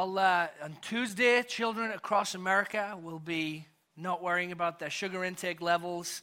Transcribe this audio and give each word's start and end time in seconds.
Well, 0.00 0.18
uh, 0.18 0.46
on 0.64 0.78
Tuesday, 0.80 1.42
children 1.42 1.90
across 1.90 2.34
America 2.34 2.98
will 3.02 3.18
be 3.18 3.66
not 3.98 4.22
worrying 4.22 4.50
about 4.50 4.78
their 4.78 4.88
sugar 4.88 5.24
intake 5.24 5.60
levels, 5.60 6.22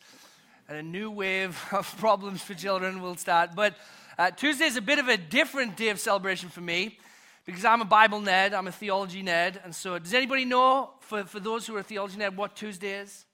and 0.67 0.79
a 0.79 0.81
new 0.81 1.11
wave 1.11 1.63
of 1.71 1.95
problems 1.99 2.41
for 2.41 2.55
children 2.55 3.03
will 3.03 3.17
start. 3.17 3.51
But 3.55 3.75
uh, 4.17 4.31
Tuesday 4.31 4.65
is 4.65 4.77
a 4.77 4.81
bit 4.81 4.97
of 4.97 5.09
a 5.09 5.15
different 5.15 5.77
day 5.77 5.89
of 5.89 5.99
celebration 5.99 6.49
for 6.49 6.61
me 6.61 6.97
because 7.45 7.63
I'm 7.65 7.81
a 7.81 7.85
Bible 7.85 8.19
nerd, 8.19 8.55
I'm 8.55 8.65
a 8.65 8.71
theology 8.71 9.21
nerd. 9.21 9.63
And 9.63 9.75
so, 9.75 9.99
does 9.99 10.15
anybody 10.15 10.43
know, 10.43 10.89
for, 11.01 11.25
for 11.25 11.39
those 11.39 11.67
who 11.67 11.75
are 11.75 11.83
theology 11.83 12.17
nerd, 12.17 12.35
what 12.35 12.55
Tuesday 12.55 13.01
is? 13.01 13.25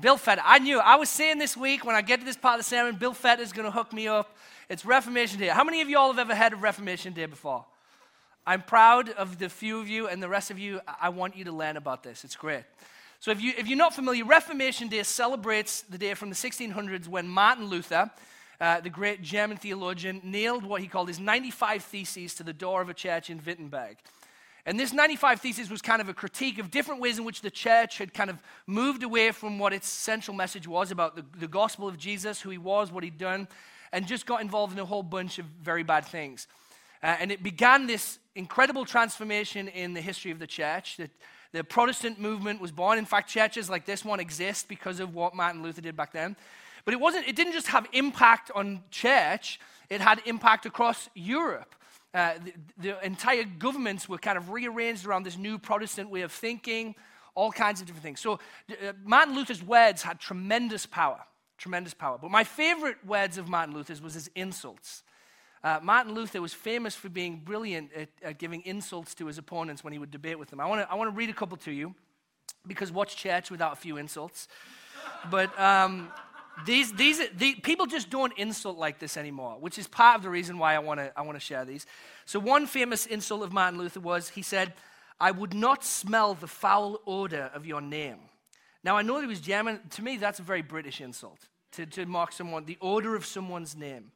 Bill 0.00 0.16
Fett. 0.16 0.40
I 0.42 0.58
knew. 0.58 0.80
I 0.80 0.96
was 0.96 1.08
saying 1.08 1.38
this 1.38 1.56
week 1.56 1.84
when 1.84 1.94
I 1.94 2.02
get 2.02 2.18
to 2.18 2.26
this 2.26 2.36
part 2.36 2.58
of 2.58 2.64
the 2.64 2.68
sermon, 2.68 2.96
Bill 2.96 3.14
Fett 3.14 3.38
is 3.38 3.52
going 3.52 3.66
to 3.66 3.70
hook 3.70 3.92
me 3.92 4.08
up. 4.08 4.36
It's 4.68 4.84
Reformation 4.84 5.38
Day. 5.38 5.46
How 5.46 5.62
many 5.62 5.80
of 5.80 5.88
y'all 5.88 6.08
have 6.08 6.18
ever 6.18 6.34
heard 6.34 6.54
of 6.54 6.64
Reformation 6.64 7.12
Day 7.12 7.26
before? 7.26 7.64
I'm 8.46 8.62
proud 8.62 9.10
of 9.10 9.38
the 9.38 9.48
few 9.48 9.78
of 9.78 9.88
you, 9.88 10.08
and 10.08 10.20
the 10.20 10.28
rest 10.28 10.50
of 10.50 10.58
you, 10.58 10.80
I 11.00 11.10
want 11.10 11.36
you 11.36 11.44
to 11.44 11.52
learn 11.52 11.76
about 11.76 12.02
this. 12.02 12.24
It's 12.24 12.34
great. 12.34 12.64
So, 13.20 13.30
if, 13.30 13.40
you, 13.40 13.52
if 13.56 13.68
you're 13.68 13.78
not 13.78 13.94
familiar, 13.94 14.24
Reformation 14.24 14.88
Day 14.88 15.04
celebrates 15.04 15.82
the 15.82 15.96
day 15.96 16.14
from 16.14 16.28
the 16.28 16.34
1600s 16.34 17.06
when 17.06 17.28
Martin 17.28 17.66
Luther, 17.66 18.10
uh, 18.60 18.80
the 18.80 18.90
great 18.90 19.22
German 19.22 19.58
theologian, 19.58 20.20
nailed 20.24 20.64
what 20.64 20.80
he 20.80 20.88
called 20.88 21.06
his 21.06 21.20
95 21.20 21.84
Theses 21.84 22.34
to 22.34 22.42
the 22.42 22.52
door 22.52 22.82
of 22.82 22.88
a 22.88 22.94
church 22.94 23.30
in 23.30 23.40
Wittenberg. 23.46 23.98
And 24.66 24.78
this 24.78 24.92
95 24.92 25.40
Theses 25.40 25.70
was 25.70 25.80
kind 25.80 26.00
of 26.00 26.08
a 26.08 26.14
critique 26.14 26.58
of 26.58 26.72
different 26.72 27.00
ways 27.00 27.18
in 27.18 27.24
which 27.24 27.42
the 27.42 27.50
church 27.50 27.98
had 27.98 28.12
kind 28.12 28.28
of 28.28 28.42
moved 28.66 29.04
away 29.04 29.30
from 29.30 29.60
what 29.60 29.72
its 29.72 29.88
central 29.88 30.36
message 30.36 30.66
was 30.66 30.90
about 30.90 31.14
the, 31.14 31.24
the 31.38 31.48
gospel 31.48 31.86
of 31.86 31.96
Jesus, 31.96 32.40
who 32.40 32.50
he 32.50 32.58
was, 32.58 32.90
what 32.90 33.04
he'd 33.04 33.18
done, 33.18 33.46
and 33.92 34.08
just 34.08 34.26
got 34.26 34.40
involved 34.40 34.72
in 34.72 34.80
a 34.80 34.84
whole 34.84 35.04
bunch 35.04 35.38
of 35.38 35.46
very 35.62 35.84
bad 35.84 36.04
things. 36.04 36.48
Uh, 37.04 37.16
and 37.20 37.30
it 37.30 37.42
began 37.42 37.86
this 37.86 38.18
incredible 38.34 38.84
transformation 38.84 39.68
in 39.68 39.94
the 39.94 40.00
history 40.00 40.30
of 40.30 40.38
the 40.38 40.46
church. 40.46 40.96
That 40.96 41.10
the 41.52 41.62
Protestant 41.62 42.18
movement 42.18 42.60
was 42.60 42.72
born. 42.72 42.98
In 42.98 43.04
fact, 43.04 43.28
churches 43.28 43.68
like 43.68 43.84
this 43.84 44.04
one 44.04 44.20
exist 44.20 44.68
because 44.68 45.00
of 45.00 45.14
what 45.14 45.34
Martin 45.34 45.62
Luther 45.62 45.82
did 45.82 45.96
back 45.96 46.12
then. 46.12 46.34
But 46.84 46.94
it, 46.94 47.00
wasn't, 47.00 47.28
it 47.28 47.36
didn't 47.36 47.52
just 47.52 47.68
have 47.68 47.86
impact 47.92 48.50
on 48.54 48.82
church, 48.90 49.60
it 49.88 50.00
had 50.00 50.20
impact 50.24 50.66
across 50.66 51.08
Europe. 51.14 51.74
Uh, 52.14 52.34
the, 52.44 52.52
the, 52.78 53.06
entire 53.06 53.44
governments 53.44 54.08
were 54.08 54.18
kind 54.18 54.36
of 54.36 54.50
rearranged 54.50 55.06
around 55.06 55.22
this 55.22 55.38
new 55.38 55.58
Protestant 55.58 56.10
way 56.10 56.22
of 56.22 56.32
thinking, 56.32 56.94
all 57.34 57.50
kinds 57.50 57.80
of 57.80 57.86
different 57.86 58.02
things. 58.02 58.20
So 58.20 58.34
uh, 58.34 58.92
Martin 59.04 59.34
Luther's 59.34 59.62
words 59.62 60.02
had 60.02 60.20
tremendous 60.20 60.84
power, 60.84 61.20
tremendous 61.56 61.94
power. 61.94 62.18
But 62.20 62.30
my 62.30 62.44
favorite 62.44 62.96
words 63.06 63.38
of 63.38 63.48
Martin 63.48 63.74
Luther's 63.74 64.02
was 64.02 64.14
his 64.14 64.30
insults. 64.34 65.04
Uh, 65.64 65.78
Martin 65.82 66.14
Luther 66.14 66.42
was 66.42 66.52
famous 66.52 66.94
for 66.94 67.08
being 67.08 67.38
brilliant 67.38 67.92
at, 67.92 68.08
at, 68.22 68.38
giving 68.38 68.62
insults 68.62 69.14
to 69.14 69.26
his 69.26 69.38
opponents 69.38 69.84
when 69.84 69.92
he 69.92 69.98
would 69.98 70.10
debate 70.10 70.38
with 70.38 70.50
them. 70.50 70.58
I 70.60 70.66
want 70.66 70.80
to 70.80 70.92
I 70.92 71.10
read 71.10 71.30
a 71.30 71.34
couple 71.34 71.56
to 71.58 71.70
you 71.70 71.94
because 72.66 72.90
what's 72.90 73.14
church 73.14 73.50
without 73.50 73.72
a 73.72 73.76
few 73.76 73.96
insults? 73.96 74.48
But 75.30 75.56
um, 75.60 76.10
these, 76.66 76.92
these, 76.92 77.20
these, 77.36 77.56
people 77.62 77.86
just 77.86 78.10
don't 78.10 78.36
insult 78.36 78.76
like 78.76 78.98
this 78.98 79.16
anymore, 79.16 79.56
which 79.60 79.78
is 79.78 79.86
part 79.86 80.16
of 80.16 80.22
the 80.22 80.30
reason 80.30 80.58
why 80.58 80.74
I 80.74 80.80
want 80.80 80.98
to 80.98 81.12
I 81.16 81.22
wanna 81.22 81.40
share 81.40 81.64
these. 81.64 81.86
So, 82.24 82.40
one 82.40 82.66
famous 82.66 83.06
insult 83.06 83.42
of 83.42 83.52
Martin 83.52 83.78
Luther 83.78 84.00
was 84.00 84.30
he 84.30 84.42
said, 84.42 84.72
I 85.20 85.30
would 85.30 85.54
not 85.54 85.84
smell 85.84 86.34
the 86.34 86.48
foul 86.48 87.00
odor 87.06 87.50
of 87.54 87.66
your 87.66 87.80
name. 87.80 88.18
Now, 88.82 88.96
I 88.96 89.02
know 89.02 89.14
that 89.14 89.22
he 89.22 89.28
was 89.28 89.40
German. 89.40 89.80
To 89.90 90.02
me, 90.02 90.16
that's 90.16 90.40
a 90.40 90.42
very 90.42 90.62
British 90.62 91.00
insult 91.00 91.38
to, 91.72 91.86
to 91.86 92.06
mark 92.06 92.32
someone, 92.32 92.64
the 92.64 92.78
odor 92.80 93.14
of 93.14 93.24
someone's 93.24 93.76
name. 93.76 94.10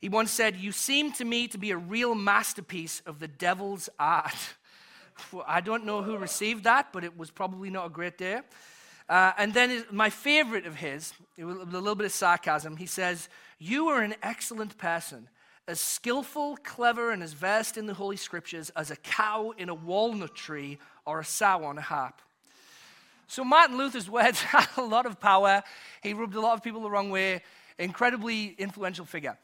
He 0.00 0.08
once 0.08 0.30
said, 0.30 0.56
You 0.56 0.72
seem 0.72 1.12
to 1.12 1.24
me 1.24 1.46
to 1.48 1.58
be 1.58 1.70
a 1.70 1.76
real 1.76 2.14
masterpiece 2.14 3.02
of 3.06 3.18
the 3.18 3.28
devil's 3.28 3.88
art. 3.98 4.34
I 5.46 5.60
don't 5.60 5.84
know 5.84 6.02
who 6.02 6.16
received 6.16 6.64
that, 6.64 6.92
but 6.92 7.04
it 7.04 7.16
was 7.16 7.30
probably 7.30 7.70
not 7.70 7.86
a 7.86 7.90
great 7.90 8.16
day. 8.16 8.40
Uh, 9.08 9.32
and 9.36 9.52
then 9.52 9.84
my 9.90 10.08
favorite 10.08 10.66
of 10.66 10.76
his, 10.76 11.12
with 11.36 11.60
a 11.60 11.64
little 11.64 11.96
bit 11.96 12.06
of 12.06 12.12
sarcasm, 12.12 12.76
he 12.76 12.86
says, 12.86 13.28
You 13.58 13.88
are 13.88 14.02
an 14.02 14.14
excellent 14.22 14.78
person, 14.78 15.28
as 15.68 15.80
skillful, 15.80 16.56
clever, 16.62 17.10
and 17.10 17.22
as 17.22 17.34
versed 17.34 17.76
in 17.76 17.86
the 17.86 17.94
Holy 17.94 18.16
Scriptures 18.16 18.70
as 18.70 18.90
a 18.90 18.96
cow 18.96 19.52
in 19.58 19.68
a 19.68 19.74
walnut 19.74 20.34
tree 20.34 20.78
or 21.04 21.20
a 21.20 21.24
sow 21.24 21.64
on 21.64 21.76
a 21.76 21.82
harp. 21.82 22.22
So 23.26 23.44
Martin 23.44 23.76
Luther's 23.76 24.08
words 24.08 24.40
had 24.42 24.68
a 24.76 24.82
lot 24.82 25.06
of 25.06 25.20
power. 25.20 25.62
He 26.02 26.14
rubbed 26.14 26.36
a 26.36 26.40
lot 26.40 26.54
of 26.54 26.62
people 26.62 26.80
the 26.80 26.90
wrong 26.90 27.10
way. 27.10 27.42
Incredibly 27.78 28.54
influential 28.58 29.04
figure. 29.04 29.36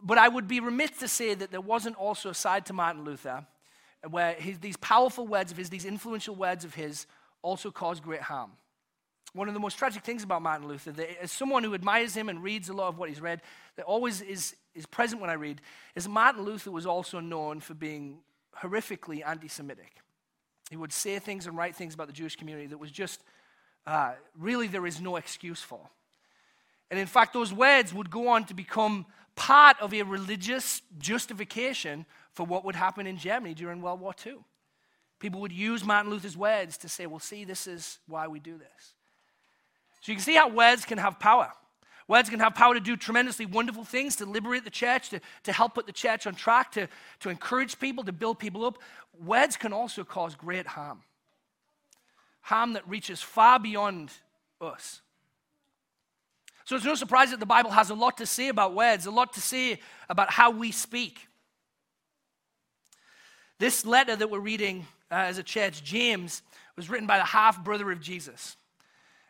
But 0.00 0.18
I 0.18 0.28
would 0.28 0.46
be 0.46 0.60
remiss 0.60 0.90
to 0.98 1.08
say 1.08 1.34
that 1.34 1.50
there 1.50 1.60
wasn't 1.60 1.96
also 1.96 2.30
a 2.30 2.34
side 2.34 2.66
to 2.66 2.72
Martin 2.72 3.04
Luther 3.04 3.46
where 4.08 4.34
his, 4.34 4.58
these 4.58 4.76
powerful 4.76 5.26
words 5.26 5.50
of 5.50 5.56
his, 5.56 5.70
these 5.70 5.84
influential 5.84 6.34
words 6.34 6.64
of 6.64 6.74
his, 6.74 7.06
also 7.42 7.70
caused 7.70 8.02
great 8.02 8.20
harm 8.20 8.52
one 9.36 9.48
of 9.48 9.54
the 9.54 9.60
most 9.60 9.76
tragic 9.78 10.02
things 10.02 10.22
about 10.22 10.40
Martin 10.40 10.66
Luther, 10.66 10.92
that 10.92 11.22
as 11.22 11.30
someone 11.30 11.62
who 11.62 11.74
admires 11.74 12.14
him 12.14 12.28
and 12.28 12.42
reads 12.42 12.68
a 12.68 12.72
lot 12.72 12.88
of 12.88 12.98
what 12.98 13.10
he's 13.10 13.20
read, 13.20 13.42
that 13.76 13.84
always 13.84 14.22
is, 14.22 14.56
is 14.74 14.86
present 14.86 15.20
when 15.20 15.28
I 15.28 15.34
read, 15.34 15.60
is 15.94 16.08
Martin 16.08 16.42
Luther 16.42 16.70
was 16.70 16.86
also 16.86 17.20
known 17.20 17.60
for 17.60 17.74
being 17.74 18.18
horrifically 18.62 19.22
anti 19.26 19.48
Semitic. 19.48 19.96
He 20.70 20.76
would 20.76 20.92
say 20.92 21.18
things 21.18 21.46
and 21.46 21.56
write 21.56 21.76
things 21.76 21.94
about 21.94 22.06
the 22.06 22.12
Jewish 22.12 22.34
community 22.34 22.66
that 22.68 22.78
was 22.78 22.90
just 22.90 23.20
uh, 23.86 24.12
really 24.36 24.66
there 24.66 24.86
is 24.86 25.00
no 25.00 25.16
excuse 25.16 25.60
for. 25.60 25.80
And 26.90 26.98
in 26.98 27.06
fact, 27.06 27.34
those 27.34 27.52
words 27.52 27.92
would 27.92 28.10
go 28.10 28.28
on 28.28 28.44
to 28.44 28.54
become 28.54 29.06
part 29.36 29.76
of 29.80 29.94
a 29.94 30.02
religious 30.02 30.82
justification 30.98 32.06
for 32.32 32.44
what 32.44 32.64
would 32.64 32.74
happen 32.74 33.06
in 33.06 33.18
Germany 33.18 33.54
during 33.54 33.80
World 33.80 34.00
War 34.00 34.14
II. 34.26 34.38
People 35.18 35.40
would 35.40 35.52
use 35.52 35.84
Martin 35.84 36.10
Luther's 36.10 36.36
words 36.36 36.76
to 36.78 36.88
say, 36.88 37.06
well, 37.06 37.20
see, 37.20 37.44
this 37.44 37.66
is 37.66 37.98
why 38.06 38.26
we 38.26 38.40
do 38.40 38.58
this. 38.58 38.94
So 40.00 40.12
you 40.12 40.16
can 40.16 40.24
see 40.24 40.34
how 40.34 40.48
words 40.48 40.84
can 40.84 40.98
have 40.98 41.18
power. 41.18 41.52
Words 42.08 42.30
can 42.30 42.38
have 42.40 42.54
power 42.54 42.74
to 42.74 42.80
do 42.80 42.96
tremendously 42.96 43.46
wonderful 43.46 43.84
things, 43.84 44.16
to 44.16 44.26
liberate 44.26 44.64
the 44.64 44.70
church, 44.70 45.10
to, 45.10 45.20
to 45.44 45.52
help 45.52 45.74
put 45.74 45.86
the 45.86 45.92
church 45.92 46.26
on 46.26 46.34
track, 46.34 46.72
to, 46.72 46.88
to 47.20 47.30
encourage 47.30 47.78
people, 47.80 48.04
to 48.04 48.12
build 48.12 48.38
people 48.38 48.64
up. 48.64 48.78
Words 49.24 49.56
can 49.56 49.72
also 49.72 50.04
cause 50.04 50.34
great 50.34 50.66
harm. 50.66 51.02
Harm 52.42 52.74
that 52.74 52.88
reaches 52.88 53.20
far 53.20 53.58
beyond 53.58 54.12
us. 54.60 55.00
So 56.66 56.74
it's 56.74 56.84
no 56.84 56.96
surprise 56.96 57.30
that 57.30 57.38
the 57.38 57.46
Bible 57.46 57.70
has 57.70 57.90
a 57.90 57.94
lot 57.94 58.16
to 58.16 58.26
say 58.26 58.48
about 58.48 58.74
words, 58.74 59.06
a 59.06 59.10
lot 59.12 59.32
to 59.34 59.40
say 59.40 59.78
about 60.08 60.32
how 60.32 60.50
we 60.50 60.72
speak. 60.72 61.28
This 63.60 63.86
letter 63.86 64.16
that 64.16 64.28
we're 64.28 64.40
reading 64.40 64.84
uh, 65.08 65.14
as 65.14 65.38
a 65.38 65.44
church, 65.44 65.84
James, 65.84 66.42
was 66.74 66.90
written 66.90 67.06
by 67.06 67.18
the 67.18 67.24
half 67.24 67.62
brother 67.62 67.92
of 67.92 68.00
Jesus. 68.00 68.56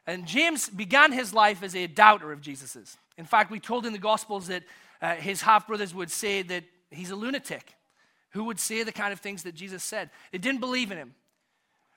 And 0.06 0.26
James 0.26 0.70
began 0.70 1.12
his 1.12 1.34
life 1.34 1.62
as 1.62 1.76
a 1.76 1.86
doubter 1.86 2.32
of 2.32 2.40
Jesus's. 2.40 2.96
In 3.18 3.26
fact, 3.26 3.50
we 3.50 3.60
told 3.60 3.84
in 3.84 3.92
the 3.92 3.98
Gospels 3.98 4.46
that 4.46 4.62
uh, 5.02 5.16
his 5.16 5.42
half 5.42 5.66
brothers 5.66 5.94
would 5.94 6.10
say 6.10 6.40
that 6.40 6.64
he's 6.90 7.10
a 7.10 7.16
lunatic 7.16 7.74
who 8.30 8.44
would 8.44 8.58
say 8.58 8.82
the 8.82 8.92
kind 8.92 9.12
of 9.12 9.20
things 9.20 9.42
that 9.42 9.54
Jesus 9.54 9.84
said. 9.84 10.08
They 10.32 10.38
didn't 10.38 10.60
believe 10.60 10.90
in 10.90 10.96
him 10.96 11.14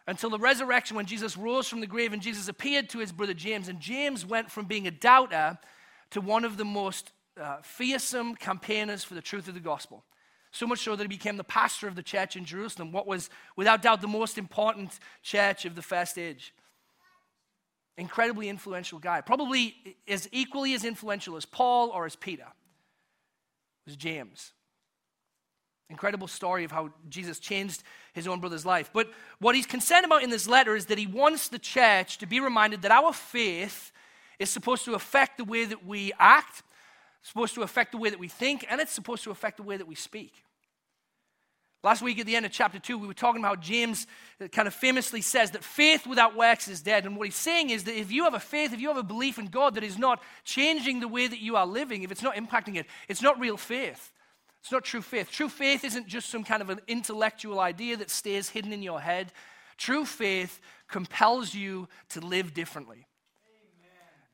until 0.07 0.29
the 0.29 0.39
resurrection 0.39 0.95
when 0.95 1.05
Jesus 1.05 1.37
rose 1.37 1.67
from 1.67 1.81
the 1.81 1.87
grave 1.87 2.13
and 2.13 2.21
Jesus 2.21 2.47
appeared 2.47 2.89
to 2.89 2.99
his 2.99 3.11
brother 3.11 3.33
James. 3.33 3.67
And 3.67 3.79
James 3.79 4.25
went 4.25 4.51
from 4.51 4.65
being 4.65 4.87
a 4.87 4.91
doubter 4.91 5.57
to 6.11 6.21
one 6.21 6.43
of 6.43 6.57
the 6.57 6.65
most 6.65 7.11
uh, 7.40 7.57
fearsome 7.61 8.35
campaigners 8.35 9.03
for 9.03 9.13
the 9.13 9.22
truth 9.22 9.47
of 9.47 9.53
the 9.53 9.59
gospel. 9.59 10.03
So 10.51 10.66
much 10.66 10.79
so 10.79 10.96
that 10.96 11.03
he 11.03 11.07
became 11.07 11.37
the 11.37 11.43
pastor 11.43 11.87
of 11.87 11.96
the 11.96 12.01
church 12.01 12.35
in 12.35 12.43
Jerusalem, 12.43 12.91
what 12.91 13.05
was 13.05 13.29
without 13.55 13.84
doubt 13.84 14.01
the 14.01 14.07
most 14.07 14.37
important 14.37 14.97
church 15.22 15.66
of 15.66 15.75
the 15.75 15.81
first 15.84 16.17
age 16.17 16.53
incredibly 17.99 18.49
influential 18.49 18.97
guy. 18.97 19.22
Probably 19.22 19.75
as 20.07 20.28
equally 20.31 20.73
as 20.73 20.84
influential 20.84 21.35
as 21.35 21.45
Paul 21.45 21.90
or 21.90 22.05
as 22.05 22.16
Peter 22.16 22.47
was 23.85 23.95
James. 23.95 24.53
Incredible 25.90 26.28
story 26.28 26.64
of 26.64 26.72
how 26.72 26.91
Jesus 27.09 27.40
changed 27.40 27.84
his 28.14 28.28
own 28.28 28.40
brother's 28.40 28.66
life. 28.66 28.91
But 28.94 29.12
what 29.40 29.56
he's 29.56 29.66
concerned 29.66 30.06
about 30.06 30.24
in 30.24 30.30
this 30.30 30.47
letter 30.47 30.76
is 30.76 30.86
that 30.88 30.97
he 30.97 31.08
wants 31.08 31.50
the 31.50 31.59
church 31.59 32.20
to 32.20 32.28
be 32.28 32.40
reminded 32.40 32.84
that 32.84 32.91
our 32.91 33.12
faith 33.12 33.91
is 34.38 34.50
supposed 34.50 34.86
to 34.86 34.94
affect 34.94 35.38
the 35.38 35.44
way 35.44 35.66
that 35.66 35.86
we 35.86 36.14
act, 36.20 36.64
supposed 37.24 37.56
to 37.56 37.64
affect 37.64 37.91
the 37.91 37.97
way 37.97 38.09
that 38.09 38.20
we 38.20 38.28
think, 38.28 38.66
and 38.70 38.80
it's 38.80 38.91
supposed 38.91 39.24
to 39.24 39.32
affect 39.32 39.58
the 39.58 39.64
way 39.64 39.78
that 39.78 39.88
we 39.88 39.96
speak. 39.96 40.44
Last 41.82 42.02
week 42.02 42.20
at 42.20 42.26
the 42.26 42.36
end 42.36 42.46
of 42.46 42.52
chapter 42.52 42.78
2, 42.78 42.97
we 42.97 43.08
were 43.08 43.14
talking 43.14 43.41
about 43.41 43.62
James 43.62 44.06
kind 44.52 44.68
of 44.68 44.74
famously 44.74 45.22
says 45.22 45.52
that 45.52 45.64
faith 45.64 46.06
without 46.06 46.36
works 46.36 46.68
is 46.68 46.82
dead. 46.82 47.06
And 47.06 47.16
what 47.16 47.26
he's 47.26 47.36
saying 47.36 47.70
is 47.70 47.86
that 47.86 47.97
if 47.97 48.12
you 48.12 48.26
have 48.26 48.34
a 48.34 48.40
faith, 48.40 48.74
if 48.74 48.82
you 48.82 48.90
have 48.90 48.97
a 48.97 49.03
belief 49.03 49.40
in 49.40 49.46
God 49.47 49.76
that 49.76 49.84
is 49.84 49.97
not 49.97 50.22
changing 50.44 51.00
the 51.00 51.08
way 51.08 51.26
that 51.26 51.40
you 51.40 51.56
are 51.56 51.66
living, 51.66 52.03
if 52.03 52.12
it's 52.12 52.22
not 52.22 52.36
impacting 52.36 52.76
it, 52.76 52.86
it's 53.08 53.22
not 53.22 53.40
real 53.40 53.56
faith. 53.56 54.12
It's 54.61 54.72
not 54.72 54.84
true 54.84 55.02
faith. 55.02 55.32
True 55.32 55.50
faith 55.50 55.84
isn't 55.84 56.08
just 56.08 56.29
some 56.29 56.44
kind 56.44 56.61
of 56.61 56.70
an 56.70 56.82
intellectual 56.88 57.59
idea 57.59 57.97
that 57.97 58.09
stays 58.09 58.50
hidden 58.50 58.73
in 58.73 58.84
your 58.84 59.00
head. 59.00 59.32
True 59.78 60.06
faith 60.06 60.59
compels 60.88 61.53
you 61.53 61.88
to 62.09 62.20
live 62.20 62.53
differently. 62.53 63.06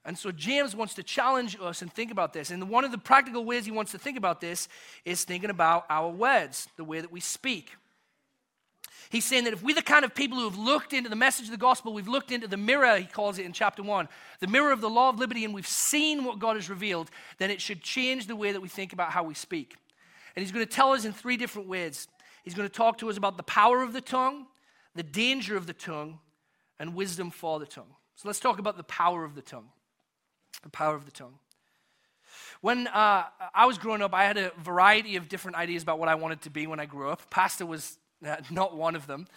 And 0.04 0.18
so 0.18 0.32
James 0.32 0.76
wants 0.76 0.94
to 0.96 1.04
challenge 1.04 1.58
us 1.60 1.82
and 1.82 1.92
think 1.92 2.12
about 2.12 2.32
this. 2.32 2.52
And 2.52 2.70
one 2.70 2.84
of 2.84 2.92
the 2.92 2.98
practical 2.98 3.44
ways 3.44 3.66
he 3.66 3.72
wants 3.72 3.92
to 3.92 3.98
think 3.98 4.18
about 4.18 4.40
this 4.40 4.68
is 5.04 5.24
thinking 5.24 5.50
about 5.50 5.86
our 5.90 6.10
words, 6.10 6.68
the 6.78 6.84
way 6.84 7.02
that 7.02 7.12
we 7.12 7.20
speak. 7.20 7.72
He's 9.10 9.26
saying 9.26 9.46
that 9.46 9.54
if 9.54 9.64
we're 9.64 9.76
the 9.76 9.82
kind 9.82 10.06
of 10.06 10.14
people 10.14 10.38
who 10.38 10.46
have 10.46 10.58
looked 10.58 10.94
into 10.94 11.10
the 11.10 11.16
message 11.16 11.46
of 11.46 11.52
the 11.52 11.58
gospel, 11.58 11.94
we've 11.94 12.08
looked 12.08 12.32
into 12.32 12.48
the 12.48 12.58
mirror, 12.58 12.98
he 12.98 13.06
calls 13.06 13.40
it 13.40 13.46
in 13.46 13.54
chapter 13.54 13.82
1, 13.82 14.08
the 14.40 14.48
mirror 14.48 14.72
of 14.72 14.82
the 14.82 14.90
law 14.90 15.10
of 15.10 15.20
liberty, 15.20 15.44
and 15.44 15.54
we've 15.54 15.68
seen 15.68 16.24
what 16.24 16.40
God 16.40 16.56
has 16.56 16.70
revealed, 16.70 17.10
then 17.38 17.52
it 17.52 17.62
should 17.62 17.82
change 17.82 18.28
the 18.28 18.36
way 18.36 18.52
that 18.52 18.62
we 18.62 18.68
think 18.68 18.94
about 18.94 19.12
how 19.12 19.24
we 19.24 19.34
speak. 19.34 19.76
And 20.36 20.44
he's 20.44 20.52
going 20.52 20.66
to 20.66 20.72
tell 20.72 20.92
us 20.92 21.06
in 21.06 21.14
three 21.14 21.38
different 21.38 21.68
ways. 21.68 22.08
He's 22.44 22.54
going 22.54 22.68
to 22.68 22.74
talk 22.74 22.98
to 23.00 23.10
us 23.10 23.18
about 23.18 23.38
the 23.38 23.44
power 23.44 23.82
of 23.82 23.94
the 23.94 24.02
tongue, 24.02 24.48
the 24.94 25.04
danger 25.04 25.56
of 25.56 25.66
the 25.68 25.74
tongue, 25.74 26.20
and 26.80 26.94
wisdom 26.94 27.32
for 27.32 27.60
the 27.60 27.66
tongue. 27.66 27.94
So 28.16 28.28
let's 28.28 28.40
talk 28.40 28.60
about 28.60 28.78
the 28.78 28.84
power 28.84 29.24
of 29.24 29.36
the 29.36 29.42
tongue. 29.42 29.70
The 30.64 30.70
power 30.70 30.96
of 30.96 31.06
the 31.06 31.12
tongue. 31.12 31.36
When 32.62 32.88
uh, 32.88 33.26
I 33.54 33.66
was 33.66 33.78
growing 33.78 34.02
up, 34.02 34.14
I 34.14 34.24
had 34.24 34.38
a 34.38 34.52
variety 34.62 35.16
of 35.16 35.30
different 35.30 35.58
ideas 35.58 35.84
about 35.84 36.00
what 36.00 36.10
I 36.10 36.16
wanted 36.16 36.42
to 36.42 36.50
be 36.50 36.68
when 36.68 36.80
I 36.80 36.86
grew 36.86 37.10
up. 37.10 37.30
Pastor 37.30 37.66
was 37.66 37.98
uh, 38.26 38.38
not 38.50 38.76
one 38.76 38.96
of 38.96 39.08
them. 39.08 39.28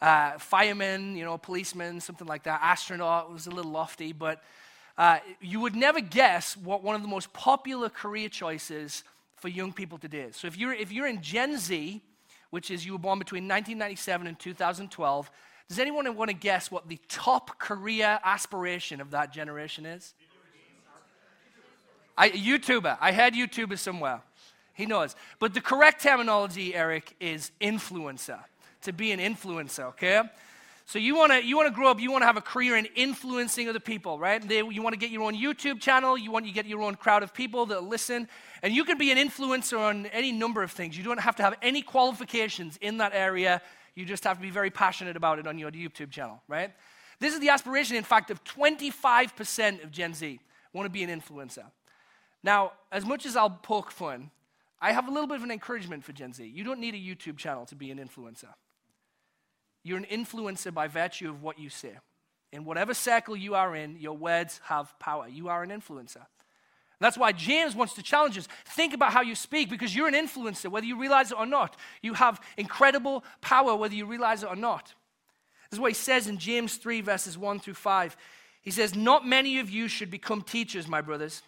Uh, 0.00 0.38
fireman, 0.38 1.16
you 1.16 1.24
know, 1.24 1.38
policeman, 1.38 2.00
something 2.00 2.26
like 2.26 2.44
that. 2.44 2.60
Astronaut 2.62 3.32
was 3.32 3.46
a 3.46 3.50
little 3.50 3.70
lofty, 3.70 4.12
but 4.12 4.42
uh, 4.98 5.18
you 5.40 5.60
would 5.60 5.74
never 5.74 6.00
guess 6.00 6.56
what 6.56 6.82
one 6.82 6.94
of 6.94 7.02
the 7.02 7.08
most 7.08 7.32
popular 7.32 7.88
career 7.88 8.28
choices 8.28 9.02
for 9.44 9.50
young 9.50 9.74
people 9.74 9.98
today. 9.98 10.28
So 10.30 10.46
if 10.46 10.56
you're, 10.56 10.72
if 10.72 10.90
you're 10.90 11.06
in 11.06 11.20
Gen 11.20 11.58
Z, 11.58 12.00
which 12.48 12.70
is 12.70 12.86
you 12.86 12.92
were 12.92 12.98
born 12.98 13.18
between 13.18 13.42
1997 13.42 14.26
and 14.26 14.38
2012, 14.38 15.30
does 15.68 15.78
anyone 15.78 16.16
want 16.16 16.30
to 16.30 16.34
guess 16.34 16.70
what 16.70 16.88
the 16.88 16.98
top 17.10 17.58
career 17.58 18.18
aspiration 18.24 19.02
of 19.02 19.10
that 19.10 19.34
generation 19.34 19.84
is? 19.84 20.14
I, 22.16 22.30
YouTuber. 22.30 22.96
I 23.02 23.12
had 23.12 23.34
YouTuber 23.34 23.78
somewhere. 23.78 24.22
He 24.72 24.86
knows. 24.86 25.14
But 25.38 25.52
the 25.52 25.60
correct 25.60 26.02
terminology, 26.02 26.74
Eric, 26.74 27.14
is 27.20 27.52
influencer. 27.60 28.38
To 28.84 28.94
be 28.94 29.12
an 29.12 29.20
influencer, 29.20 29.88
okay? 29.88 30.22
So 30.86 30.98
you 30.98 31.16
want 31.16 31.32
to 31.32 31.44
you 31.44 31.56
want 31.56 31.68
to 31.68 31.74
grow 31.74 31.90
up, 31.90 31.98
you 31.98 32.10
want 32.12 32.22
to 32.22 32.26
have 32.26 32.36
a 32.36 32.42
career 32.42 32.76
in 32.76 32.86
influencing 32.94 33.68
other 33.68 33.80
people, 33.80 34.18
right? 34.18 34.46
They, 34.46 34.58
you 34.58 34.82
want 34.82 34.92
to 34.92 34.98
get 34.98 35.10
your 35.10 35.22
own 35.22 35.34
YouTube 35.34 35.80
channel, 35.80 36.16
you 36.18 36.30
want 36.30 36.46
to 36.46 36.52
get 36.52 36.66
your 36.66 36.82
own 36.82 36.94
crowd 36.94 37.22
of 37.22 37.32
people 37.32 37.66
that 37.66 37.84
listen, 37.84 38.28
and 38.64 38.74
you 38.74 38.84
can 38.84 38.96
be 38.96 39.12
an 39.12 39.18
influencer 39.18 39.78
on 39.78 40.06
any 40.06 40.32
number 40.32 40.62
of 40.62 40.70
things. 40.72 40.96
You 40.96 41.04
don't 41.04 41.20
have 41.20 41.36
to 41.36 41.42
have 41.42 41.54
any 41.60 41.82
qualifications 41.82 42.78
in 42.80 42.96
that 42.96 43.12
area. 43.14 43.60
You 43.94 44.06
just 44.06 44.24
have 44.24 44.38
to 44.38 44.42
be 44.42 44.48
very 44.48 44.70
passionate 44.70 45.18
about 45.18 45.38
it 45.38 45.46
on 45.46 45.58
your 45.58 45.70
YouTube 45.70 46.10
channel, 46.10 46.42
right? 46.48 46.72
This 47.20 47.34
is 47.34 47.40
the 47.40 47.50
aspiration, 47.50 47.94
in 47.94 48.04
fact, 48.04 48.30
of 48.30 48.42
25% 48.44 49.84
of 49.84 49.90
Gen 49.90 50.14
Z 50.14 50.40
want 50.72 50.86
to 50.86 50.90
be 50.90 51.02
an 51.02 51.10
influencer. 51.10 51.64
Now, 52.42 52.72
as 52.90 53.04
much 53.04 53.26
as 53.26 53.36
I'll 53.36 53.50
poke 53.50 53.90
fun, 53.90 54.30
I 54.80 54.92
have 54.92 55.08
a 55.08 55.10
little 55.10 55.28
bit 55.28 55.36
of 55.36 55.42
an 55.42 55.50
encouragement 55.50 56.02
for 56.02 56.12
Gen 56.12 56.32
Z. 56.32 56.42
You 56.42 56.64
don't 56.64 56.80
need 56.80 56.94
a 56.94 56.98
YouTube 56.98 57.36
channel 57.36 57.66
to 57.66 57.74
be 57.74 57.90
an 57.90 57.98
influencer. 57.98 58.48
You're 59.82 59.98
an 59.98 60.06
influencer 60.10 60.72
by 60.72 60.88
virtue 60.88 61.28
of 61.28 61.42
what 61.42 61.58
you 61.58 61.68
say. 61.68 61.98
In 62.50 62.64
whatever 62.64 62.94
circle 62.94 63.36
you 63.36 63.56
are 63.56 63.76
in, 63.76 63.98
your 64.00 64.16
words 64.16 64.62
have 64.64 64.98
power. 64.98 65.28
You 65.28 65.48
are 65.48 65.62
an 65.62 65.68
influencer. 65.68 66.24
That's 67.04 67.18
why 67.18 67.32
James 67.32 67.76
wants 67.76 67.94
to 67.94 68.02
challenge 68.02 68.38
us. 68.38 68.48
Think 68.64 68.94
about 68.94 69.12
how 69.12 69.20
you 69.20 69.34
speak 69.34 69.68
because 69.68 69.94
you're 69.94 70.08
an 70.08 70.14
influencer, 70.14 70.70
whether 70.70 70.86
you 70.86 70.98
realize 70.98 71.30
it 71.30 71.38
or 71.38 71.46
not. 71.46 71.76
You 72.02 72.14
have 72.14 72.40
incredible 72.56 73.24
power, 73.40 73.76
whether 73.76 73.94
you 73.94 74.06
realize 74.06 74.42
it 74.42 74.48
or 74.48 74.56
not. 74.56 74.94
This 75.70 75.76
is 75.76 75.80
what 75.80 75.90
he 75.90 75.94
says 75.94 76.26
in 76.26 76.38
James 76.38 76.76
3, 76.76 77.00
verses 77.00 77.36
1 77.36 77.60
through 77.60 77.74
5. 77.74 78.16
He 78.62 78.70
says, 78.70 78.94
Not 78.94 79.26
many 79.26 79.58
of 79.58 79.68
you 79.70 79.88
should 79.88 80.10
become 80.10 80.42
teachers, 80.42 80.88
my 80.88 81.00
brothers 81.00 81.42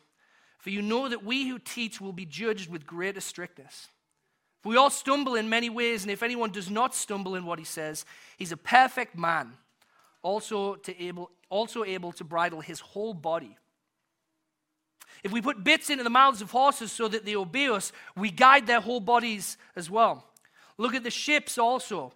for 0.67 0.71
you 0.71 0.83
know 0.83 1.09
that 1.09 1.25
we 1.25 1.47
who 1.47 1.61
teach 1.61 2.01
will 2.01 2.13
be 2.13 2.27
judged 2.27 2.69
with 2.69 2.85
greater 2.85 3.21
strictness. 3.21 3.87
For 4.63 4.71
we 4.71 4.77
all 4.77 4.91
stumble 4.91 5.37
in 5.37 5.49
many 5.49 5.71
ways, 5.71 6.03
and 6.03 6.11
if 6.11 6.25
anyone 6.25 6.51
does 6.51 6.69
not 6.69 6.93
stumble 6.93 7.37
in 7.37 7.45
what 7.45 7.61
he 7.61 7.65
says, 7.65 8.05
he's 8.37 8.51
a 8.51 8.57
perfect 8.57 9.17
man, 9.17 9.53
also, 10.23 10.75
to 10.75 11.01
able, 11.01 11.31
also 11.51 11.85
able 11.85 12.11
to 12.11 12.25
bridle 12.25 12.61
his 12.61 12.81
whole 12.81 13.15
body. 13.15 13.57
If 15.25 15.33
we 15.33 15.41
put 15.41 15.65
bits 15.65 15.91
into 15.91 16.05
the 16.05 16.11
mouths 16.11 16.43
of 16.43 16.51
horses 16.51 16.93
so 16.93 17.09
that 17.09 17.25
they 17.25 17.37
obey 17.37 17.69
us, 17.69 17.93
we 18.17 18.31
guide 18.31 18.67
their 18.67 18.81
whole 18.81 19.01
bodies 19.01 19.59
as 19.75 19.91
well. 19.91 20.25
Look 20.79 20.95
at 20.95 21.05
the 21.05 21.11
ships 21.11 21.59
also. 21.59 22.13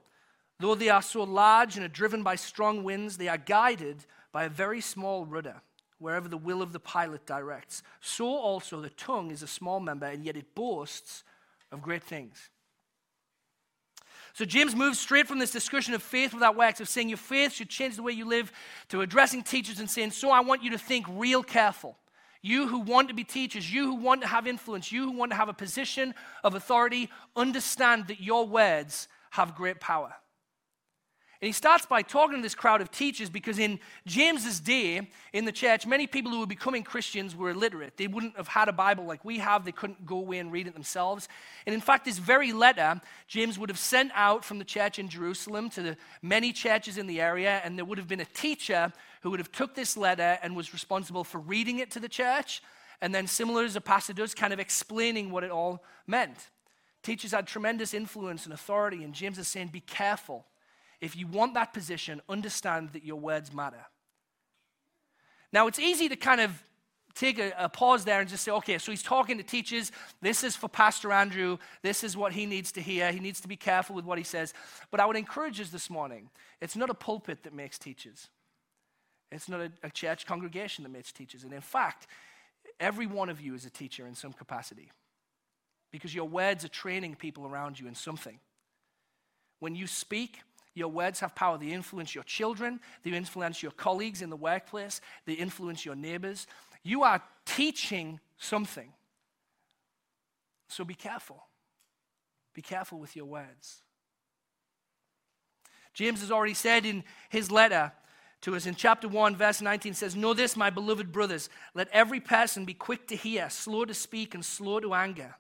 Though 0.59 0.75
they 0.75 0.91
are 0.91 1.03
so 1.03 1.23
large 1.23 1.77
and 1.77 1.85
are 1.85 1.89
driven 1.89 2.23
by 2.23 2.37
strong 2.37 2.85
winds, 2.85 3.17
they 3.17 3.29
are 3.29 3.39
guided 3.39 4.05
by 4.31 4.45
a 4.45 4.51
very 4.51 4.81
small 4.81 5.25
rudder 5.25 5.63
wherever 5.99 6.29
the 6.29 6.37
will 6.37 6.63
of 6.63 6.73
the 6.73 6.81
pilot 6.81 7.27
directs. 7.27 7.83
So 8.01 8.27
also 8.27 8.81
the 8.81 8.91
tongue 8.91 9.31
is 9.31 9.43
a 9.43 9.47
small 9.47 9.81
member, 9.81 10.07
and 10.07 10.25
yet 10.25 10.37
it 10.37 10.55
boasts 10.55 11.25
of 11.71 11.83
great 11.83 12.03
things. 12.03 12.51
So 14.33 14.45
James 14.45 14.75
moves 14.75 14.99
straight 14.99 15.27
from 15.27 15.39
this 15.39 15.51
discussion 15.51 15.93
of 15.93 16.03
faith 16.03 16.33
without 16.33 16.57
works, 16.57 16.81
of 16.81 16.89
saying 16.89 17.09
your 17.09 17.19
faith 17.19 17.53
should 17.53 17.69
change 17.69 17.97
the 17.97 18.03
way 18.03 18.13
you 18.13 18.25
live, 18.25 18.53
to 18.89 19.03
addressing 19.03 19.43
teachers 19.43 19.81
and 19.81 19.91
saying, 19.91 20.13
So 20.13 20.31
I 20.31 20.41
want 20.41 20.63
you 20.63 20.71
to 20.71 20.79
think 20.79 21.07
real 21.09 21.43
careful. 21.43 21.97
You 22.43 22.69
who 22.69 22.79
want 22.81 23.09
to 23.09 23.15
be 23.15 23.25
teachers, 23.25 23.73
you 23.73 23.85
who 23.87 23.95
want 23.95 24.23
to 24.23 24.27
have 24.27 24.47
influence, 24.47 24.91
you 24.91 25.05
who 25.05 25.13
want 25.13 25.33
to 25.33 25.37
have 25.37 25.49
a 25.49 25.55
position 25.55 26.15
of 26.43 26.55
authority, 26.55 27.11
understand 27.37 28.09
that 28.09 28.21
your 28.21 28.47
words 28.47 29.09
have 29.31 29.55
great 29.55 29.81
power. 29.81 30.15
And 31.43 31.47
he 31.47 31.53
starts 31.53 31.87
by 31.87 32.03
talking 32.03 32.37
to 32.37 32.43
this 32.43 32.55
crowd 32.55 32.83
of 32.83 32.91
teachers 32.91 33.31
because 33.31 33.59
in 33.59 33.81
James's 34.05 34.61
day 34.61 35.09
in 35.33 35.47
the 35.47 35.53
church, 35.53 35.87
many 35.87 36.07
people 36.07 36.31
who 36.31 36.41
were 36.41 36.47
becoming 36.47 36.83
Christians 36.83 37.35
were 37.35 37.49
illiterate. 37.49 37.97
They 37.97 38.09
wouldn't 38.09 38.37
have 38.37 38.49
had 38.49 38.69
a 38.69 38.73
Bible 38.73 39.07
like 39.07 39.25
we 39.25 39.39
have, 39.39 39.65
they 39.65 39.73
couldn't 39.73 40.05
go 40.05 40.19
away 40.19 40.39
and 40.39 40.53
read 40.53 40.67
it 40.67 40.75
themselves. 40.75 41.29
And 41.65 41.75
in 41.75 41.81
fact, 41.81 42.05
this 42.05 42.19
very 42.19 42.53
letter, 42.53 43.01
James 43.27 43.59
would 43.59 43.71
have 43.71 43.79
sent 43.79 44.13
out 44.15 44.45
from 44.45 44.59
the 44.59 44.67
church 44.67 44.99
in 44.99 45.09
Jerusalem 45.09 45.71
to 45.71 45.83
the 45.83 45.97
many 46.21 46.53
churches 46.53 46.99
in 46.99 47.07
the 47.07 47.23
area, 47.23 47.63
and 47.65 47.79
there 47.79 47.87
would 47.87 47.97
have 47.97 48.09
been 48.09 48.21
a 48.21 48.27
teacher 48.27 48.93
who 49.23 49.31
would 49.31 49.41
have 49.41 49.51
took 49.51 49.75
this 49.75 49.97
letter 49.97 50.39
and 50.43 50.55
was 50.55 50.75
responsible 50.75 51.25
for 51.25 51.39
reading 51.39 51.79
it 51.79 51.91
to 51.93 52.01
the 52.01 52.09
church, 52.09 52.63
and 53.01 53.15
then 53.15 53.27
similar 53.27 53.65
as 53.65 53.77
a 53.77 53.81
pastor 53.81 54.13
does, 54.13 54.35
kind 54.35 54.53
of 54.53 54.61
explaining 54.61 55.31
what 55.31 55.43
it 55.43 55.51
all 55.51 55.83
meant. 56.07 56.51
Teachers 57.03 57.33
had 57.33 57.47
tremendous 57.47 57.95
influence 57.95 58.45
and 58.45 58.53
authority, 58.53 59.05
and 59.05 59.15
James 59.15 59.39
is 59.39 59.49
saying, 59.49 59.69
be 59.69 59.81
careful 59.81 60.45
if 61.01 61.17
you 61.17 61.27
want 61.27 61.55
that 61.55 61.73
position, 61.73 62.21
understand 62.29 62.91
that 62.93 63.05
your 63.05 63.17
words 63.17 63.53
matter. 63.53 63.87
Now, 65.53 65.67
it's 65.67 65.79
easy 65.79 66.09
to 66.09 66.17
kind 66.17 66.41
of 66.41 66.63
take 67.15 67.39
a, 67.39 67.53
a, 67.59 67.69
pause 67.69 68.05
there 68.05 68.21
and 68.21 68.29
just 68.29 68.45
say, 68.45 68.53
okay, 68.53 68.79
so 68.79 68.93
he's 68.93 69.03
talking 69.03 69.37
to 69.39 69.43
teachers. 69.43 69.91
This 70.21 70.45
is 70.45 70.55
for 70.55 70.69
Pastor 70.69 71.13
Andrew. 71.13 71.59
This 71.83 72.05
is 72.05 72.17
what 72.17 72.33
he 72.33 72.47
needs 72.47 72.71
to 72.73 72.81
hear. 72.81 73.11
He 73.11 73.19
needs 73.19 73.41
to 73.41 73.49
be 73.49 73.57
careful 73.57 73.97
with 73.97 74.05
what 74.05 74.19
he 74.19 74.25
says. 74.25 74.55
But 74.91 75.01
I 75.01 75.07
would 75.07 75.17
encourage 75.17 75.61
us 75.61 75.71
this 75.71 75.91
morning 75.91 76.31
it's 76.61 76.77
not 76.77 76.91
a 76.91 76.95
pulpit 76.95 77.43
that 77.45 77.55
makes 77.55 77.79
teachers, 77.79 78.29
it's 79.33 79.49
not 79.49 79.61
a, 79.61 79.73
a 79.83 79.91
church 79.91 80.27
congregation 80.27 80.85
that 80.85 80.91
makes 80.91 81.13
teachers. 81.13 81.45
And 81.45 81.53
in 81.53 81.61
fact, 81.61 82.07
every 82.79 83.07
one 83.07 83.29
of 83.29 83.41
you 83.41 83.55
is 83.55 83.65
a 83.65 83.71
teacher 83.71 84.07
in 84.07 84.15
some 84.15 84.33
capacity 84.33 84.91
because 85.93 86.15
your 86.15 86.29
words 86.29 86.65
are 86.65 86.69
training 86.69 87.17
people 87.17 87.47
around 87.47 87.81
you 87.81 87.89
in 87.89 87.95
something. 87.95 88.39
When 89.59 89.75
you 89.75 89.87
speak, 89.87 90.41
your 90.75 90.89
words 90.89 91.21
have 91.21 91.35
power. 91.35 91.59
They 91.59 91.69
influence 91.69 92.15
your 92.15 92.25
children, 92.25 92.81
they 93.03 93.11
influence 93.11 93.63
your 93.63 93.73
colleagues 93.73 94.23
in 94.23 94.31
the 94.31 94.37
workplace, 94.37 95.01
they 95.27 95.35
influence 95.35 95.85
your 95.85 95.97
neighbors. 95.97 96.47
You 96.83 97.03
are 97.03 97.23
teaching 97.45 98.21
something. 98.39 98.93
So 100.69 100.85
be 100.85 100.95
careful. 100.95 101.43
Be 102.55 102.63
careful 102.63 102.99
with 102.99 103.17
your 103.17 103.27
words. 103.27 103.83
James 105.93 106.21
has 106.21 106.31
already 106.31 106.55
said 106.55 106.87
in 106.87 107.05
his 107.29 107.51
letter 107.51 107.93
to 108.43 108.57
us 108.57 108.67
in 108.67 108.75
chapter 108.75 109.07
1, 109.07 109.37
verse 109.37 109.61
19 109.61 109.93
says, 109.93 110.17
Know 110.17 110.33
this, 110.33 110.57
my 110.57 110.71
beloved 110.71 111.13
brothers, 111.13 111.51
let 111.75 111.89
every 111.93 112.21
person 112.21 112.65
be 112.65 112.73
quick 112.73 113.07
to 113.09 113.17
hear, 113.17 113.51
slow 113.51 113.85
to 113.85 113.93
speak, 113.93 114.35
and 114.35 114.45
slow 114.45 114.81
to 114.81 114.95
anger. 114.95 115.35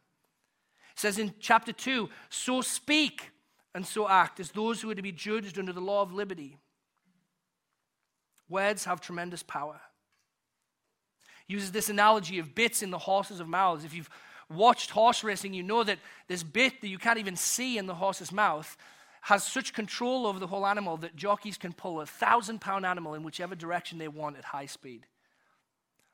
It 0.92 0.98
says 0.98 1.18
in 1.18 1.32
chapter 1.40 1.72
2, 1.72 2.10
So 2.28 2.60
speak 2.60 3.30
and 3.74 3.86
so 3.86 4.08
act 4.08 4.40
as 4.40 4.50
those 4.50 4.80
who 4.80 4.90
are 4.90 4.94
to 4.94 5.02
be 5.02 5.12
judged 5.12 5.58
under 5.58 5.72
the 5.72 5.80
law 5.80 6.02
of 6.02 6.12
liberty. 6.12 6.58
Words 8.48 8.84
have 8.84 9.00
tremendous 9.00 9.42
power. 9.42 9.80
He 11.46 11.54
uses 11.54 11.72
this 11.72 11.88
analogy 11.88 12.38
of 12.38 12.54
bits 12.54 12.82
in 12.82 12.90
the 12.90 12.98
horses' 12.98 13.40
of 13.40 13.48
mouths. 13.48 13.84
If 13.84 13.94
you've 13.94 14.10
watched 14.52 14.90
horse 14.90 15.22
racing, 15.22 15.54
you 15.54 15.62
know 15.62 15.84
that 15.84 15.98
this 16.26 16.42
bit 16.42 16.80
that 16.80 16.88
you 16.88 16.98
can't 16.98 17.18
even 17.18 17.36
see 17.36 17.78
in 17.78 17.86
the 17.86 17.94
horse's 17.94 18.32
mouth 18.32 18.76
has 19.22 19.44
such 19.44 19.72
control 19.74 20.26
over 20.26 20.38
the 20.38 20.46
whole 20.46 20.66
animal 20.66 20.96
that 20.96 21.14
jockeys 21.14 21.58
can 21.58 21.72
pull 21.72 22.00
a 22.00 22.06
thousand 22.06 22.60
pound 22.60 22.86
animal 22.86 23.14
in 23.14 23.22
whichever 23.22 23.54
direction 23.54 23.98
they 23.98 24.08
want 24.08 24.36
at 24.36 24.44
high 24.44 24.66
speed. 24.66 25.06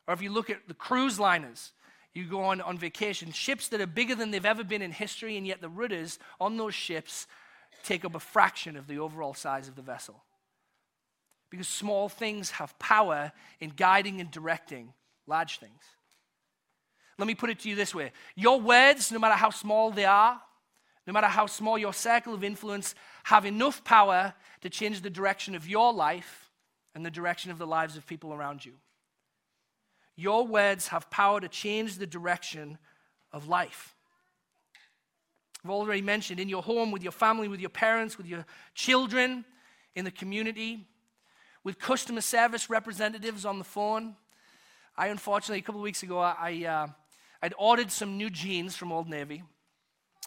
Or 0.07 0.15
if 0.15 0.21
you 0.21 0.31
look 0.31 0.51
at 0.51 0.69
the 0.69 0.75
cruise 0.75 1.19
liners, 1.19 1.73
you 2.13 2.25
go 2.25 2.43
on 2.45 2.61
on 2.61 2.79
vacation, 2.79 3.31
ships 3.33 3.69
that 3.69 3.81
are 3.81 3.87
bigger 3.87 4.15
than 4.15 4.31
they've 4.31 4.45
ever 4.45 4.65
been 4.65 4.83
in 4.83 4.91
history, 4.91 5.37
and 5.37 5.47
yet 5.47 5.61
the 5.61 5.69
rudders 5.69 6.19
on 6.41 6.57
those 6.57 6.75
ships 6.75 7.27
take 7.87 8.05
up 8.05 8.14
a 8.14 8.21
fraction 8.21 8.76
of 8.76 8.87
the 8.87 8.99
overall 8.99 9.35
size 9.35 9.69
of 9.69 9.76
the 9.76 9.83
vessel. 9.83 10.23
Because 11.50 11.69
small 11.69 12.09
things 12.09 12.50
have 12.52 12.78
power 12.78 13.33
in 13.61 13.71
guiding 13.71 14.21
and 14.21 14.31
directing 14.31 14.93
large 15.26 15.59
things. 15.59 15.83
Let 17.19 17.28
me 17.28 17.35
put 17.35 17.50
it 17.50 17.61
to 17.61 17.69
you 17.69 17.76
this 17.76 17.95
way 17.95 18.12
Your 18.35 18.61
words, 18.61 19.11
no 19.11 19.19
matter 19.19 19.35
how 19.35 19.50
small 19.50 19.90
they 19.90 20.05
are, 20.05 20.40
no 21.07 21.12
matter 21.12 21.28
how 21.28 21.47
small 21.47 21.78
your 21.78 21.93
circle 21.93 22.35
of 22.35 22.45
influence, 22.45 22.95
have 23.25 23.47
enough 23.47 23.85
power 23.85 24.35
to 24.61 24.69
change 24.69 25.02
the 25.02 25.11
direction 25.11 25.55
of 25.55 25.69
your 25.69 25.93
life 25.93 26.50
and 26.95 27.07
the 27.07 27.11
direction 27.11 27.50
of 27.50 27.59
the 27.59 27.66
lives 27.66 27.97
of 27.97 28.07
people 28.07 28.35
around 28.35 28.64
you. 28.64 28.73
Your 30.16 30.47
words 30.47 30.88
have 30.88 31.11
power 31.11 31.40
to 31.40 31.49
change 31.49 31.99
the 31.99 32.07
direction 32.07 32.78
of 33.33 33.49
life. 33.49 33.96
I've 35.67 35.71
already 35.71 36.01
mentioned 36.01 36.39
in 36.39 36.49
your 36.49 36.63
home, 36.63 36.93
with 36.93 37.03
your 37.03 37.11
family, 37.11 37.49
with 37.49 37.59
your 37.59 37.71
parents, 37.71 38.17
with 38.17 38.29
your 38.29 38.47
children, 38.77 39.45
in 39.97 40.05
the 40.05 40.13
community, 40.13 40.87
with 41.65 41.81
customer 41.81 42.21
service 42.21 42.71
representatives 42.71 43.45
on 43.45 43.59
the 43.59 43.65
phone. 43.65 44.15
I 44.97 45.09
unfortunately, 45.09 45.59
a 45.59 45.63
couple 45.63 45.81
of 45.81 45.83
weeks 45.83 46.05
ago, 46.05 46.21
I, 46.21 46.65
uh, 46.65 46.87
I'd 47.43 47.53
ordered 47.59 47.91
some 47.91 48.17
new 48.17 48.31
jeans 48.31 48.77
from 48.77 48.93
Old 48.93 49.09
Navy, 49.09 49.43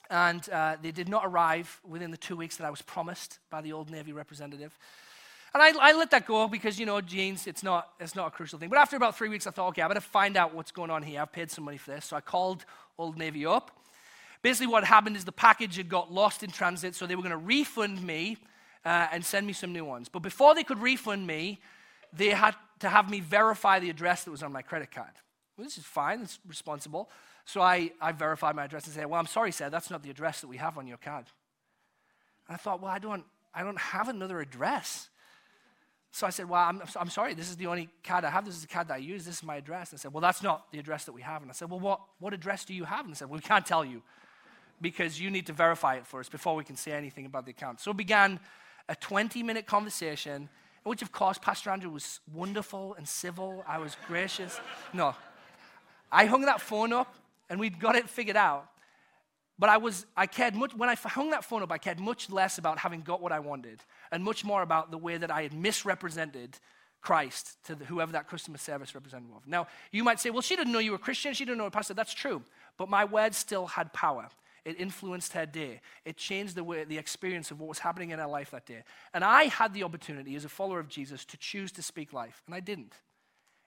and 0.10 0.48
uh, 0.50 0.75
they 0.81 0.91
did 0.91 1.08
not 1.08 1.22
arrive 1.24 1.79
within 1.88 2.12
the 2.12 2.17
two 2.17 2.36
weeks 2.36 2.58
that 2.58 2.65
I 2.65 2.69
was 2.69 2.81
promised 2.81 3.39
by 3.50 3.62
the 3.62 3.72
Old 3.72 3.89
Navy 3.89 4.12
representative. 4.12 4.77
And 5.53 5.63
I, 5.63 5.72
I, 5.79 5.93
let 5.93 6.12
that 6.12 6.25
go 6.25 6.50
because, 6.50 6.77
you 6.77 6.86
know, 6.86 7.00
jeans, 7.00 7.48
it's 7.48 7.63
not, 7.63 7.88
it's 8.01 8.13
not 8.13 8.27
a 8.27 8.31
crucial 8.31 8.60
thing. 8.60 8.67
But 8.67 8.77
after 8.77 8.98
about 8.98 9.17
three 9.17 9.29
weeks, 9.29 9.48
I 9.48 9.51
thought, 9.51 9.69
okay, 9.69 9.84
I 9.84 9.88
better 9.88 10.01
find 10.01 10.36
out 10.36 10.53
what's 10.53 10.72
going 10.72 10.91
on 10.91 11.01
here. 11.01 11.22
I've 11.22 11.31
paid 11.31 11.50
some 11.50 11.63
money 11.63 11.77
for 11.77 11.91
this. 11.91 12.03
So 12.03 12.17
I 12.17 12.22
called 12.22 12.65
Old 12.98 13.17
Navy 13.17 13.46
up. 13.46 13.72
Basically, 14.41 14.67
what 14.67 14.84
happened 14.84 15.17
is 15.17 15.25
the 15.25 15.31
package 15.31 15.75
had 15.75 15.89
got 15.89 16.12
lost 16.12 16.43
in 16.43 16.51
transit, 16.51 16.96
so 16.96 17.05
they 17.05 17.15
were 17.15 17.22
going 17.22 17.31
to 17.31 17.38
refund 17.38 18.01
me 18.01 18.38
uh, 18.86 19.08
and 19.12 19.24
send 19.25 19.46
me 19.46 19.53
some 19.53 19.74
new 19.74 19.84
ones. 19.84 20.08
But 20.08 20.19
before 20.19 20.55
they 20.55 20.63
could 20.63 20.79
refund 20.79 21.27
me, 21.27 21.60
they 22.13 22.29
had 22.29 22.55
to 22.79 22.89
have 22.89 23.10
me 23.10 23.19
verify 23.19 23.79
the 23.79 23.89
address 23.89 24.24
that 24.24 24.31
was 24.31 24.41
on 24.41 24.51
my 24.51 24.62
credit 24.62 24.91
card. 24.91 25.12
Well, 25.58 25.65
this 25.65 25.77
is 25.77 25.84
fine, 25.84 26.22
it's 26.22 26.39
responsible. 26.48 27.10
So 27.43 27.62
I, 27.62 27.91
I 28.00 28.13
verified 28.13 28.55
my 28.55 28.65
address 28.65 28.86
and 28.86 28.93
said, 28.93 29.08
Well, 29.08 29.19
I'm 29.19 29.27
sorry, 29.27 29.51
sir, 29.51 29.69
that's 29.69 29.89
not 29.89 30.03
the 30.03 30.10
address 30.10 30.41
that 30.41 30.48
we 30.48 30.58
have 30.58 30.77
on 30.77 30.88
your 30.88 30.98
card. 30.98 31.25
And 32.48 32.55
I 32.55 32.58
thought, 32.58 32.81
Well, 32.81 32.91
I 32.91 33.00
don't, 33.00 33.25
I 33.53 33.63
don't 33.63 33.77
have 33.77 34.08
another 34.08 34.39
address. 34.39 35.10
So 36.12 36.25
I 36.25 36.29
said, 36.29 36.48
Well, 36.48 36.62
I'm, 36.62 36.81
I'm 36.96 37.10
sorry, 37.10 37.34
this 37.34 37.50
is 37.50 37.58
the 37.58 37.67
only 37.67 37.89
card 38.03 38.24
I 38.24 38.29
have. 38.29 38.46
This 38.46 38.55
is 38.55 38.62
the 38.62 38.67
card 38.67 38.88
that 38.88 38.93
I 38.93 38.98
use. 38.98 39.25
This 39.25 39.38
is 39.38 39.43
my 39.43 39.58
address. 39.58 39.91
And 39.91 40.00
I 40.00 40.01
said, 40.01 40.13
Well, 40.13 40.22
that's 40.22 40.41
not 40.41 40.72
the 40.72 40.79
address 40.79 41.03
that 41.05 41.12
we 41.12 41.22
have. 41.24 41.41
And 41.41 41.51
I 41.51 41.53
said, 41.53 41.69
Well, 41.69 41.79
what, 41.79 42.00
what 42.19 42.34
address 42.34 42.63
do 42.63 42.74
you 42.74 42.86
have? 42.86 43.03
And 43.05 43.13
I 43.13 43.15
said, 43.15 43.29
Well, 43.29 43.38
we 43.38 43.41
can't 43.41 43.65
tell 43.65 43.84
you 43.84 44.01
because 44.81 45.19
you 45.19 45.29
need 45.29 45.45
to 45.48 45.53
verify 45.53 45.95
it 45.95 46.07
for 46.07 46.19
us 46.19 46.29
before 46.29 46.55
we 46.55 46.63
can 46.63 46.75
say 46.75 46.91
anything 46.91 47.25
about 47.25 47.45
the 47.45 47.51
account. 47.51 47.79
So 47.79 47.91
it 47.91 47.98
began 47.98 48.39
a 48.88 48.95
20 48.95 49.43
minute 49.43 49.65
conversation, 49.65 50.50
which, 50.83 51.01
of 51.01 51.12
course, 51.12 51.38
Pastor 51.38 51.69
Andrew 51.69 51.91
was 51.91 52.19
wonderful 52.33 52.95
and 52.95 53.07
civil. 53.07 53.63
I 53.67 53.77
was 53.77 53.95
gracious. 54.07 54.59
No. 54.93 55.15
I 56.12 56.25
hung 56.25 56.41
that 56.41 56.62
phone 56.62 56.93
up 56.93 57.15
and 57.50 57.59
we'd 57.59 57.79
got 57.79 57.95
it 57.95 58.09
figured 58.09 58.38
out. 58.38 58.69
But 59.59 59.69
I 59.69 59.77
was, 59.77 60.05
I 60.15 60.25
cared 60.25 60.55
much, 60.55 60.74
when 60.74 60.89
I 60.89 60.95
hung 60.95 61.31
that 61.31 61.43
phone 61.43 61.62
up, 61.62 61.71
I 61.71 61.77
cared 61.77 62.00
much 62.00 62.29
less 62.29 62.57
about 62.57 62.79
having 62.79 63.01
got 63.01 63.21
what 63.21 63.33
I 63.33 63.39
wanted 63.39 63.81
and 64.12 64.24
much 64.24 64.45
more 64.45 64.62
about 64.62 64.89
the 64.89 64.98
way 64.98 65.17
that 65.17 65.29
I 65.29 65.43
had 65.43 65.53
misrepresented 65.53 66.57
Christ 67.01 67.57
to 67.65 67.75
the, 67.75 67.86
whoever 67.86 68.13
that 68.13 68.29
customer 68.29 68.57
service 68.57 68.95
representative 68.95 69.33
was. 69.33 69.43
Now, 69.45 69.67
you 69.91 70.03
might 70.03 70.19
say, 70.19 70.29
well, 70.29 70.41
she 70.41 70.55
didn't 70.55 70.71
know 70.71 70.79
you 70.79 70.91
were 70.91 70.98
Christian. 70.98 71.33
She 71.33 71.43
didn't 71.43 71.57
know 71.57 71.65
a 71.65 71.71
pastor. 71.71 71.93
That's 71.93 72.13
true. 72.13 72.41
But 72.77 72.89
my 72.89 73.03
words 73.03 73.38
still 73.38 73.67
had 73.67 73.91
power. 73.91 74.29
It 74.69 74.79
influenced 74.79 75.33
her 75.33 75.45
day. 75.45 75.81
It 76.05 76.17
changed 76.17 76.55
the 76.55 76.63
way, 76.63 76.83
the 76.83 76.97
experience 76.97 77.51
of 77.51 77.59
what 77.59 77.69
was 77.69 77.79
happening 77.79 78.11
in 78.11 78.19
her 78.19 78.27
life 78.27 78.51
that 78.51 78.65
day. 78.65 78.83
And 79.13 79.23
I 79.23 79.45
had 79.45 79.73
the 79.73 79.83
opportunity 79.83 80.35
as 80.35 80.45
a 80.45 80.49
follower 80.49 80.79
of 80.79 80.88
Jesus 80.88 81.25
to 81.25 81.38
choose 81.38 81.71
to 81.73 81.81
speak 81.81 82.13
life, 82.13 82.43
and 82.45 82.53
I 82.53 82.59
didn't. 82.59 82.93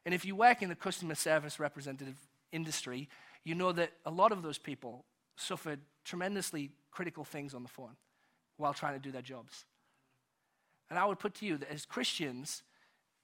And 0.05 0.15
if 0.15 0.25
you 0.25 0.37
work 0.37 0.63
in 0.63 0.69
the 0.69 0.75
customer 0.75 1.15
service 1.15 1.59
representative 1.59 2.17
industry, 2.53 3.09
you 3.45 3.55
know 3.55 3.73
that 3.73 3.93
a 4.07 4.11
lot 4.11 4.33
of 4.33 4.43
those 4.43 4.59
people 4.59 5.05
suffered 5.37 5.81
tremendously 6.05 6.71
critical 6.91 7.25
things 7.25 7.55
on 7.55 7.63
the 7.63 7.69
phone 7.69 7.97
while 8.57 8.75
trying 8.75 8.95
to 8.95 9.01
do 9.01 9.11
their 9.11 9.23
jobs. 9.23 9.65
And 10.91 10.99
I 10.99 11.05
would 11.07 11.19
put 11.19 11.35
to 11.37 11.47
you 11.47 11.57
that 11.57 11.73
as 11.73 11.87
Christians, 11.87 12.63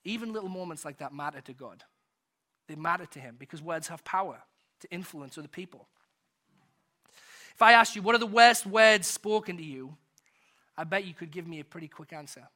even 0.04 0.32
little 0.32 0.48
moments 0.48 0.84
like 0.84 0.98
that 0.98 1.12
matter 1.12 1.40
to 1.42 1.52
God. 1.52 1.84
They 2.66 2.74
matter 2.74 3.06
to 3.06 3.20
Him 3.20 3.36
because 3.38 3.62
words 3.62 3.88
have 3.88 4.04
power 4.04 4.38
to 4.80 4.90
influence 4.90 5.38
other 5.38 5.48
people. 5.48 5.88
If 7.58 7.62
I 7.62 7.72
asked 7.72 7.96
you, 7.96 8.02
what 8.02 8.14
are 8.14 8.18
the 8.18 8.26
worst 8.26 8.66
words 8.66 9.08
spoken 9.08 9.56
to 9.56 9.64
you? 9.64 9.96
I 10.76 10.84
bet 10.84 11.04
you 11.04 11.12
could 11.12 11.32
give 11.32 11.44
me 11.44 11.58
a 11.58 11.64
pretty 11.64 11.88
quick 11.88 12.12
answer. 12.12 12.46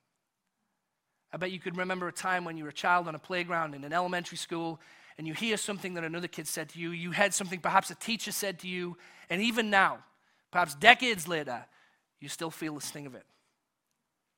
I 1.33 1.39
bet 1.39 1.51
you 1.51 1.59
could 1.59 1.77
remember 1.77 2.07
a 2.07 2.13
time 2.13 2.45
when 2.45 2.57
you 2.57 2.63
were 2.63 2.71
a 2.71 2.73
child 2.73 3.09
on 3.09 3.17
a 3.17 3.19
playground 3.19 3.75
in 3.75 3.83
an 3.83 3.93
elementary 3.93 4.39
school 4.39 4.81
and 5.19 5.27
you 5.27 5.35
hear 5.35 5.57
something 5.57 5.95
that 5.95 6.05
another 6.05 6.29
kid 6.29 6.47
said 6.47 6.69
to 6.69 6.79
you. 6.79 6.93
You 6.93 7.11
heard 7.11 7.35
something 7.35 7.59
perhaps 7.59 7.91
a 7.91 7.97
teacher 7.97 8.31
said 8.31 8.61
to 8.61 8.69
you. 8.69 8.97
And 9.29 9.43
even 9.43 9.71
now, 9.71 10.05
perhaps 10.53 10.77
decades 10.77 11.27
later, 11.27 11.65
you 12.21 12.29
still 12.29 12.53
feel 12.53 12.77
the 12.77 12.81
sting 12.81 13.07
of 13.07 13.17
it. 13.17 13.27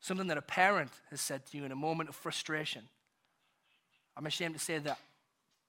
Something 0.01 0.29
that 0.29 0.39
a 0.39 0.43
parent 0.43 0.93
has 1.11 1.21
said 1.21 1.45
to 1.49 1.59
you 1.59 1.67
in 1.67 1.73
a 1.73 1.77
moment 1.77 2.09
of 2.09 2.15
frustration. 2.15 2.85
I'm 4.17 4.25
ashamed 4.25 4.55
to 4.55 4.61
say 4.61 4.79
that 4.79 4.99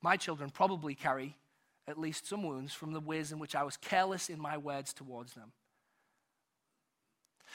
my 0.02 0.16
children 0.16 0.52
probably 0.52 0.96
carry 0.96 1.36
at 1.88 2.00
least 2.00 2.28
some 2.28 2.44
wounds 2.44 2.74
from 2.74 2.94
the 2.94 3.00
ways 3.00 3.32
in 3.32 3.40
which 3.40 3.56
I 3.56 3.64
was 3.64 3.78
careless 3.78 4.30
in 4.30 4.40
my 4.40 4.58
words 4.58 4.94
towards 4.94 5.34
them. 5.34 5.52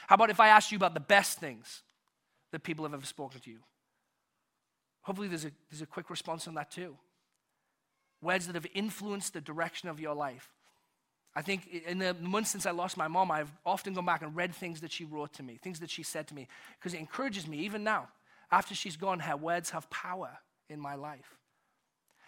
How 0.07 0.15
about 0.15 0.29
if 0.29 0.39
I 0.39 0.47
asked 0.47 0.71
you 0.71 0.77
about 0.77 0.93
the 0.93 0.99
best 0.99 1.39
things 1.39 1.83
that 2.51 2.63
people 2.63 2.85
have 2.85 2.93
ever 2.93 3.05
spoken 3.05 3.39
to 3.41 3.49
you? 3.49 3.59
Hopefully, 5.03 5.27
there's 5.27 5.45
a, 5.45 5.51
there's 5.69 5.81
a 5.81 5.87
quick 5.87 6.09
response 6.09 6.47
on 6.47 6.53
that 6.55 6.71
too. 6.71 6.97
Words 8.21 8.47
that 8.47 8.55
have 8.55 8.67
influenced 8.73 9.33
the 9.33 9.41
direction 9.41 9.89
of 9.89 9.99
your 9.99 10.13
life. 10.13 10.49
I 11.33 11.41
think 11.41 11.67
in 11.87 11.99
the 11.99 12.13
months 12.15 12.51
since 12.51 12.65
I 12.65 12.71
lost 12.71 12.97
my 12.97 13.07
mom, 13.07 13.31
I've 13.31 13.51
often 13.65 13.93
gone 13.93 14.05
back 14.05 14.21
and 14.21 14.35
read 14.35 14.53
things 14.53 14.81
that 14.81 14.91
she 14.91 15.05
wrote 15.05 15.33
to 15.33 15.43
me, 15.43 15.57
things 15.61 15.79
that 15.79 15.89
she 15.89 16.03
said 16.03 16.27
to 16.27 16.35
me, 16.35 16.47
because 16.77 16.93
it 16.93 16.99
encourages 16.99 17.47
me, 17.47 17.59
even 17.59 17.83
now. 17.83 18.09
After 18.51 18.75
she's 18.75 18.97
gone, 18.97 19.19
her 19.19 19.37
words 19.37 19.69
have 19.69 19.89
power 19.89 20.37
in 20.69 20.79
my 20.79 20.95
life. 20.95 21.37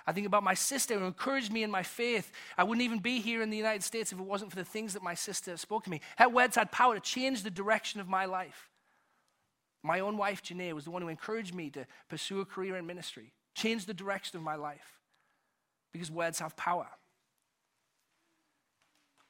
I 0.05 0.11
think 0.11 0.27
about 0.27 0.43
my 0.43 0.53
sister 0.53 0.99
who 0.99 1.05
encouraged 1.05 1.51
me 1.51 1.63
in 1.63 1.71
my 1.71 1.83
faith. 1.83 2.31
I 2.57 2.63
wouldn't 2.63 2.83
even 2.83 2.99
be 2.99 3.21
here 3.21 3.41
in 3.41 3.49
the 3.49 3.57
United 3.57 3.83
States 3.83 4.11
if 4.11 4.19
it 4.19 4.25
wasn't 4.25 4.51
for 4.51 4.57
the 4.57 4.65
things 4.65 4.93
that 4.93 5.03
my 5.03 5.13
sister 5.13 5.55
spoke 5.57 5.85
to 5.85 5.89
me. 5.89 6.01
Her 6.17 6.27
words 6.27 6.55
had 6.55 6.71
power 6.71 6.95
to 6.95 6.99
change 6.99 7.43
the 7.43 7.49
direction 7.49 8.01
of 8.01 8.07
my 8.07 8.25
life. 8.25 8.69
My 9.81 9.99
own 9.99 10.17
wife, 10.17 10.41
Janae, 10.43 10.73
was 10.73 10.85
the 10.85 10.91
one 10.91 11.01
who 11.01 11.07
encouraged 11.07 11.53
me 11.53 11.69
to 11.71 11.85
pursue 12.09 12.41
a 12.41 12.45
career 12.45 12.77
in 12.77 12.85
ministry, 12.85 13.33
change 13.55 13.85
the 13.85 13.93
direction 13.93 14.37
of 14.37 14.43
my 14.43 14.55
life, 14.55 14.99
because 15.91 16.09
words 16.09 16.39
have 16.39 16.55
power. 16.55 16.87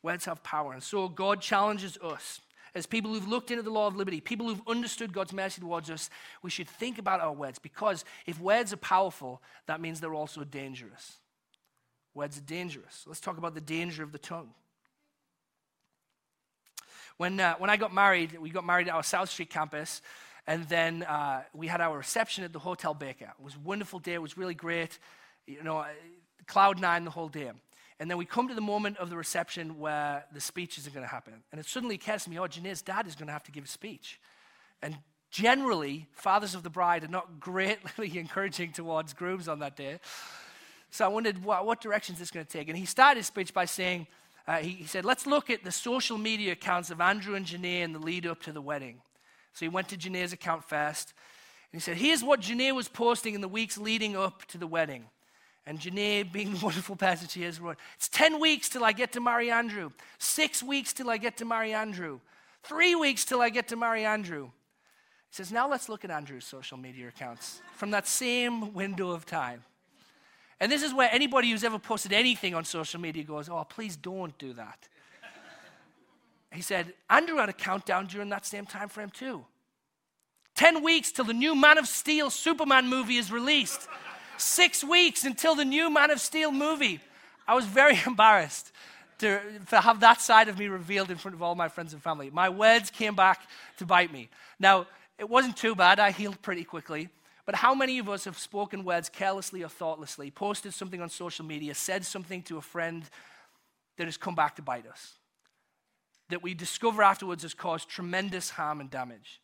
Words 0.03 0.25
have 0.25 0.44
power. 0.44 0.74
And 0.74 0.84
so 0.84 1.08
God 1.08 1.42
challenges 1.42 1.98
us 1.98 2.42
as 2.75 2.86
people 2.86 3.13
who've 3.13 3.27
looked 3.27 3.51
into 3.51 3.63
the 3.63 3.70
law 3.70 3.88
of 3.88 3.96
liberty, 3.96 4.20
people 4.20 4.48
who've 4.48 4.62
understood 4.68 5.13
God's 5.13 5.34
mercy 5.34 5.62
towards 5.62 5.89
us, 5.89 6.10
we 6.42 6.50
should 6.50 6.68
think 6.68 6.98
about 6.98 7.22
our 7.22 7.34
words 7.34 7.60
because 7.60 8.03
if 8.25 8.39
words 8.39 8.74
are 8.74 8.77
powerful, 8.77 9.42
that 9.68 9.80
means 9.80 10.00
they're 10.00 10.13
also 10.13 10.44
dangerous. 10.44 11.18
Words 12.15 12.38
are 12.38 12.42
dangerous. 12.42 13.03
Let's 13.06 13.20
talk 13.20 13.38
about 13.38 13.53
the 13.53 13.62
danger 13.62 14.03
of 14.03 14.12
the 14.12 14.18
tongue. 14.18 14.51
When, 17.18 17.39
uh, 17.39 17.56
when 17.58 17.70
I 17.70 17.77
got 17.77 17.94
married, 17.94 18.39
we 18.39 18.50
got 18.50 18.65
married 18.65 18.88
at 18.88 18.96
our 18.96 19.03
South 19.03 19.30
Street 19.30 19.50
campus, 19.50 20.01
and 20.48 20.68
then 20.68 21.03
uh, 21.03 21.44
we 21.53 21.68
had 21.68 21.80
our 21.80 21.98
reception 21.98 22.44
at 22.44 22.53
the 22.53 22.60
Hotel 22.60 22.94
Baker. 22.94 23.32
It 23.39 23.44
was 23.44 23.56
a 23.56 23.60
wonderful 23.60 24.00
day. 24.00 24.13
It 24.13 24.22
was 24.22 24.38
really 24.38 24.56
great. 24.56 24.98
You 25.46 25.63
know, 25.63 25.86
cloud 26.48 26.80
nine 26.80 27.06
the 27.06 27.12
whole 27.12 27.30
day. 27.30 27.51
And 28.03 28.12
then 28.12 28.17
we 28.17 28.25
come 28.25 28.50
to 28.50 28.53
the 28.53 28.60
moment 28.60 28.98
of 28.98 29.10
the 29.10 29.15
reception 29.15 29.79
where 29.79 30.25
the 30.33 30.41
speech 30.41 30.77
isn't 30.77 30.93
going 30.93 31.05
to 31.05 31.10
happen. 31.10 31.36
And 31.53 31.62
it 31.62 31.65
suddenly 31.65 31.95
occurs 31.95 32.25
to 32.25 32.29
me, 32.29 32.38
oh, 32.38 32.43
Janae's 32.43 32.81
dad 32.81 33.07
is 33.07 33.15
going 33.15 33.27
to 33.27 33.31
have 33.31 33.45
to 33.45 33.51
give 33.53 33.63
a 33.63 33.67
speech. 33.67 34.19
And 34.81 34.98
generally, 35.31 36.07
fathers 36.12 36.53
of 36.53 36.63
the 36.63 36.69
bride 36.69 37.05
are 37.05 37.07
not 37.07 37.39
greatly 37.39 38.19
encouraging 38.19 38.74
towards 38.74 39.13
grooms 39.13 39.48
on 39.48 39.60
that 39.60 39.77
day. 39.77 40.01
So 40.91 41.05
I 41.05 41.07
wondered, 41.07 41.45
what, 41.45 41.65
what 41.65 41.79
direction 41.79 42.12
is 42.12 42.19
this 42.19 42.29
going 42.29 42.45
to 42.45 42.51
take? 42.51 42.67
And 42.67 42.77
he 42.77 42.86
started 42.86 43.19
his 43.19 43.27
speech 43.27 43.53
by 43.53 43.63
saying, 43.63 44.07
uh, 44.50 44.57
he, 44.57 44.72
he, 44.72 44.83
said, 44.83 45.05
let's 45.05 45.25
look 45.25 45.50
at 45.50 45.63
the 45.63 45.72
social 45.72 46.17
media 46.17 46.51
accounts 46.51 46.91
of 46.91 47.00
Andrew 47.00 47.36
and 47.36 47.45
Janae 47.45 47.83
in 47.83 47.93
the 47.93 48.00
lead 48.00 48.27
up 48.27 48.41
to 48.41 48.51
the 48.51 48.60
wedding. 48.60 48.98
So 49.53 49.63
he 49.63 49.69
went 49.69 49.88
to 49.88 49.95
Janae's 49.95 50.33
account 50.33 50.65
first. 50.65 51.13
And 51.72 51.81
he 51.81 51.86
said, 51.86 51.95
here's 51.95 52.22
what 52.22 52.41
Janae 52.41 52.75
was 52.75 52.89
posting 52.89 53.33
in 53.33 53.39
the 53.39 53.48
weeks 53.48 53.77
leading 53.77 54.17
up 54.17 54.43
to 54.48 54.57
the 54.57 54.67
wedding. 54.67 55.05
And 55.65 55.79
Janae, 55.79 56.29
being 56.29 56.53
the 56.53 56.60
wonderful 56.65 56.96
person 56.96 57.27
she 57.27 57.43
is, 57.43 57.60
wrote, 57.60 57.77
It's 57.96 58.10
10 58.10 58.39
weeks 58.39 58.70
till 58.70 58.84
I 58.84 58.91
get 58.91 59.12
to 59.13 59.22
marry 59.22 59.50
Andrew. 59.50 59.91
Six 60.17 60.62
weeks 60.62 60.93
till 60.93 61.10
I 61.10 61.17
get 61.17 61.38
to 61.38 61.46
marry 61.46 61.74
Andrew. 61.74 62.20
Three 62.63 62.96
weeks 62.96 63.25
till 63.25 63.41
I 63.41 63.50
get 63.50 63.67
to 63.70 63.75
marry 63.75 64.05
Andrew. 64.05 64.46
He 65.29 65.36
says, 65.36 65.51
Now 65.51 65.70
let's 65.70 65.89
look 65.89 66.03
at 66.03 66.12
Andrew's 66.12 66.46
social 66.46 66.77
media 66.77 67.08
accounts 67.08 67.62
from 67.75 67.91
that 67.91 68.08
same 68.08 68.74
window 68.74 69.12
of 69.12 69.25
time. 69.25 69.63
And 70.60 70.72
this 70.72 70.84
is 70.84 70.93
where 70.93 71.10
anybody 71.12 71.50
who's 71.51 71.63
ever 71.63 71.79
posted 71.79 72.13
anything 72.13 72.53
on 72.55 72.63
social 72.63 73.00
media 73.00 73.24
goes, 73.24 73.50
Oh, 73.50 73.63
please 73.63 73.96
don't 73.96 74.38
do 74.38 74.53
that. 74.53 74.88
he 76.51 76.62
said, 76.62 76.93
Andrew 77.10 77.38
had 77.38 77.50
a 77.50 77.53
countdown 77.53 78.08
during 78.08 78.29
that 78.29 78.46
same 78.46 78.65
time 78.65 78.89
frame, 78.89 79.10
too. 79.10 79.46
10 80.55 80.84
weeks 80.84 81.12
till 81.12 81.25
the 81.25 81.34
new 81.34 81.55
Man 81.55 81.77
of 81.77 81.88
Steel 81.88 82.29
Superman 82.29 82.88
movie 82.88 83.17
is 83.17 83.32
released 83.32 83.88
six 84.37 84.83
weeks 84.83 85.23
until 85.23 85.55
the 85.55 85.65
new 85.65 85.89
Man 85.89 86.11
of 86.11 86.19
Steel 86.19 86.51
movie. 86.51 86.99
I 87.47 87.55
was 87.55 87.65
very 87.65 87.99
embarrassed 88.07 88.71
to, 89.19 89.39
to 89.69 89.81
have 89.81 89.99
that 90.01 90.21
side 90.21 90.47
of 90.47 90.57
me 90.57 90.67
revealed 90.67 91.11
in 91.11 91.17
front 91.17 91.35
of 91.35 91.41
all 91.41 91.55
my 91.55 91.69
friends 91.69 91.93
and 91.93 92.01
family. 92.01 92.29
My 92.29 92.49
words 92.49 92.89
came 92.89 93.15
back 93.15 93.41
to 93.77 93.85
bite 93.85 94.11
me. 94.11 94.29
Now, 94.59 94.87
it 95.17 95.29
wasn't 95.29 95.57
too 95.57 95.75
bad. 95.75 95.99
I 95.99 96.11
healed 96.11 96.41
pretty 96.41 96.63
quickly. 96.63 97.09
But 97.45 97.55
how 97.55 97.75
many 97.75 97.99
of 97.99 98.09
us 98.09 98.25
have 98.25 98.37
spoken 98.37 98.83
words 98.85 99.09
carelessly 99.09 99.63
or 99.63 99.69
thoughtlessly, 99.69 100.31
posted 100.31 100.73
something 100.73 101.01
on 101.01 101.09
social 101.09 101.45
media, 101.45 101.75
said 101.75 102.05
something 102.05 102.41
to 102.43 102.57
a 102.57 102.61
friend 102.61 103.03
that 103.97 104.05
has 104.05 104.17
come 104.17 104.35
back 104.35 104.55
to 104.55 104.61
bite 104.61 104.87
us? 104.87 105.15
That 106.29 106.41
we 106.41 106.53
discover 106.53 107.03
afterwards 107.03 107.43
has 107.43 107.53
caused 107.53 107.89
tremendous 107.89 108.49
harm 108.49 108.79
and 108.79 108.89
damage. 108.89 109.41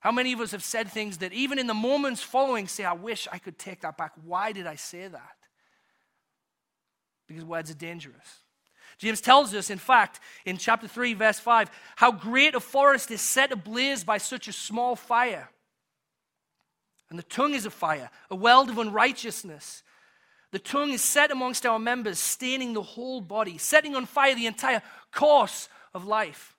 How 0.00 0.12
many 0.12 0.32
of 0.32 0.40
us 0.40 0.52
have 0.52 0.62
said 0.62 0.88
things 0.88 1.18
that 1.18 1.32
even 1.32 1.58
in 1.58 1.66
the 1.66 1.74
moments 1.74 2.22
following 2.22 2.68
say, 2.68 2.84
I 2.84 2.92
wish 2.92 3.26
I 3.32 3.38
could 3.38 3.58
take 3.58 3.80
that 3.80 3.96
back? 3.96 4.12
Why 4.24 4.52
did 4.52 4.66
I 4.66 4.76
say 4.76 5.08
that? 5.08 5.36
Because 7.26 7.44
words 7.44 7.70
are 7.70 7.74
dangerous. 7.74 8.42
James 8.98 9.20
tells 9.20 9.54
us, 9.54 9.70
in 9.70 9.78
fact, 9.78 10.20
in 10.44 10.56
chapter 10.56 10.88
3, 10.88 11.14
verse 11.14 11.38
5, 11.38 11.70
how 11.96 12.10
great 12.10 12.54
a 12.54 12.60
forest 12.60 13.10
is 13.10 13.20
set 13.20 13.52
ablaze 13.52 14.02
by 14.02 14.18
such 14.18 14.48
a 14.48 14.52
small 14.52 14.96
fire. 14.96 15.48
And 17.10 17.18
the 17.18 17.24
tongue 17.24 17.54
is 17.54 17.64
a 17.64 17.70
fire, 17.70 18.10
a 18.30 18.36
world 18.36 18.70
of 18.70 18.78
unrighteousness. 18.78 19.82
The 20.50 20.58
tongue 20.58 20.90
is 20.90 21.02
set 21.02 21.30
amongst 21.30 21.64
our 21.64 21.78
members, 21.78 22.18
staining 22.18 22.72
the 22.72 22.82
whole 22.82 23.20
body, 23.20 23.58
setting 23.58 23.94
on 23.94 24.06
fire 24.06 24.34
the 24.34 24.46
entire 24.46 24.82
course 25.12 25.68
of 25.94 26.04
life. 26.04 26.56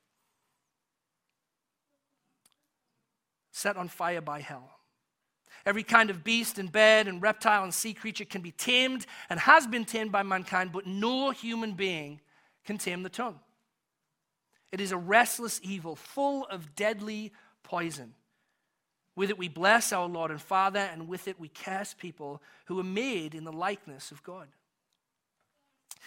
Set 3.60 3.76
on 3.76 3.90
fire 3.90 4.22
by 4.22 4.40
hell. 4.40 4.72
Every 5.66 5.84
kind 5.84 6.10
of 6.10 6.24
beast 6.24 6.58
and 6.60 6.72
bird 6.72 7.10
and 7.10 7.22
reptile 7.22 7.66
and 7.66 7.74
sea 7.74 7.94
creature 7.94 8.24
can 8.24 8.42
be 8.42 8.52
tamed 8.52 9.06
and 9.30 9.38
has 9.38 9.68
been 9.68 9.84
tamed 9.84 10.14
by 10.14 10.24
mankind, 10.24 10.72
but 10.72 10.88
no 10.88 11.32
human 11.32 11.74
being 11.74 12.22
can 12.64 12.78
tame 12.78 13.04
the 13.04 13.10
tongue. 13.10 13.38
It 14.72 14.80
is 14.80 14.94
a 14.94 14.98
restless 14.98 15.60
evil, 15.62 15.98
full 15.98 16.46
of 16.46 16.74
deadly 16.74 17.34
poison. 17.62 18.14
With 19.18 19.30
it 19.30 19.38
we 19.38 19.50
bless 19.50 19.92
our 19.92 20.08
Lord 20.08 20.32
and 20.32 20.42
Father, 20.42 20.80
and 20.80 21.10
with 21.10 21.28
it 21.28 21.38
we 21.38 21.50
curse 21.50 21.94
people 21.94 22.42
who 22.68 22.80
are 22.80 22.84
made 22.84 23.36
in 23.36 23.44
the 23.44 23.52
likeness 23.52 24.10
of 24.12 24.24
God. 24.24 24.48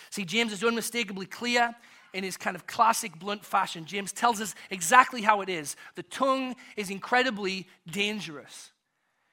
See, 0.08 0.24
James 0.24 0.54
is 0.54 0.64
unmistakably 0.64 1.26
clear 1.26 1.74
in 2.12 2.24
his 2.24 2.36
kind 2.36 2.56
of 2.56 2.66
classic 2.66 3.18
blunt 3.18 3.44
fashion. 3.44 3.84
James 3.84 4.12
tells 4.12 4.40
us 4.40 4.54
exactly 4.70 5.22
how 5.22 5.40
it 5.40 5.48
is. 5.48 5.76
The 5.94 6.02
tongue 6.02 6.56
is 6.76 6.90
incredibly 6.90 7.66
dangerous, 7.86 8.70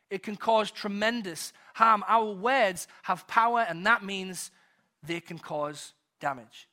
it 0.09 0.23
can 0.23 0.35
cause 0.35 0.71
tremendous 0.71 1.53
harm. 1.75 2.03
Our 2.07 2.31
words 2.31 2.87
have 3.03 3.27
power, 3.27 3.65
and 3.67 3.85
that 3.85 4.03
means 4.03 4.51
they 5.03 5.19
can 5.19 5.37
cause 5.37 5.93
damage. 6.19 6.67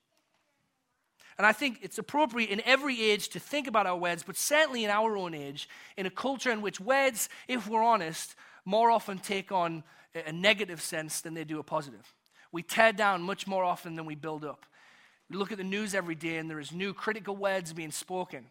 And 1.38 1.46
I 1.46 1.52
think 1.52 1.80
it's 1.82 1.98
appropriate 1.98 2.48
in 2.48 2.62
every 2.64 3.02
age 3.02 3.28
to 3.30 3.38
think 3.38 3.66
about 3.66 3.86
our 3.86 3.96
words, 3.96 4.22
but 4.22 4.36
certainly 4.36 4.84
in 4.84 4.90
our 4.90 5.16
own 5.18 5.34
age, 5.34 5.68
in 5.96 6.06
a 6.06 6.10
culture 6.10 6.50
in 6.50 6.62
which 6.62 6.80
words, 6.80 7.28
if 7.46 7.68
we're 7.68 7.82
honest, 7.82 8.34
more 8.64 8.90
often 8.90 9.18
take 9.18 9.52
on 9.52 9.84
a 10.14 10.32
negative 10.32 10.80
sense 10.80 11.20
than 11.20 11.34
they 11.34 11.44
do 11.44 11.58
a 11.58 11.62
positive. 11.62 12.14
We 12.52 12.62
tear 12.62 12.92
down 12.92 13.22
much 13.22 13.46
more 13.46 13.64
often 13.64 13.96
than 13.96 14.06
we 14.06 14.14
build 14.14 14.44
up. 14.44 14.64
We 15.30 15.36
look 15.36 15.52
at 15.52 15.58
the 15.58 15.64
news 15.64 15.94
every 15.94 16.14
day, 16.14 16.36
and 16.38 16.48
there 16.48 16.60
is 16.60 16.72
new 16.72 16.94
critical 16.94 17.36
words 17.36 17.72
being 17.72 17.90
spoken. 17.90 18.46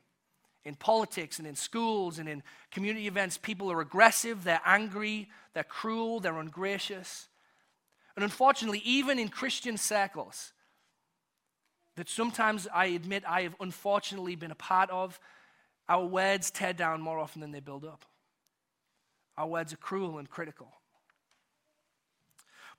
In 0.63 0.75
politics 0.75 1.37
and 1.37 1.47
in 1.47 1.55
schools 1.55 2.17
and 2.17 2.27
in 2.27 2.41
community 2.71 3.07
events, 3.07 3.37
people 3.37 3.71
are 3.71 3.81
aggressive, 3.81 4.43
they're 4.43 4.61
angry, 4.65 5.29
they're 5.53 5.63
cruel, 5.63 6.19
they're 6.19 6.39
ungracious. 6.39 7.27
And 8.15 8.23
unfortunately, 8.23 8.81
even 8.83 9.19
in 9.19 9.29
Christian 9.29 9.77
circles, 9.77 10.53
that 11.95 12.09
sometimes 12.09 12.67
I 12.73 12.87
admit 12.87 13.23
I 13.27 13.43
have 13.43 13.55
unfortunately 13.59 14.35
been 14.35 14.51
a 14.51 14.55
part 14.55 14.89
of, 14.89 15.19
our 15.87 16.05
words 16.05 16.49
tear 16.49 16.73
down 16.73 16.99
more 16.99 17.19
often 17.19 17.41
than 17.41 17.51
they 17.51 17.59
build 17.59 17.85
up. 17.85 18.05
Our 19.37 19.47
words 19.47 19.71
are 19.71 19.77
cruel 19.77 20.17
and 20.17 20.29
critical. 20.29 20.73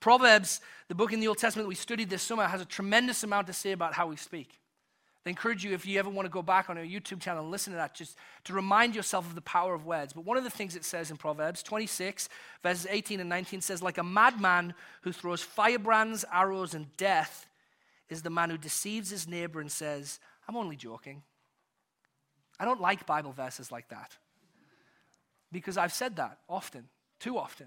Proverbs, 0.01 0.61
the 0.89 0.95
book 0.95 1.13
in 1.13 1.21
the 1.21 1.29
Old 1.29 1.39
Testament 1.39 1.69
we 1.69 1.75
studied 1.75 2.11
this 2.11 2.23
summer, 2.23 2.45
has 2.45 2.61
a 2.61 2.67
tremendous 2.67 3.23
amount 3.25 3.47
to 3.49 3.53
say 3.53 3.73
about 3.73 3.95
how 3.95 4.07
we 4.07 4.17
speak. 4.17 4.61
I 5.27 5.29
encourage 5.29 5.65
you, 5.65 5.73
if 5.73 5.85
you 5.85 5.99
ever 5.99 6.09
want 6.09 6.27
to 6.27 6.31
go 6.31 6.43
back 6.43 6.71
on 6.71 6.79
our 6.79 6.85
YouTube 6.85 7.21
channel 7.21 7.43
and 7.43 7.51
listen 7.51 7.73
to 7.73 7.79
that, 7.79 7.95
just 7.95 8.17
to 8.45 8.53
remind 8.53 8.95
yourself 8.95 9.27
of 9.27 9.35
the 9.35 9.41
power 9.41 9.75
of 9.75 9.85
words. 9.85 10.13
But 10.13 10.25
one 10.25 10.37
of 10.37 10.45
the 10.45 10.51
things 10.51 10.77
it 10.77 10.85
says 10.85 11.11
in 11.11 11.17
Proverbs 11.17 11.65
26, 11.65 12.29
verses 12.63 12.87
18 12.89 13.19
and 13.19 13.29
19 13.29 13.61
says, 13.61 13.83
Like 13.83 13.99
a 13.99 14.05
madman 14.05 14.73
who 15.03 15.11
throws 15.11 15.43
firebrands, 15.43 16.25
arrows, 16.33 16.75
and 16.75 16.97
death 16.97 17.49
is 18.09 18.23
the 18.23 18.31
man 18.31 18.51
who 18.51 18.59
deceives 18.59 19.11
his 19.11 19.27
neighbor 19.27 19.61
and 19.61 19.71
says, 19.71 20.21
I'm 20.47 20.57
only 20.57 20.77
joking. 20.77 21.23
I 22.61 22.65
don't 22.65 22.81
like 22.81 23.05
Bible 23.05 23.33
verses 23.33 23.73
like 23.73 23.89
that 23.89 24.17
because 25.51 25.77
I've 25.77 25.93
said 25.93 26.17
that 26.17 26.39
often, 26.49 26.89
too 27.19 27.37
often. 27.37 27.67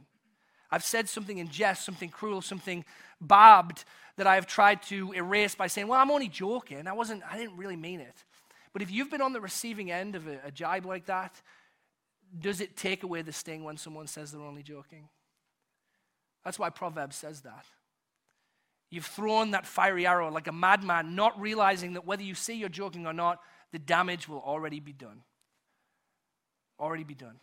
I've 0.71 0.83
said 0.83 1.09
something 1.09 1.37
in 1.37 1.49
jest, 1.49 1.85
something 1.85 2.09
cruel, 2.09 2.41
something 2.41 2.85
barbed 3.19 3.85
that 4.17 4.27
I 4.27 4.35
have 4.35 4.47
tried 4.47 4.83
to 4.83 5.11
erase 5.13 5.55
by 5.55 5.67
saying, 5.67 5.87
Well, 5.87 5.99
I'm 5.99 6.11
only 6.11 6.27
joking. 6.27 6.87
I, 6.87 6.93
wasn't, 6.93 7.23
I 7.29 7.37
didn't 7.37 7.57
really 7.57 7.75
mean 7.75 7.99
it. 7.99 8.23
But 8.73 8.81
if 8.81 8.91
you've 8.91 9.09
been 9.09 9.21
on 9.21 9.33
the 9.33 9.41
receiving 9.41 9.91
end 9.91 10.15
of 10.15 10.27
a, 10.27 10.39
a 10.45 10.51
jibe 10.51 10.85
like 10.85 11.05
that, 11.07 11.41
does 12.37 12.61
it 12.61 12.77
take 12.77 13.03
away 13.03 13.21
the 13.21 13.31
sting 13.33 13.63
when 13.63 13.77
someone 13.77 14.07
says 14.07 14.31
they're 14.31 14.41
only 14.41 14.61
joking? 14.61 15.09
That's 16.45 16.59
why 16.59 16.69
Proverbs 16.69 17.15
says 17.15 17.41
that. 17.41 17.65
You've 18.91 19.05
thrown 19.05 19.51
that 19.51 19.65
fiery 19.65 20.07
arrow 20.07 20.31
like 20.31 20.47
a 20.47 20.51
madman, 20.51 21.15
not 21.15 21.39
realizing 21.39 21.93
that 21.93 22.05
whether 22.05 22.23
you 22.23 22.35
say 22.35 22.53
you're 22.53 22.69
joking 22.69 23.05
or 23.05 23.13
not, 23.13 23.39
the 23.71 23.79
damage 23.79 24.27
will 24.27 24.41
already 24.41 24.79
be 24.79 24.93
done. 24.93 25.21
Already 26.79 27.03
be 27.03 27.13
done. 27.13 27.39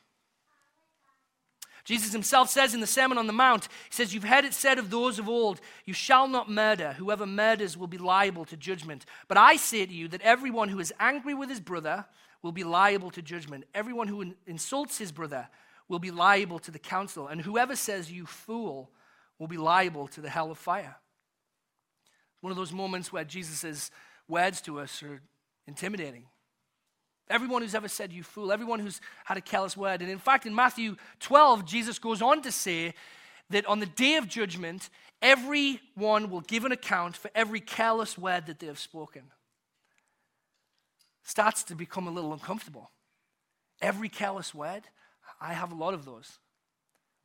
Jesus 1.87 2.13
himself 2.13 2.51
says 2.51 2.75
in 2.75 2.81
the 2.81 2.87
Sermon 2.87 3.17
on 3.17 3.29
the 3.29 3.33
Mount, 3.33 3.67
He 3.67 3.95
says, 3.95 4.13
You've 4.13 4.25
heard 4.25 4.45
it 4.45 4.53
said 4.53 4.79
of 4.79 4.91
those 4.91 5.21
of 5.21 5.29
old, 5.29 5.61
You 5.85 5.95
shall 5.95 6.27
not 6.27 6.51
murder. 6.51 6.95
Whoever 6.95 7.27
murders 7.27 7.77
will 7.77 7.87
be 7.87 7.97
liable 7.97 8.45
to 8.47 8.57
judgment. 8.57 9.07
But 9.29 9.39
I 9.39 9.55
say 9.55 9.87
to 9.87 9.93
you 9.93 10.09
that 10.09 10.21
everyone 10.23 10.69
who 10.69 10.81
is 10.81 10.93
angry 10.99 11.33
with 11.33 11.49
his 11.49 11.61
brother 11.61 12.05
will 12.43 12.51
be 12.51 12.65
liable 12.65 13.13
to 13.13 13.23
judgment. 13.23 13.67
Everyone 13.73 14.09
who 14.09 14.35
insults 14.49 14.99
his 14.99 15.13
brother 15.13 15.49
will 15.89 16.01
be 16.01 16.11
liable 16.11 16.59
to 16.59 16.73
the 16.73 16.79
council. 16.81 17.29
And 17.29 17.41
whoever 17.41 17.77
says, 17.77 18.11
You 18.11 18.27
fool, 18.27 18.91
will 19.39 19.47
be 19.47 19.57
liable 19.57 20.09
to 20.09 20.21
the 20.21 20.31
hell 20.31 20.51
of 20.51 20.59
fire. 20.59 20.97
One 22.41 22.51
of 22.51 22.57
those 22.57 22.73
moments 22.73 23.13
where 23.13 23.25
Jesus' 23.25 23.93
words 24.27 24.61
to 24.63 24.81
us 24.81 25.05
are 25.05 25.23
intimidating. 25.69 26.25
Everyone 27.29 27.63
who's 27.63 27.75
ever 27.75 27.89
said 27.89 28.13
you 28.13 28.23
fool, 28.23 28.53
everyone 28.53 28.79
who's 28.79 29.01
had 29.25 29.37
a 29.37 29.41
careless 29.41 29.77
word. 29.77 30.01
And 30.01 30.11
in 30.11 30.19
fact, 30.19 30.47
in 30.47 30.55
Matthew 30.55 30.97
12, 31.21 31.65
Jesus 31.65 31.99
goes 31.99 32.23
on 32.23 32.43
to 32.43 32.53
say 32.53 32.95
that 33.51 33.67
on 33.67 33.81
the 33.81 33.87
day 33.87 34.17
of 34.17 34.29
judgment, 34.29 34.91
everyone 35.21 36.31
will 36.31 36.43
give 36.43 36.65
an 36.65 36.73
account 36.73 37.17
for 37.17 37.31
every 37.35 37.61
careless 37.61 38.17
word 38.17 38.47
that 38.47 38.61
they 38.61 38.67
have 38.67 38.79
spoken. 38.79 39.23
Starts 41.25 41.65
to 41.65 41.75
become 41.75 42.07
a 42.07 42.11
little 42.11 42.33
uncomfortable. 42.33 42.91
Every 43.83 44.09
careless 44.09 44.55
word, 44.55 44.83
I 45.41 45.53
have 45.53 45.73
a 45.73 45.75
lot 45.75 45.95
of 45.95 46.05
those. 46.05 46.39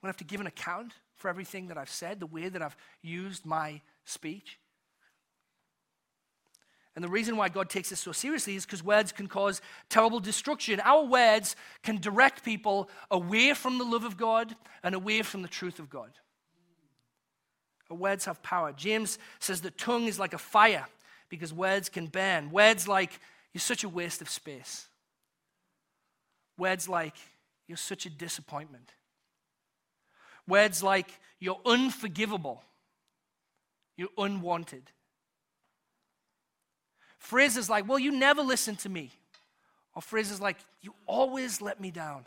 I'm 0.01 0.07
going 0.07 0.13
to 0.13 0.17
have 0.17 0.17
to 0.17 0.23
give 0.23 0.41
an 0.41 0.47
account 0.47 0.93
for 1.15 1.29
everything 1.29 1.67
that 1.67 1.77
I've 1.77 1.89
said, 1.89 2.19
the 2.19 2.25
way 2.25 2.49
that 2.49 2.61
I've 2.61 2.75
used 3.03 3.45
my 3.45 3.81
speech. 4.05 4.57
And 6.95 7.03
the 7.03 7.09
reason 7.09 7.37
why 7.37 7.47
God 7.47 7.69
takes 7.69 7.89
this 7.89 8.01
so 8.01 8.11
seriously 8.11 8.55
is 8.55 8.65
because 8.65 8.83
words 8.83 9.11
can 9.13 9.27
cause 9.27 9.61
terrible 9.89 10.19
destruction. 10.19 10.81
Our 10.81 11.05
words 11.05 11.55
can 11.83 11.99
direct 11.99 12.43
people 12.43 12.89
away 13.09 13.53
from 13.53 13.77
the 13.77 13.85
love 13.85 14.03
of 14.03 14.17
God 14.17 14.55
and 14.83 14.93
away 14.93 15.21
from 15.21 15.41
the 15.41 15.47
truth 15.47 15.79
of 15.79 15.89
God. 15.89 16.11
Our 17.89 17.95
words 17.95 18.25
have 18.25 18.43
power. 18.43 18.73
James 18.73 19.19
says 19.39 19.61
the 19.61 19.71
tongue 19.71 20.05
is 20.05 20.19
like 20.19 20.33
a 20.33 20.37
fire 20.37 20.85
because 21.29 21.53
words 21.53 21.87
can 21.87 22.07
burn. 22.07 22.51
Words 22.51 22.87
like, 22.87 23.19
you're 23.53 23.59
such 23.59 23.83
a 23.85 23.89
waste 23.89 24.21
of 24.21 24.29
space. 24.29 24.87
Words 26.57 26.89
like, 26.89 27.15
you're 27.67 27.77
such 27.77 28.05
a 28.05 28.09
disappointment. 28.09 28.91
Words 30.47 30.83
like, 30.83 31.09
you're 31.39 31.59
unforgivable. 31.65 32.61
You're 33.95 34.09
unwanted. 34.17 34.91
Phrases 37.21 37.69
like, 37.69 37.87
well, 37.87 37.99
you 37.99 38.11
never 38.11 38.41
listen 38.41 38.75
to 38.77 38.89
me. 38.89 39.11
Or 39.95 40.01
phrases 40.01 40.41
like, 40.41 40.57
you 40.81 40.95
always 41.05 41.61
let 41.61 41.79
me 41.79 41.91
down. 41.91 42.25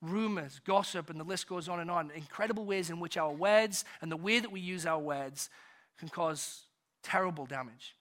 Rumors, 0.00 0.60
gossip, 0.64 1.10
and 1.10 1.18
the 1.18 1.24
list 1.24 1.48
goes 1.48 1.68
on 1.68 1.80
and 1.80 1.90
on. 1.90 2.12
Incredible 2.14 2.64
ways 2.64 2.88
in 2.88 3.00
which 3.00 3.16
our 3.16 3.32
words 3.32 3.84
and 4.00 4.12
the 4.12 4.16
way 4.16 4.38
that 4.38 4.52
we 4.52 4.60
use 4.60 4.86
our 4.86 4.98
words 4.98 5.50
can 5.98 6.08
cause 6.08 6.62
terrible 7.02 7.46
damage. 7.46 7.96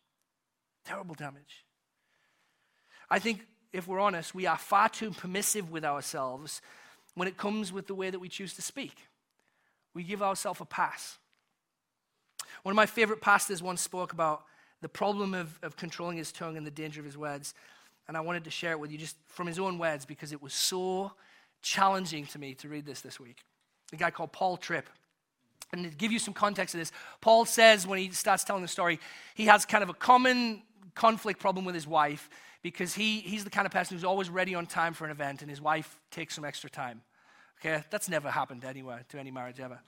Terrible 0.86 1.15
damage. 1.15 1.65
I 3.10 3.17
think, 3.17 3.47
if 3.73 3.88
we're 3.88 3.99
honest, 3.99 4.36
we 4.36 4.45
are 4.45 4.60
far 4.60 4.89
too 4.89 5.10
permissive 5.10 5.71
with 5.71 5.84
ourselves 5.84 6.62
when 7.15 7.28
it 7.28 7.36
comes 7.36 7.73
with 7.73 7.88
the 7.88 7.95
way 7.95 8.12
that 8.12 8.19
we 8.19 8.30
choose 8.30 8.54
to 8.54 8.62
speak. 8.62 8.95
We 9.95 10.04
give 10.04 10.21
ourselves 10.21 10.62
a 10.62 10.65
pass. 10.65 11.17
One 12.64 12.72
of 12.72 12.76
my 12.76 12.86
favorite 12.86 13.22
pastors 13.22 13.62
once 13.62 13.82
spoke 13.82 14.14
about 14.14 14.44
the 14.82 14.90
problem 14.90 15.34
of, 15.34 15.58
of 15.64 15.76
controlling 15.78 16.18
his 16.18 16.32
tongue 16.32 16.58
and 16.58 16.68
the 16.68 16.72
danger 16.72 17.00
of 17.00 17.06
his 17.06 17.18
words. 17.18 17.54
And 18.08 18.18
I 18.18 18.22
wanted 18.22 18.44
to 18.44 18.52
share 18.52 18.72
it 18.72 18.80
with 18.80 18.92
you 18.92 18.98
just 18.98 19.16
from 19.28 19.48
his 19.48 19.58
own 19.58 19.78
words 19.80 20.06
because 20.06 20.32
it 20.32 20.42
was 20.42 20.54
so 20.54 21.14
challenging 21.62 22.26
to 22.28 22.40
me 22.40 22.54
to 22.56 22.68
read 22.68 22.86
this 22.86 23.02
this 23.02 23.20
week. 23.20 23.44
A 23.94 23.96
guy 23.96 24.12
called 24.12 24.32
Paul 24.32 24.58
Tripp. 24.58 24.90
And 25.72 25.90
to 25.90 25.98
give 25.98 26.12
you 26.12 26.20
some 26.20 26.34
context 26.34 26.76
of 26.76 26.82
this, 26.82 26.92
Paul 27.22 27.46
says 27.46 27.88
when 27.88 27.98
he 27.98 28.12
starts 28.12 28.44
telling 28.44 28.62
the 28.62 28.68
story, 28.68 29.00
he 29.34 29.46
has 29.46 29.66
kind 29.66 29.82
of 29.82 29.90
a 29.90 29.94
common 29.94 30.62
conflict 30.94 31.40
problem 31.40 31.66
with 31.66 31.74
his 31.74 31.88
wife 31.88 32.30
because 32.62 32.94
he, 32.94 33.20
he's 33.20 33.44
the 33.44 33.50
kind 33.50 33.66
of 33.66 33.72
person 33.72 33.96
who's 33.96 34.04
always 34.04 34.30
ready 34.30 34.54
on 34.54 34.66
time 34.66 34.94
for 34.94 35.06
an 35.06 35.12
event 35.12 35.42
and 35.42 35.50
his 35.50 35.62
wife 35.62 36.00
takes 36.12 36.36
some 36.36 36.46
extra 36.46 36.70
time. 36.70 37.02
Okay, 37.60 37.84
that's 37.90 38.10
never 38.10 38.30
happened 38.30 38.66
anywhere 38.66 39.06
to 39.10 39.20
any 39.20 39.32
marriage 39.32 39.60
ever. 39.60 39.80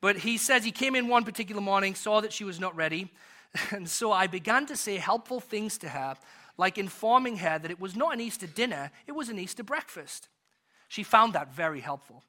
But 0.00 0.18
he 0.18 0.38
says 0.38 0.64
he 0.64 0.70
came 0.70 0.94
in 0.94 1.08
one 1.08 1.24
particular 1.24 1.60
morning, 1.60 1.94
saw 1.94 2.20
that 2.20 2.32
she 2.32 2.44
was 2.44 2.58
not 2.58 2.74
ready, 2.74 3.10
and 3.70 3.88
so 3.88 4.12
I 4.12 4.26
began 4.26 4.66
to 4.66 4.76
say 4.76 4.96
helpful 4.96 5.40
things 5.40 5.76
to 5.78 5.88
her, 5.88 6.16
like 6.56 6.78
informing 6.78 7.38
her 7.38 7.58
that 7.58 7.70
it 7.70 7.80
was 7.80 7.96
not 7.96 8.14
an 8.14 8.20
Easter 8.20 8.46
dinner, 8.46 8.90
it 9.06 9.12
was 9.12 9.28
an 9.28 9.38
Easter 9.38 9.62
breakfast. 9.62 10.28
She 10.88 11.02
found 11.02 11.34
that 11.34 11.54
very 11.54 11.80
helpful. 11.80 12.24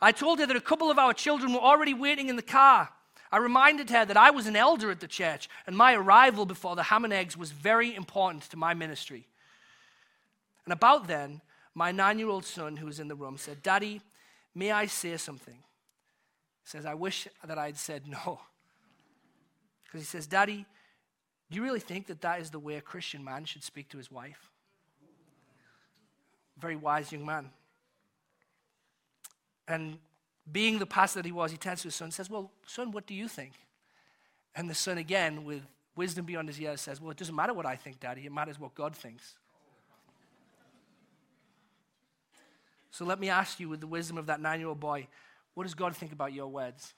I 0.00 0.12
told 0.12 0.40
her 0.40 0.46
that 0.46 0.56
a 0.56 0.60
couple 0.60 0.90
of 0.90 0.98
our 0.98 1.14
children 1.14 1.52
were 1.52 1.60
already 1.60 1.94
waiting 1.94 2.28
in 2.28 2.36
the 2.36 2.42
car. 2.42 2.88
I 3.30 3.38
reminded 3.38 3.88
her 3.90 4.04
that 4.04 4.16
I 4.16 4.30
was 4.30 4.46
an 4.46 4.56
elder 4.56 4.90
at 4.90 5.00
the 5.00 5.06
church, 5.06 5.48
and 5.66 5.76
my 5.76 5.94
arrival 5.94 6.44
before 6.44 6.76
the 6.76 6.82
ham 6.82 7.04
and 7.04 7.12
eggs 7.12 7.36
was 7.36 7.50
very 7.50 7.94
important 7.94 8.42
to 8.50 8.56
my 8.56 8.74
ministry. 8.74 9.26
And 10.64 10.72
about 10.72 11.06
then, 11.06 11.40
my 11.74 11.92
nine 11.92 12.18
year 12.18 12.28
old 12.28 12.44
son, 12.44 12.76
who 12.76 12.86
was 12.86 13.00
in 13.00 13.08
the 13.08 13.14
room, 13.14 13.38
said, 13.38 13.62
Daddy, 13.62 14.00
may 14.54 14.70
I 14.70 14.86
say 14.86 15.16
something? 15.16 15.58
Says, 16.64 16.86
I 16.86 16.94
wish 16.94 17.28
that 17.44 17.58
I'd 17.58 17.76
said 17.76 18.06
no. 18.06 18.40
Because 19.84 20.06
he 20.06 20.06
says, 20.06 20.26
Daddy, 20.26 20.64
do 21.50 21.56
you 21.56 21.62
really 21.62 21.78
think 21.78 22.06
that 22.06 22.22
that 22.22 22.40
is 22.40 22.48
the 22.48 22.58
way 22.58 22.76
a 22.76 22.80
Christian 22.80 23.22
man 23.22 23.44
should 23.44 23.62
speak 23.62 23.90
to 23.90 23.98
his 23.98 24.10
wife? 24.10 24.50
Very 26.58 26.76
wise 26.76 27.12
young 27.12 27.26
man. 27.26 27.50
And 29.68 29.98
being 30.50 30.78
the 30.78 30.86
pastor 30.86 31.18
that 31.18 31.26
he 31.26 31.32
was, 31.32 31.50
he 31.50 31.58
turns 31.58 31.82
to 31.82 31.88
his 31.88 31.94
son 31.94 32.06
and 32.06 32.14
says, 32.14 32.30
Well, 32.30 32.50
son, 32.66 32.90
what 32.90 33.06
do 33.06 33.12
you 33.12 33.28
think? 33.28 33.52
And 34.56 34.68
the 34.68 34.74
son, 34.74 34.96
again, 34.96 35.44
with 35.44 35.60
wisdom 35.94 36.24
beyond 36.24 36.48
his 36.48 36.58
years, 36.58 36.80
says, 36.80 36.98
Well, 36.98 37.10
it 37.10 37.18
doesn't 37.18 37.34
matter 37.34 37.52
what 37.52 37.66
I 37.66 37.76
think, 37.76 38.00
Daddy. 38.00 38.24
It 38.24 38.32
matters 38.32 38.58
what 38.58 38.74
God 38.74 38.96
thinks. 38.96 39.34
So 42.90 43.04
let 43.04 43.20
me 43.20 43.28
ask 43.28 43.60
you, 43.60 43.68
with 43.68 43.80
the 43.80 43.86
wisdom 43.86 44.18
of 44.18 44.26
that 44.26 44.40
nine 44.40 44.58
year 44.58 44.68
old 44.68 44.80
boy, 44.80 45.06
what 45.54 45.64
does 45.64 45.74
God 45.74 45.94
think 45.94 46.12
about 46.12 46.32
your 46.32 46.48
words? 46.48 46.94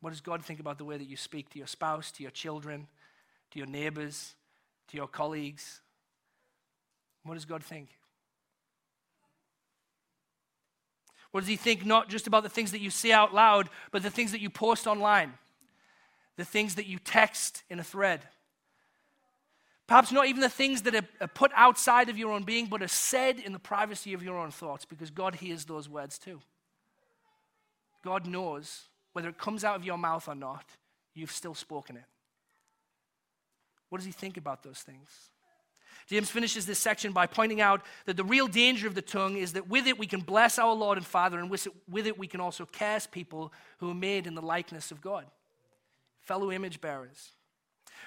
What 0.00 0.10
does 0.10 0.20
God 0.20 0.44
think 0.44 0.60
about 0.60 0.78
the 0.78 0.84
way 0.84 0.96
that 0.96 1.08
you 1.08 1.16
speak 1.16 1.50
to 1.50 1.58
your 1.58 1.66
spouse, 1.66 2.12
to 2.12 2.22
your 2.22 2.30
children, 2.30 2.86
to 3.50 3.58
your 3.58 3.66
neighbors, 3.66 4.34
to 4.88 4.96
your 4.96 5.08
colleagues? 5.08 5.80
What 7.24 7.34
does 7.34 7.44
God 7.44 7.64
think? 7.64 7.88
What 11.30 11.40
does 11.40 11.48
He 11.48 11.56
think 11.56 11.84
not 11.84 12.08
just 12.08 12.26
about 12.26 12.42
the 12.42 12.48
things 12.48 12.70
that 12.72 12.80
you 12.80 12.90
say 12.90 13.12
out 13.12 13.34
loud, 13.34 13.68
but 13.90 14.02
the 14.02 14.10
things 14.10 14.32
that 14.32 14.40
you 14.40 14.50
post 14.50 14.86
online, 14.86 15.34
the 16.36 16.44
things 16.44 16.76
that 16.76 16.86
you 16.86 16.98
text 16.98 17.64
in 17.68 17.80
a 17.80 17.84
thread? 17.84 18.20
Perhaps 19.88 20.12
not 20.12 20.26
even 20.26 20.40
the 20.40 20.48
things 20.48 20.82
that 20.82 20.94
are 20.94 21.28
put 21.28 21.50
outside 21.54 22.08
of 22.08 22.18
your 22.18 22.30
own 22.30 22.44
being, 22.44 22.66
but 22.66 22.82
are 22.82 22.88
said 22.88 23.40
in 23.40 23.52
the 23.52 23.58
privacy 23.58 24.12
of 24.12 24.22
your 24.22 24.38
own 24.38 24.50
thoughts, 24.50 24.84
because 24.84 25.10
God 25.10 25.34
hears 25.34 25.64
those 25.64 25.88
words 25.88 26.18
too. 26.18 26.40
God 28.02 28.26
knows 28.26 28.84
whether 29.12 29.28
it 29.28 29.38
comes 29.38 29.64
out 29.64 29.76
of 29.76 29.84
your 29.84 29.98
mouth 29.98 30.28
or 30.28 30.34
not, 30.34 30.64
you've 31.14 31.32
still 31.32 31.54
spoken 31.54 31.96
it. 31.96 32.04
What 33.88 33.98
does 33.98 34.06
he 34.06 34.12
think 34.12 34.36
about 34.36 34.62
those 34.62 34.78
things? 34.78 35.08
James 36.06 36.30
finishes 36.30 36.64
this 36.64 36.78
section 36.78 37.12
by 37.12 37.26
pointing 37.26 37.60
out 37.60 37.82
that 38.06 38.16
the 38.16 38.24
real 38.24 38.46
danger 38.46 38.86
of 38.86 38.94
the 38.94 39.02
tongue 39.02 39.36
is 39.36 39.52
that 39.54 39.68
with 39.68 39.86
it 39.86 39.98
we 39.98 40.06
can 40.06 40.20
bless 40.20 40.58
our 40.58 40.74
Lord 40.74 40.96
and 40.96 41.06
Father, 41.06 41.38
and 41.38 41.50
with 41.50 42.06
it, 42.06 42.18
we 42.18 42.26
can 42.26 42.40
also 42.40 42.64
curse 42.64 43.06
people 43.06 43.52
who 43.78 43.90
are 43.90 43.94
made 43.94 44.26
in 44.26 44.34
the 44.34 44.42
likeness 44.42 44.90
of 44.90 45.00
God, 45.00 45.26
fellow 46.20 46.50
image 46.50 46.80
bearers. 46.80 47.32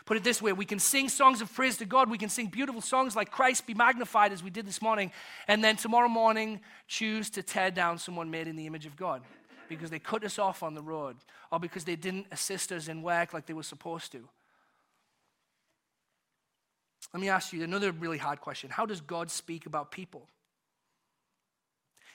Put 0.05 0.17
it 0.17 0.23
this 0.23 0.41
way 0.41 0.51
we 0.51 0.65
can 0.65 0.79
sing 0.79 1.09
songs 1.09 1.41
of 1.41 1.53
praise 1.53 1.77
to 1.77 1.85
God. 1.85 2.09
We 2.09 2.17
can 2.17 2.29
sing 2.29 2.47
beautiful 2.47 2.81
songs 2.81 3.15
like 3.15 3.29
Christ 3.29 3.67
be 3.67 3.75
magnified, 3.75 4.31
as 4.31 4.41
we 4.41 4.49
did 4.49 4.65
this 4.65 4.81
morning, 4.81 5.11
and 5.47 5.63
then 5.63 5.75
tomorrow 5.75 6.07
morning 6.07 6.61
choose 6.87 7.29
to 7.31 7.43
tear 7.43 7.69
down 7.69 7.99
someone 7.99 8.31
made 8.31 8.47
in 8.47 8.55
the 8.55 8.65
image 8.65 8.85
of 8.87 8.95
God 8.95 9.21
because 9.75 9.89
they 9.89 9.99
cut 9.99 10.23
us 10.23 10.37
off 10.37 10.63
on 10.63 10.73
the 10.75 10.81
road 10.81 11.15
or 11.51 11.59
because 11.59 11.83
they 11.83 11.95
didn't 11.95 12.27
assist 12.31 12.71
us 12.71 12.87
in 12.87 13.01
work 13.01 13.33
like 13.33 13.45
they 13.45 13.53
were 13.53 13.63
supposed 13.63 14.11
to. 14.11 14.27
Let 17.13 17.21
me 17.21 17.29
ask 17.29 17.51
you 17.51 17.63
another 17.63 17.91
really 17.91 18.17
hard 18.17 18.41
question 18.41 18.69
How 18.69 18.85
does 18.85 19.01
God 19.01 19.31
speak 19.31 19.65
about 19.65 19.91
people? 19.91 20.27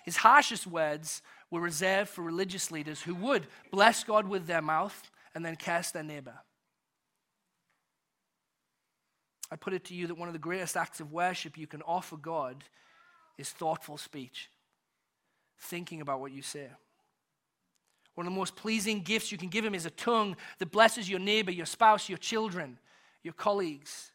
His 0.05 0.17
harshest 0.17 0.67
words 0.67 1.23
were 1.51 1.61
reserved 1.61 2.11
for 2.11 2.23
religious 2.23 2.71
leaders 2.71 3.03
who 3.03 3.15
would 3.17 3.47
bless 3.73 4.05
God 4.05 4.29
with 4.29 4.47
their 4.47 4.63
mouth 4.63 5.11
and 5.35 5.45
then 5.45 5.57
curse 5.57 5.91
their 5.91 6.05
neighbor. 6.05 6.35
I 9.51 9.57
put 9.57 9.75
it 9.75 9.85
to 9.87 9.95
you 9.95 10.07
that 10.09 10.19
one 10.19 10.29
of 10.29 10.33
the 10.33 10.39
greatest 10.39 10.77
acts 10.77 11.01
of 11.01 11.13
worship 11.13 11.59
you 11.59 11.67
can 11.67 11.83
offer 11.83 12.17
God 12.17 12.65
is 13.39 13.51
thoughtful 13.51 13.97
speech, 13.97 14.49
thinking 15.59 16.01
about 16.01 16.21
what 16.21 16.33
you 16.33 16.43
say. 16.43 16.69
One 18.17 18.27
of 18.27 18.33
the 18.33 18.39
most 18.39 18.57
pleasing 18.57 19.03
gifts 19.03 19.31
you 19.31 19.39
can 19.39 19.49
give 19.49 19.65
him 19.65 19.75
is 19.75 19.87
a 19.87 19.91
tongue 19.91 20.37
that 20.59 20.73
blesses 20.73 21.09
your 21.09 21.21
neighbor, 21.21 21.51
your 21.53 21.67
spouse, 21.67 22.09
your 22.09 22.19
children, 22.19 22.79
your 23.23 23.35
colleagues. 23.35 24.11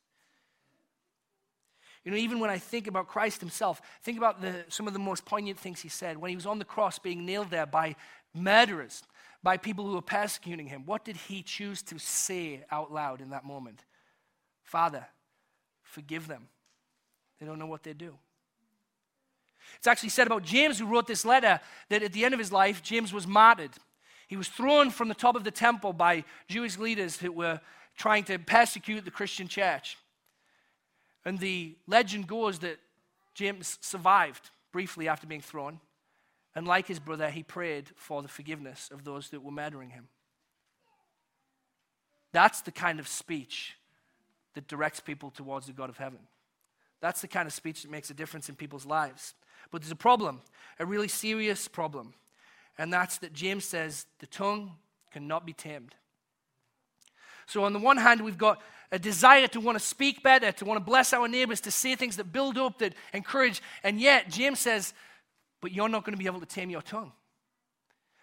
You 2.03 2.09
know, 2.11 2.17
even 2.17 2.39
when 2.39 2.49
I 2.49 2.57
think 2.57 2.87
about 2.87 3.07
Christ 3.07 3.39
himself, 3.39 3.79
think 4.01 4.17
about 4.17 4.41
the, 4.41 4.65
some 4.69 4.87
of 4.87 4.93
the 4.93 4.99
most 4.99 5.23
poignant 5.23 5.59
things 5.59 5.81
he 5.81 5.87
said. 5.89 6.17
When 6.17 6.29
he 6.29 6.35
was 6.35 6.47
on 6.47 6.57
the 6.57 6.65
cross 6.65 6.97
being 6.97 7.27
nailed 7.27 7.51
there 7.51 7.67
by 7.67 7.95
murderers, 8.33 9.03
by 9.43 9.57
people 9.57 9.85
who 9.85 9.93
were 9.93 10.01
persecuting 10.01 10.65
him, 10.65 10.87
what 10.87 11.05
did 11.05 11.15
he 11.15 11.43
choose 11.43 11.83
to 11.83 11.99
say 11.99 12.63
out 12.71 12.91
loud 12.91 13.21
in 13.21 13.29
that 13.29 13.45
moment? 13.45 13.85
Father, 14.63 15.05
forgive 15.83 16.27
them. 16.27 16.47
They 17.39 17.45
don't 17.45 17.59
know 17.59 17.67
what 17.67 17.83
they 17.83 17.93
do. 17.93 18.15
It's 19.77 19.85
actually 19.85 20.09
said 20.09 20.25
about 20.25 20.43
James, 20.43 20.79
who 20.79 20.87
wrote 20.87 21.05
this 21.05 21.23
letter, 21.23 21.59
that 21.89 22.01
at 22.01 22.13
the 22.13 22.25
end 22.25 22.33
of 22.33 22.39
his 22.39 22.51
life, 22.51 22.81
James 22.81 23.13
was 23.13 23.27
martyred. 23.27 23.71
He 24.32 24.38
was 24.38 24.48
thrown 24.48 24.91
from 24.91 25.10
the 25.10 25.13
top 25.13 25.36
of 25.36 25.44
the 25.44 25.52
temple 25.52 25.91
by 25.91 26.24
Jewish 26.48 26.78
leaders 26.78 27.17
who 27.17 27.34
were 27.34 27.60
trying 27.98 28.24
to 28.24 28.39
persecute 28.39 29.04
the 29.04 29.12
Christian 29.12 29.50
church. 29.50 29.98
And 31.26 31.38
the 31.38 31.76
legend 31.86 32.28
goes 32.28 32.60
that 32.60 32.80
James 33.34 33.78
survived 33.82 34.50
briefly 34.72 35.10
after 35.10 35.28
being 35.28 35.41
thrown. 35.41 35.82
And 36.56 36.65
like 36.65 36.88
his 36.88 36.98
brother, 36.98 37.30
he 37.30 37.44
prayed 37.44 37.89
for 37.98 38.22
the 38.22 38.30
forgiveness 38.30 38.89
of 38.89 39.04
those 39.04 39.32
that 39.32 39.44
were 39.44 39.52
murdering 39.52 39.89
him. 39.89 40.08
That's 42.32 42.62
the 42.62 42.72
kind 42.72 43.02
of 43.02 43.10
speech 43.10 43.76
that 44.54 44.65
directs 44.65 45.02
people 45.02 45.30
towards 45.30 45.67
the 45.67 45.74
God 45.74 45.89
of 45.89 45.98
heaven. 45.98 46.20
That's 47.02 47.20
the 47.20 47.28
kind 47.28 47.48
of 47.48 47.54
speech 47.54 47.82
that 47.82 47.91
makes 47.91 48.10
a 48.10 48.13
difference 48.13 48.48
in 48.48 48.56
people's 48.56 48.86
lives. 48.86 49.34
But 49.72 49.82
there's 49.82 49.91
a 49.91 49.96
problem, 49.96 50.39
a 50.80 50.86
really 50.86 51.10
serious 51.10 51.67
problem 51.67 52.13
and 52.77 52.91
that's 52.91 53.17
that 53.19 53.34
James 53.34 53.65
says 53.65 54.05
the 54.19 54.27
tongue 54.27 54.73
cannot 55.12 55.45
be 55.45 55.53
tamed. 55.53 55.95
So, 57.45 57.63
on 57.63 57.73
the 57.73 57.79
one 57.79 57.97
hand, 57.97 58.21
we've 58.21 58.38
got 58.38 58.62
a 58.91 58.99
desire 58.99 59.47
to 59.47 59.60
want 59.60 59.77
to 59.77 59.84
speak 59.84 60.23
better, 60.23 60.51
to 60.51 60.65
want 60.65 60.79
to 60.79 60.86
bless 60.86 61.13
our 61.13 61.27
neighbors, 61.27 61.62
to 61.62 61.71
say 61.71 61.95
things 61.95 62.17
that 62.17 62.31
build 62.31 62.57
up, 62.57 62.79
that 62.79 62.93
encourage, 63.13 63.62
and 63.84 63.99
yet 63.99 64.29
James 64.29 64.60
says, 64.60 64.93
but 65.62 65.71
you're 65.71 65.89
not 65.89 66.03
going 66.03 66.13
to 66.13 66.19
be 66.19 66.25
able 66.25 66.39
to 66.39 66.45
tame 66.45 66.69
your 66.69 66.81
tongue. 66.81 67.12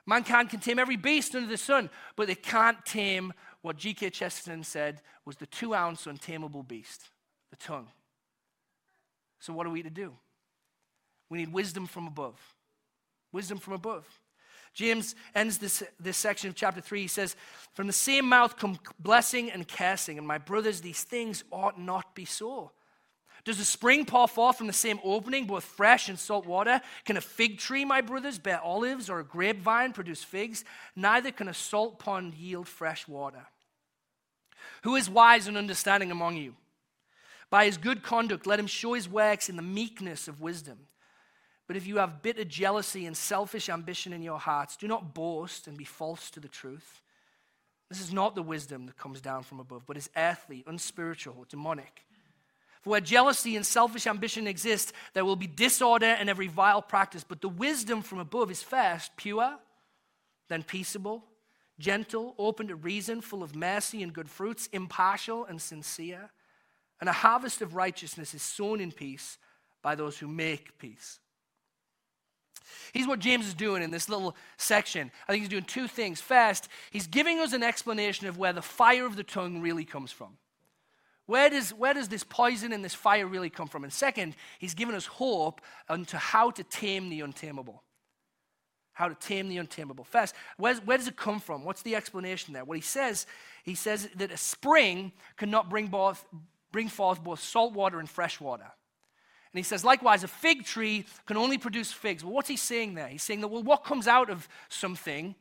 Mankind 0.07 0.51
can 0.51 0.61
tame 0.61 0.79
every 0.79 0.97
beast 0.97 1.35
under 1.35 1.49
the 1.49 1.57
sun, 1.57 1.91
but 2.17 2.27
they 2.27 2.35
can't 2.35 2.85
tame 2.85 3.33
what 3.63 3.77
G.K. 3.77 4.11
Chesterton 4.11 4.65
said 4.65 5.03
was 5.25 5.37
the 5.37 5.47
two 5.47 5.75
ounce 5.75 6.07
untamable 6.07 6.63
beast, 6.63 7.11
the 7.51 7.57
tongue. 7.57 7.89
So, 9.41 9.53
what 9.53 9.67
are 9.67 9.71
we 9.71 9.83
to 9.83 9.91
do? 9.91 10.15
We 11.29 11.39
need 11.39 11.53
wisdom 11.53 11.87
from 11.87 12.07
above. 12.07 12.41
Wisdom 13.33 13.59
from 13.59 13.75
above. 13.75 14.07
James 14.75 15.15
ends 15.35 15.59
this, 15.59 15.83
this 15.99 16.17
section 16.17 16.49
of 16.49 16.55
chapter 16.55 16.81
3. 16.81 17.03
He 17.03 17.09
says, 17.09 17.37
From 17.75 17.87
the 17.87 17.93
same 17.93 18.27
mouth 18.27 18.57
come 18.57 18.79
blessing 18.99 19.51
and 19.51 19.67
cursing. 19.67 20.19
And 20.19 20.27
my 20.27 20.39
brothers, 20.39 20.81
these 20.81 21.03
things 21.03 21.45
ought 21.51 21.81
not 21.81 22.15
be 22.15 22.25
so. 22.25 22.73
Does 23.45 23.61
a 23.61 23.65
spring 23.65 24.05
pour 24.05 24.29
forth 24.29 24.59
from 24.59 24.67
the 24.67 24.73
same 24.73 25.01
opening, 25.03 25.47
both 25.47 25.65
fresh 25.65 26.09
and 26.09 26.19
salt 26.19 26.45
water? 26.45 26.81
Can 27.05 27.17
a 27.17 27.21
fig 27.21 27.59
tree, 27.59 27.85
my 27.85 28.01
brothers, 28.01 28.39
bear 28.39 28.61
olives, 28.61 29.09
or 29.09 29.21
a 29.21 29.25
grapevine 29.25 29.93
produce 29.93 30.23
figs? 30.23 30.65
Neither 30.95 31.31
can 31.31 31.49
a 31.49 31.55
salt 31.55 31.99
pond 31.99 32.35
yield 32.35 32.69
fresh 32.69 33.09
water. 33.09 33.47
Who 34.83 34.97
is 34.97 35.09
wise 35.09 35.47
and 35.47 35.57
understanding 35.57 36.11
among 36.11 36.37
you? 36.37 36.57
By 37.51 37.65
his 37.65 37.79
good 37.79 38.03
conduct, 38.03 38.47
let 38.47 38.61
him 38.61 38.67
show 38.67 38.93
his 38.93 39.09
works 39.09 39.49
in 39.49 39.57
the 39.57 39.63
meekness 39.63 40.29
of 40.29 40.41
wisdom. 40.41 40.79
But 41.69 41.77
if 41.77 41.87
you 41.87 41.99
have 41.99 42.23
bitter 42.23 42.45
jealousy 42.45 43.07
and 43.07 43.17
selfish 43.17 43.69
ambition 43.69 44.13
in 44.13 44.23
your 44.23 44.39
hearts, 44.39 44.77
do 44.77 44.89
not 44.89 45.15
boast 45.15 45.69
and 45.69 45.77
be 45.77 45.85
false 45.85 46.31
to 46.31 46.41
the 46.41 46.49
truth. 46.49 47.03
This 47.91 48.01
is 48.01 48.13
not 48.13 48.35
the 48.35 48.43
wisdom 48.43 48.87
that 48.87 48.97
comes 48.97 49.21
down 49.21 49.43
from 49.43 49.61
above, 49.61 49.87
but 49.87 49.97
is 49.97 50.11
earthly, 50.17 50.65
unspiritual, 50.67 51.47
demonic. 51.49 52.05
For 52.81 52.91
where 52.91 53.01
jealousy 53.01 53.55
and 53.55 53.67
selfish 53.67 54.07
ambition 54.07 54.47
exist, 54.47 54.95
there 55.13 55.27
will 55.27 55.37
be 55.37 55.47
disorder 55.47 56.07
and 56.07 56.31
every 56.31 56.47
vile 56.47 56.81
practice. 56.81 57.23
But 57.23 57.43
the 57.43 57.49
wisdom 57.51 58.01
from 58.01 58.19
above 58.19 58.51
is 58.51 58.63
first 58.63 59.15
pure, 59.17 59.59
then 60.49 60.63
peaceable, 60.63 61.25
gentle, 61.79 62.35
open 62.39 62.69
to 62.69 62.77
reason, 62.77 63.21
full 63.21 63.43
of 63.43 63.55
mercy 63.55 64.03
and 64.03 64.13
good 64.13 64.31
fruits, 64.31 64.69
impartial 64.73 65.45
and 65.45 65.61
sincere. 65.61 66.31
And 66.99 67.11
a 67.11 67.13
harvest 67.13 67.61
of 67.61 67.75
righteousness 67.75 68.33
is 68.33 68.43
sown 68.43 68.81
in 68.81 68.91
peace 68.91 69.37
by 69.83 69.95
those 69.95 70.19
who 70.19 70.29
make 70.29 70.79
peace. 70.79 71.21
He's 72.93 73.07
what 73.07 73.19
James 73.19 73.47
is 73.47 73.55
doing 73.55 73.83
in 73.83 73.91
this 73.91 74.09
little 74.09 74.37
section. 74.57 75.11
I 75.29 75.33
think 75.33 75.43
he's 75.43 75.51
doing 75.51 75.65
two 75.65 75.89
things. 75.89 76.21
First, 76.21 76.69
he's 76.91 77.07
giving 77.07 77.41
us 77.41 77.53
an 77.53 77.63
explanation 77.63 78.27
of 78.27 78.39
where 78.39 78.53
the 78.53 78.63
fire 78.63 79.07
of 79.07 79.17
the 79.17 79.25
tongue 79.25 79.61
really 79.61 79.85
comes 79.85 80.13
from. 80.13 80.39
Where 81.27 81.51
does, 81.51 81.75
where 81.75 81.93
does 81.93 82.09
this 82.09 82.25
poison 82.25 82.73
and 82.73 82.83
this 82.83 82.95
fire 82.95 83.27
really 83.27 83.51
come 83.51 83.69
from? 83.69 83.85
And 83.85 83.93
second, 83.93 84.35
he's 84.59 84.73
given 84.73 84.95
us 84.95 85.05
hope 85.05 85.61
onto 85.89 86.17
how 86.17 86.51
to 86.53 86.65
tame 86.65 87.11
the 87.11 87.21
untamable. 87.21 87.83
How 88.95 89.09
to 89.09 89.15
tame 89.15 89.49
the 89.49 89.59
untamable. 89.59 90.05
First, 90.05 90.35
where, 90.57 90.75
where 90.77 90.97
does 90.97 91.07
it 91.07 91.17
come 91.17 91.39
from? 91.39 91.65
What's 91.65 91.83
the 91.83 91.97
explanation 91.97 92.55
there? 92.55 92.65
What 92.65 92.79
he 92.79 92.83
says, 92.83 93.27
he 93.63 93.75
says 93.75 94.09
that 94.17 94.33
a 94.33 94.39
spring 94.39 95.13
cannot 95.37 95.69
bring, 95.69 95.89
both, 95.89 96.25
bring 96.73 96.89
forth 96.89 97.23
both 97.23 97.41
salt 97.41 97.75
water 97.75 98.01
and 98.01 98.09
fresh 98.09 98.41
water. 98.41 98.73
And 99.53 99.59
he 99.59 99.63
says, 99.63 99.85
likewise, 99.85 100.25
a 100.25 100.29
fig 100.29 100.65
tree 100.65 101.07
can 101.27 101.37
only 101.37 101.57
produce 101.57 101.91
figs. 101.91 102.23
Well, 102.23 102.35
what's 102.35 102.49
he 102.49 102.57
saying 102.57 102.95
there? 102.95 103.09
He's 103.09 103.23
saying 103.23 103.41
that, 103.41 103.49
well, 103.49 103.63
what 103.63 103.85
comes 103.85 104.07
out 104.07 104.29
of 104.29 104.49
something 104.69 105.35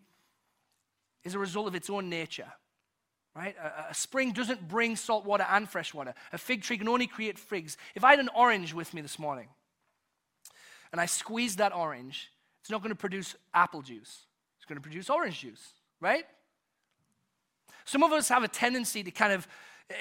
is 1.24 1.36
a 1.36 1.40
result 1.40 1.68
of 1.68 1.76
its 1.76 1.90
own 1.90 2.10
nature. 2.10 2.52
Right? 3.36 3.56
A, 3.62 3.92
a, 3.92 3.94
spring 3.94 4.32
doesn't 4.32 4.68
bring 4.68 4.96
salt 4.96 5.26
water 5.26 5.46
and 5.48 5.70
fresh 5.70 5.94
water. 5.94 6.14
A 6.32 6.38
fig 6.38 6.64
tree 6.64 6.78
can 6.78 6.88
only 6.88 7.06
create 7.06 7.38
figs. 7.38 7.78
If 7.94 8.04
I 8.04 8.12
had 8.12 8.20
an 8.20 8.30
orange 8.36 8.74
with 8.74 8.94
me 8.94 9.02
this 9.02 9.20
morning 9.20 9.48
and 10.92 11.00
I 11.00 11.06
squeezed 11.06 11.60
that 11.60 11.76
orange, 11.76 12.32
it's 12.62 12.72
not 12.72 12.82
going 12.82 12.90
to 12.90 12.96
produce 12.96 13.36
apple 13.54 13.82
juice. 13.82 14.26
It's 14.58 14.66
going 14.66 14.78
to 14.78 14.82
produce 14.82 15.10
orange 15.10 15.42
juice, 15.42 15.74
right? 16.00 16.26
Some 17.86 18.04
of 18.04 18.12
us 18.12 18.30
have 18.30 18.44
a 18.44 18.48
tendency 18.48 19.04
to 19.04 19.12
kind 19.12 19.34
of 19.34 19.48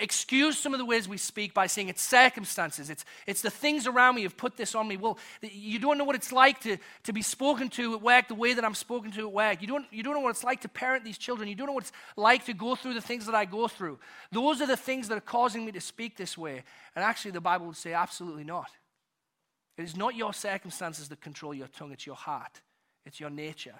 excuse 0.00 0.58
some 0.58 0.74
of 0.74 0.78
the 0.78 0.84
ways 0.84 1.08
we 1.08 1.16
speak 1.16 1.54
by 1.54 1.68
saying 1.68 1.88
it's 1.88 2.02
circumstances, 2.02 2.90
it's, 2.90 3.04
it's 3.26 3.40
the 3.40 3.50
things 3.50 3.86
around 3.86 4.16
me 4.16 4.22
have 4.22 4.36
put 4.36 4.56
this 4.56 4.74
on 4.74 4.88
me. 4.88 4.96
Well, 4.96 5.18
you 5.42 5.78
don't 5.78 5.96
know 5.96 6.04
what 6.04 6.16
it's 6.16 6.32
like 6.32 6.60
to, 6.62 6.76
to 7.04 7.12
be 7.12 7.22
spoken 7.22 7.68
to 7.70 7.94
at 7.94 8.02
work 8.02 8.26
the 8.26 8.34
way 8.34 8.54
that 8.54 8.64
I'm 8.64 8.74
spoken 8.74 9.12
to 9.12 9.20
at 9.20 9.32
work. 9.32 9.60
You 9.60 9.68
don't, 9.68 9.86
you 9.92 10.02
don't 10.02 10.14
know 10.14 10.20
what 10.20 10.30
it's 10.30 10.42
like 10.42 10.62
to 10.62 10.68
parent 10.68 11.04
these 11.04 11.18
children. 11.18 11.48
You 11.48 11.54
don't 11.54 11.68
know 11.68 11.72
what 11.72 11.84
it's 11.84 11.92
like 12.16 12.46
to 12.46 12.52
go 12.52 12.74
through 12.74 12.94
the 12.94 13.00
things 13.00 13.26
that 13.26 13.34
I 13.34 13.44
go 13.44 13.68
through. 13.68 13.98
Those 14.32 14.60
are 14.60 14.66
the 14.66 14.76
things 14.76 15.08
that 15.08 15.18
are 15.18 15.20
causing 15.20 15.64
me 15.64 15.72
to 15.72 15.80
speak 15.80 16.16
this 16.16 16.36
way. 16.36 16.64
And 16.96 17.04
actually, 17.04 17.30
the 17.30 17.40
Bible 17.40 17.66
would 17.66 17.76
say 17.76 17.92
absolutely 17.92 18.44
not. 18.44 18.70
It 19.78 19.84
is 19.84 19.96
not 19.96 20.16
your 20.16 20.32
circumstances 20.32 21.08
that 21.10 21.20
control 21.20 21.54
your 21.54 21.68
tongue, 21.68 21.92
it's 21.92 22.06
your 22.06 22.16
heart, 22.16 22.60
it's 23.04 23.20
your 23.20 23.30
nature. 23.30 23.74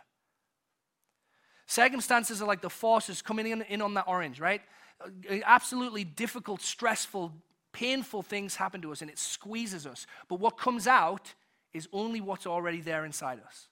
Circumstances 1.67 2.41
are 2.41 2.47
like 2.47 2.61
the 2.61 2.71
forces 2.71 3.23
coming 3.23 3.49
in, 3.49 3.63
in 3.63 3.83
on 3.83 3.95
that 3.95 4.05
orange, 4.07 4.39
right? 4.39 4.63
Uh, 5.05 5.37
absolutely 5.45 6.05
difficult, 6.05 6.63
stressful, 6.63 7.33
painful 7.73 8.23
things 8.23 8.57
happen 8.57 8.81
to 8.81 8.93
us 8.93 9.03
and 9.03 9.11
it 9.11 9.19
squeezes 9.19 9.87
us. 9.87 10.07
But 10.29 10.41
what 10.41 10.57
comes 10.57 10.87
out 10.87 11.35
is 11.75 11.89
only 11.93 12.21
what's 12.21 12.47
already 12.47 12.81
there 12.81 13.05
inside 13.05 13.41
us. 13.47 13.69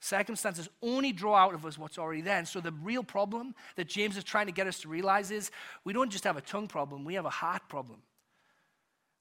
Circumstances 0.00 0.68
only 0.82 1.12
draw 1.12 1.36
out 1.36 1.54
of 1.54 1.66
us 1.66 1.78
what's 1.78 1.98
already 1.98 2.20
there. 2.20 2.38
And 2.38 2.48
so 2.48 2.60
the 2.60 2.72
real 2.72 3.02
problem 3.02 3.54
that 3.76 3.88
James 3.88 4.16
is 4.16 4.24
trying 4.24 4.46
to 4.46 4.52
get 4.52 4.66
us 4.66 4.80
to 4.80 4.88
realize 4.88 5.30
is 5.30 5.50
we 5.84 5.92
don't 5.92 6.10
just 6.10 6.24
have 6.24 6.36
a 6.36 6.40
tongue 6.40 6.68
problem, 6.68 7.04
we 7.04 7.14
have 7.14 7.26
a 7.26 7.30
heart 7.30 7.62
problem. 7.68 8.02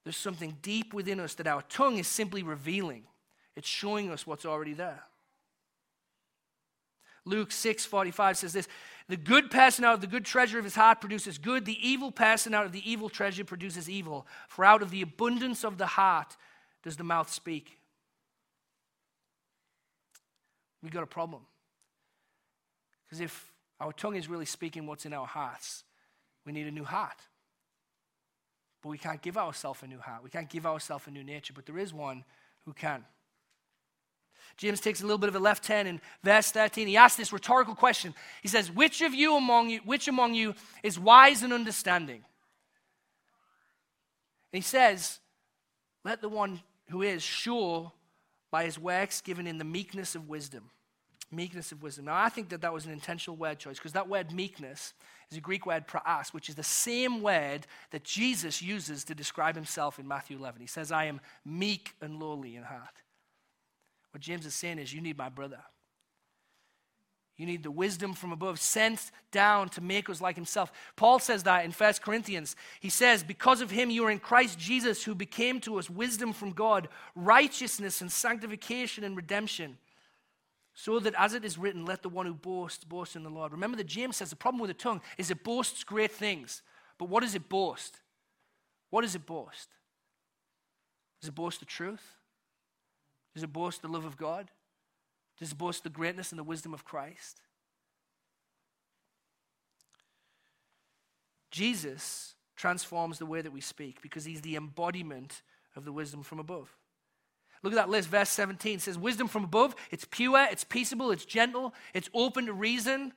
There's 0.03 0.17
something 0.17 0.57
deep 0.61 0.93
within 0.93 1.19
us 1.19 1.33
that 1.35 1.47
our 1.47 1.63
tongue 1.63 1.97
is 1.97 2.07
simply 2.07 2.43
revealing, 2.43 3.03
it's 3.55 3.67
showing 3.67 4.11
us 4.11 4.27
what's 4.27 4.45
already 4.45 4.73
there. 4.73 5.01
Luke 7.25 7.51
6 7.51 7.85
45 7.85 8.37
says 8.37 8.53
this 8.53 8.67
The 9.09 9.17
good 9.17 9.51
passing 9.51 9.83
out 9.83 9.95
of 9.95 10.01
the 10.01 10.07
good 10.07 10.25
treasure 10.25 10.57
of 10.59 10.63
his 10.63 10.75
heart 10.75 11.01
produces 11.01 11.37
good, 11.37 11.65
the 11.65 11.87
evil 11.87 12.11
passing 12.11 12.53
out 12.53 12.65
of 12.65 12.71
the 12.71 12.89
evil 12.89 13.09
treasure 13.09 13.43
produces 13.43 13.89
evil. 13.89 14.27
For 14.47 14.63
out 14.63 14.81
of 14.81 14.91
the 14.91 15.01
abundance 15.01 15.63
of 15.63 15.77
the 15.77 15.87
heart 15.87 16.37
does 16.83 16.97
the 16.97 17.03
mouth 17.03 17.31
speak. 17.31 17.79
We've 20.83 20.93
got 20.93 21.03
a 21.03 21.07
problem. 21.07 21.41
Because 23.05 23.19
if 23.19 23.51
our 23.79 23.91
tongue 23.91 24.15
is 24.15 24.29
really 24.29 24.45
speaking 24.45 24.85
what's 24.85 25.05
in 25.05 25.13
our 25.13 25.25
hearts, 25.25 25.83
we 26.45 26.51
need 26.53 26.67
a 26.67 26.71
new 26.71 26.83
heart. 26.83 27.17
But 28.81 28.89
we 28.89 28.99
can't 28.99 29.21
give 29.21 29.35
ourselves 29.35 29.81
a 29.81 29.87
new 29.87 29.97
heart. 29.97 30.23
We 30.23 30.29
can't 30.29 30.49
give 30.49 30.65
ourselves 30.65 31.07
a 31.07 31.11
new 31.11 31.23
nature, 31.23 31.53
but 31.53 31.65
there 31.65 31.79
is 31.79 31.91
one 31.91 32.23
who 32.65 32.73
can. 32.73 33.03
James 34.57 34.79
takes 34.79 35.01
a 35.01 35.03
little 35.03 35.17
bit 35.17 35.29
of 35.29 35.35
a 35.35 35.39
left 35.39 35.63
turn 35.63 35.87
in 35.87 35.99
verse 36.23 36.51
13. 36.51 36.87
He 36.87 36.97
asks 36.97 37.17
this 37.17 37.33
rhetorical 37.33 37.75
question. 37.75 38.13
He 38.41 38.47
says, 38.47 38.71
Which 38.71 39.01
of 39.01 39.13
you 39.13 39.35
among 39.35 39.69
you, 39.69 39.79
which 39.85 40.07
among 40.07 40.33
you 40.33 40.55
is 40.83 40.97
wise 40.97 41.43
and 41.43 41.51
understanding? 41.51 42.23
And 44.53 44.57
he 44.57 44.61
says, 44.61 45.19
Let 46.03 46.21
the 46.21 46.29
one 46.29 46.61
who 46.89 47.01
is 47.01 47.21
sure 47.21 47.91
by 48.51 48.63
his 48.63 48.79
works 48.79 49.19
given 49.19 49.47
in 49.47 49.57
the 49.57 49.65
meekness 49.65 50.15
of 50.15 50.29
wisdom. 50.29 50.69
Meekness 51.31 51.71
of 51.73 51.83
wisdom. 51.83 52.05
Now, 52.05 52.15
I 52.15 52.29
think 52.29 52.49
that 52.49 52.61
that 52.61 52.71
was 52.71 52.85
an 52.85 52.91
intentional 52.91 53.35
word 53.35 53.59
choice 53.59 53.77
because 53.77 53.93
that 53.93 54.07
word 54.07 54.31
meekness 54.31 54.93
is 55.31 55.37
a 55.37 55.41
Greek 55.41 55.65
word 55.65 55.87
praas, 55.87 56.33
which 56.33 56.49
is 56.49 56.55
the 56.55 56.63
same 56.63 57.21
word 57.21 57.67
that 57.91 58.03
Jesus 58.03 58.61
uses 58.61 59.03
to 59.05 59.15
describe 59.15 59.55
himself 59.55 59.99
in 59.99 60.07
Matthew 60.07 60.37
11. 60.37 60.61
He 60.61 60.67
says, 60.67 60.91
I 60.91 61.05
am 61.05 61.19
meek 61.43 61.95
and 61.99 62.19
lowly 62.19 62.55
in 62.55 62.63
heart. 62.63 62.93
What 64.15 64.21
James 64.21 64.45
is 64.45 64.55
saying 64.55 64.79
is, 64.79 64.93
you 64.93 65.01
need 65.01 65.17
my 65.17 65.27
brother. 65.27 65.59
You 67.35 67.45
need 67.45 67.63
the 67.63 67.69
wisdom 67.69 68.13
from 68.13 68.31
above 68.31 68.61
sent 68.61 69.11
down 69.33 69.67
to 69.71 69.81
make 69.81 70.09
us 70.09 70.21
like 70.21 70.37
himself. 70.37 70.71
Paul 70.95 71.19
says 71.19 71.43
that 71.43 71.65
in 71.65 71.73
1 71.73 71.93
Corinthians. 72.01 72.55
He 72.79 72.87
says, 72.87 73.25
Because 73.25 73.59
of 73.59 73.71
him 73.71 73.89
you 73.89 74.05
are 74.05 74.09
in 74.09 74.19
Christ 74.19 74.57
Jesus, 74.57 75.03
who 75.03 75.15
became 75.15 75.59
to 75.59 75.77
us 75.77 75.89
wisdom 75.89 76.31
from 76.31 76.51
God, 76.51 76.87
righteousness 77.13 77.99
and 77.99 78.09
sanctification 78.09 79.03
and 79.03 79.17
redemption. 79.17 79.79
So 80.73 80.97
that 81.01 81.13
as 81.17 81.33
it 81.33 81.43
is 81.43 81.57
written, 81.57 81.83
let 81.83 82.01
the 82.01 82.07
one 82.07 82.25
who 82.25 82.33
boasts 82.33 82.85
boast 82.85 83.17
in 83.17 83.23
the 83.23 83.29
Lord. 83.29 83.51
Remember 83.51 83.75
that 83.75 83.85
James 83.85 84.15
says 84.15 84.29
the 84.29 84.37
problem 84.37 84.61
with 84.61 84.69
the 84.69 84.75
tongue 84.75 85.01
is 85.17 85.29
it 85.29 85.43
boasts 85.43 85.83
great 85.83 86.13
things. 86.13 86.61
But 86.97 87.09
what 87.09 87.21
does 87.21 87.35
it 87.35 87.49
boast? 87.49 87.99
What 88.91 89.01
does 89.01 89.15
it 89.15 89.25
boast? 89.25 89.67
Does 91.19 91.27
it 91.27 91.35
boast 91.35 91.59
the 91.59 91.65
truth? 91.65 92.15
Does 93.35 93.43
it 93.43 93.53
boast 93.53 93.83
the 93.83 93.87
love 93.87 94.05
of 94.05 94.17
God? 94.17 94.49
Does 95.37 95.51
it 95.51 95.57
boast 95.57 95.83
the 95.83 95.89
greatness 95.89 96.31
and 96.31 96.39
the 96.39 96.43
wisdom 96.43 96.73
of 96.73 96.85
Christ? 96.85 97.41
Jesus 101.51 102.35
transforms 102.55 103.19
the 103.19 103.25
way 103.25 103.41
that 103.41 103.51
we 103.51 103.61
speak 103.61 104.01
because 104.01 104.25
he's 104.25 104.41
the 104.41 104.55
embodiment 104.55 105.41
of 105.75 105.85
the 105.85 105.91
wisdom 105.91 106.23
from 106.23 106.39
above. 106.39 106.75
Look 107.61 107.73
at 107.73 107.77
that 107.77 107.89
list, 107.89 108.09
verse 108.09 108.29
17 108.29 108.79
says, 108.79 108.97
Wisdom 108.97 109.27
from 109.27 109.43
above, 109.43 109.75
it's 109.91 110.05
pure, 110.05 110.47
it's 110.49 110.63
peaceable, 110.63 111.11
it's 111.11 111.25
gentle, 111.25 111.73
it's 111.93 112.09
open 112.13 112.45
to 112.45 112.53
reason, 112.53 113.11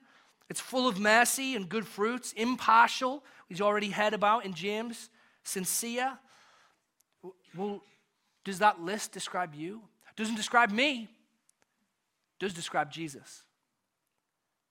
it's 0.49 0.59
full 0.59 0.87
of 0.87 0.99
mercy 0.99 1.55
and 1.55 1.69
good 1.69 1.85
fruits, 1.85 2.33
impartial, 2.33 3.23
he's 3.47 3.61
already 3.61 3.89
heard 3.89 4.13
about 4.13 4.45
in 4.45 4.53
James, 4.53 5.09
sincere. 5.43 6.17
Well, 7.55 7.83
does 8.43 8.59
that 8.59 8.81
list 8.81 9.11
describe 9.11 9.53
you? 9.53 9.81
Doesn't 10.15 10.35
describe 10.35 10.71
me, 10.71 11.09
does 12.39 12.53
describe 12.53 12.91
Jesus. 12.91 13.43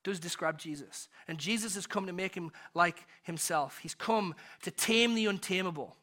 Does 0.04 0.18
describe 0.18 0.58
Jesus. 0.58 1.08
And 1.26 1.38
Jesus 1.38 1.74
has 1.74 1.86
come 1.86 2.06
to 2.06 2.12
make 2.12 2.34
him 2.34 2.50
like 2.74 3.06
himself. 3.22 3.78
He's 3.82 3.94
come 3.94 4.34
to 4.62 4.70
tame 4.70 5.14
the 5.14 5.26
untamable. 5.26 5.96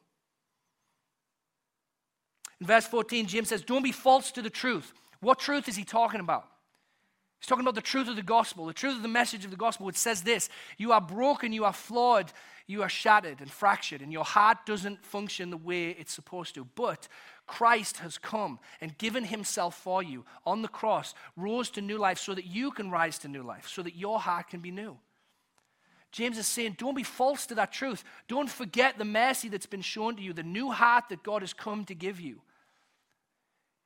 In 2.60 2.66
verse 2.66 2.86
14, 2.86 3.26
James 3.26 3.48
says, 3.48 3.62
Don't 3.62 3.82
be 3.82 3.92
false 3.92 4.30
to 4.32 4.42
the 4.42 4.50
truth. 4.50 4.92
What 5.20 5.38
truth 5.38 5.68
is 5.68 5.76
he 5.76 5.84
talking 5.84 6.20
about? 6.20 6.46
He's 7.40 7.48
talking 7.48 7.64
about 7.64 7.74
the 7.74 7.82
truth 7.82 8.08
of 8.08 8.16
the 8.16 8.22
gospel, 8.22 8.66
the 8.66 8.72
truth 8.72 8.96
of 8.96 9.02
the 9.02 9.08
message 9.08 9.44
of 9.44 9.50
the 9.50 9.56
gospel, 9.56 9.86
which 9.86 9.96
says 9.96 10.22
this 10.22 10.48
You 10.78 10.92
are 10.92 11.00
broken, 11.00 11.52
you 11.52 11.64
are 11.64 11.72
flawed, 11.72 12.32
you 12.66 12.82
are 12.82 12.88
shattered 12.88 13.40
and 13.40 13.50
fractured, 13.50 14.00
and 14.00 14.12
your 14.12 14.24
heart 14.24 14.58
doesn't 14.66 15.04
function 15.04 15.50
the 15.50 15.56
way 15.56 15.90
it's 15.90 16.12
supposed 16.12 16.54
to. 16.54 16.64
But 16.64 17.08
Christ 17.46 17.98
has 17.98 18.18
come 18.18 18.58
and 18.80 18.98
given 18.98 19.24
himself 19.24 19.76
for 19.76 20.02
you 20.02 20.24
on 20.44 20.62
the 20.62 20.68
cross, 20.68 21.14
rose 21.36 21.70
to 21.70 21.80
new 21.80 21.98
life 21.98 22.18
so 22.18 22.34
that 22.34 22.46
you 22.46 22.70
can 22.70 22.90
rise 22.90 23.18
to 23.18 23.28
new 23.28 23.42
life, 23.42 23.68
so 23.68 23.82
that 23.82 23.96
your 23.96 24.18
heart 24.18 24.48
can 24.48 24.60
be 24.60 24.70
new. 24.70 24.96
James 26.12 26.38
is 26.38 26.46
saying, 26.46 26.76
don't 26.78 26.96
be 26.96 27.02
false 27.02 27.46
to 27.46 27.54
that 27.56 27.72
truth. 27.72 28.02
Don't 28.26 28.48
forget 28.48 28.98
the 28.98 29.04
mercy 29.04 29.48
that's 29.48 29.66
been 29.66 29.82
shown 29.82 30.16
to 30.16 30.22
you, 30.22 30.32
the 30.32 30.42
new 30.42 30.70
heart 30.70 31.04
that 31.10 31.22
God 31.22 31.42
has 31.42 31.52
come 31.52 31.84
to 31.84 31.94
give 31.94 32.20
you. 32.20 32.40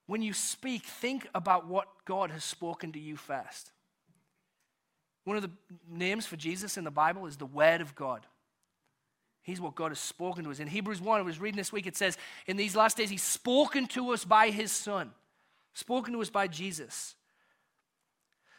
When 0.06 0.22
you 0.22 0.32
speak, 0.32 0.84
think 0.84 1.28
about 1.34 1.66
what 1.66 1.88
God 2.04 2.30
has 2.30 2.44
spoken 2.44 2.92
to 2.92 3.00
you 3.00 3.16
first. 3.16 3.72
One 5.24 5.36
of 5.36 5.42
the 5.42 5.50
names 5.88 6.26
for 6.26 6.36
Jesus 6.36 6.76
in 6.76 6.84
the 6.84 6.90
Bible 6.90 7.26
is 7.26 7.36
the 7.36 7.46
Word 7.46 7.80
of 7.80 7.94
God. 7.94 8.26
He's 9.42 9.60
what 9.60 9.74
God 9.74 9.90
has 9.90 9.98
spoken 9.98 10.44
to 10.44 10.50
us. 10.50 10.60
In 10.60 10.68
Hebrews 10.68 11.00
1, 11.00 11.20
I 11.20 11.22
was 11.22 11.40
reading 11.40 11.56
this 11.56 11.72
week, 11.72 11.86
it 11.86 11.96
says, 11.96 12.18
In 12.46 12.56
these 12.56 12.76
last 12.76 12.96
days, 12.96 13.10
He's 13.10 13.22
spoken 13.22 13.86
to 13.88 14.10
us 14.10 14.24
by 14.24 14.50
His 14.50 14.70
Son, 14.70 15.10
spoken 15.72 16.12
to 16.12 16.20
us 16.20 16.30
by 16.30 16.46
Jesus. 16.46 17.14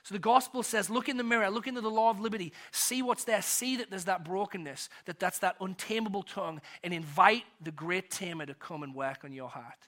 So 0.03 0.15
the 0.15 0.19
gospel 0.19 0.63
says, 0.63 0.89
look 0.89 1.09
in 1.09 1.17
the 1.17 1.23
mirror, 1.23 1.49
look 1.49 1.67
into 1.67 1.81
the 1.81 1.91
law 1.91 2.09
of 2.09 2.19
liberty, 2.19 2.53
see 2.71 3.03
what's 3.03 3.23
there, 3.23 3.41
see 3.41 3.77
that 3.77 3.91
there's 3.91 4.05
that 4.05 4.25
brokenness, 4.25 4.89
that 5.05 5.19
that's 5.19 5.39
that 5.39 5.55
untamable 5.61 6.23
tongue, 6.23 6.59
and 6.83 6.93
invite 6.93 7.43
the 7.61 7.71
great 7.71 8.09
tamer 8.09 8.47
to 8.47 8.55
come 8.55 8.81
and 8.81 8.95
work 8.95 9.23
on 9.23 9.31
your 9.31 9.49
heart, 9.49 9.87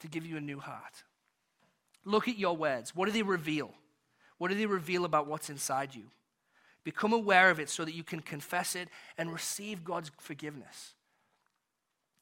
to 0.00 0.08
give 0.08 0.24
you 0.24 0.38
a 0.38 0.40
new 0.40 0.58
heart. 0.58 1.04
Look 2.06 2.26
at 2.26 2.38
your 2.38 2.56
words. 2.56 2.96
What 2.96 3.06
do 3.06 3.12
they 3.12 3.22
reveal? 3.22 3.70
What 4.38 4.48
do 4.48 4.54
they 4.54 4.66
reveal 4.66 5.04
about 5.04 5.26
what's 5.26 5.50
inside 5.50 5.94
you? 5.94 6.04
Become 6.84 7.12
aware 7.12 7.50
of 7.50 7.58
it 7.58 7.70
so 7.70 7.84
that 7.84 7.94
you 7.94 8.04
can 8.04 8.20
confess 8.20 8.76
it 8.76 8.88
and 9.16 9.32
receive 9.32 9.84
God's 9.84 10.10
forgiveness. 10.18 10.94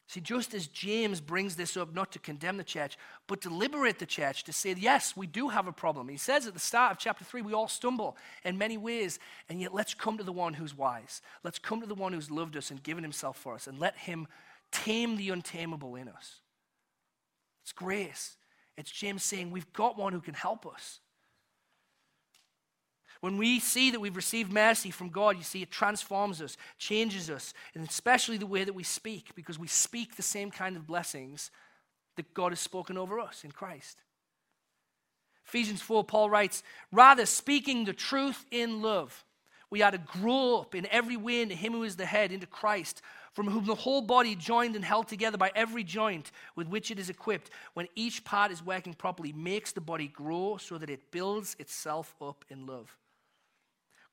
See, 0.09 0.21
just 0.21 0.53
as 0.53 0.67
James 0.67 1.23
brings 1.23 1.57
this 1.57 1.77
up 1.77 1.95
not 1.95 2.13
to 2.13 2.19
condemn 2.19 2.59
the 2.59 2.65
church, 2.65 2.99
but 3.27 3.41
to 3.41 3.51
liberate 3.51 3.99
the 3.99 4.05
church, 4.05 4.45
to 4.45 4.53
say, 4.53 4.75
yes, 4.79 5.17
we 5.17 5.27
do 5.27 5.49
have 5.49 5.67
a 5.67 5.73
problem. 5.73 6.09
He 6.09 6.19
says 6.19 6.47
at 6.47 6.53
the 6.53 6.61
start 6.61 6.93
of 6.93 6.99
chapter 6.99 7.25
3, 7.25 7.41
we 7.41 7.55
all 7.55 7.67
stumble 7.67 8.17
in 8.45 8.59
many 8.59 8.77
ways, 8.77 9.19
and 9.49 9.59
yet 9.59 9.73
let's 9.73 9.95
come 9.95 10.19
to 10.19 10.25
the 10.25 10.31
one 10.31 10.55
who's 10.55 10.77
wise. 10.77 11.23
Let's 11.43 11.59
come 11.59 11.81
to 11.81 11.87
the 11.87 11.95
one 11.95 12.13
who's 12.13 12.31
loved 12.31 12.59
us 12.59 12.71
and 12.71 12.83
given 12.83 13.03
himself 13.03 13.39
for 13.39 13.55
us, 13.55 13.67
and 13.67 13.79
let 13.79 13.97
him 13.97 14.29
tame 14.71 15.17
the 15.17 15.31
untamable 15.31 15.97
in 15.97 16.09
us. 16.09 16.41
It's 17.63 17.73
grace. 17.73 18.37
It's 18.77 18.91
James 18.91 19.23
saying, 19.23 19.51
we've 19.51 19.73
got 19.73 19.97
one 19.97 20.13
who 20.13 20.21
can 20.21 20.35
help 20.35 20.67
us. 20.67 21.01
When 23.23 23.37
we 23.37 23.61
see 23.61 23.93
that 23.93 24.01
we've 24.01 24.17
received 24.17 24.53
mercy 24.53 24.91
from 24.91 25.09
God, 25.09 25.37
you 25.37 25.45
see, 25.45 25.63
it 25.63 25.71
transforms 25.71 26.43
us, 26.43 26.57
changes 26.77 27.31
us, 27.31 27.55
and 27.73 27.89
especially 27.89 28.37
the 28.37 28.49
way 28.49 28.65
that 28.65 28.75
we 28.75 28.83
speak, 28.83 29.37
because 29.37 29.61
we 29.61 29.69
speak 29.69 30.17
the 30.17 30.23
same 30.23 30.51
kind 30.51 30.77
of 30.77 30.89
blessings 30.89 31.53
that 32.17 32.35
God 32.35 32.51
has 32.51 32.59
spoken 32.59 32.99
over 32.99 33.21
us 33.21 33.45
in 33.45 33.53
Christ. 33.53 33.99
Ephesians 35.47 35.81
4, 35.81 36.03
Paul 36.03 36.31
writes, 36.31 36.65
Rather, 36.91 37.25
speaking 37.25 37.85
the 37.85 37.93
truth 37.93 38.45
in 38.51 38.83
love, 38.83 39.25
we 39.71 39.83
are 39.83 39.93
to 39.93 39.99
grow 39.99 40.59
up 40.59 40.75
in 40.75 40.89
every 40.91 41.17
way 41.17 41.43
into 41.43 41.55
Him 41.55 41.75
who 41.75 41.85
is 41.85 41.95
the 41.95 42.05
head, 42.05 42.33
into 42.33 42.49
Christ, 42.49 43.03
from 43.35 43.47
whom 43.47 43.67
the 43.67 43.77
whole 43.77 44.03
body, 44.03 44.35
joined 44.35 44.75
and 44.75 44.85
held 44.85 45.07
together 45.07 45.39
by 45.39 45.53
every 45.55 45.85
joint 45.85 46.33
with 46.57 46.67
which 46.67 46.91
it 46.91 46.99
is 46.99 47.09
equipped, 47.09 47.51
when 47.75 47.87
each 47.95 48.25
part 48.25 48.51
is 48.51 48.67
working 48.67 48.95
properly, 48.95 49.33
makes 49.33 49.71
the 49.71 49.81
body 49.81 50.09
grow 50.09 50.57
so 50.57 50.77
that 50.77 50.91
it 50.91 51.13
builds 51.13 51.55
itself 51.61 52.17
up 52.21 52.45
in 52.51 52.67
love. 52.67 52.99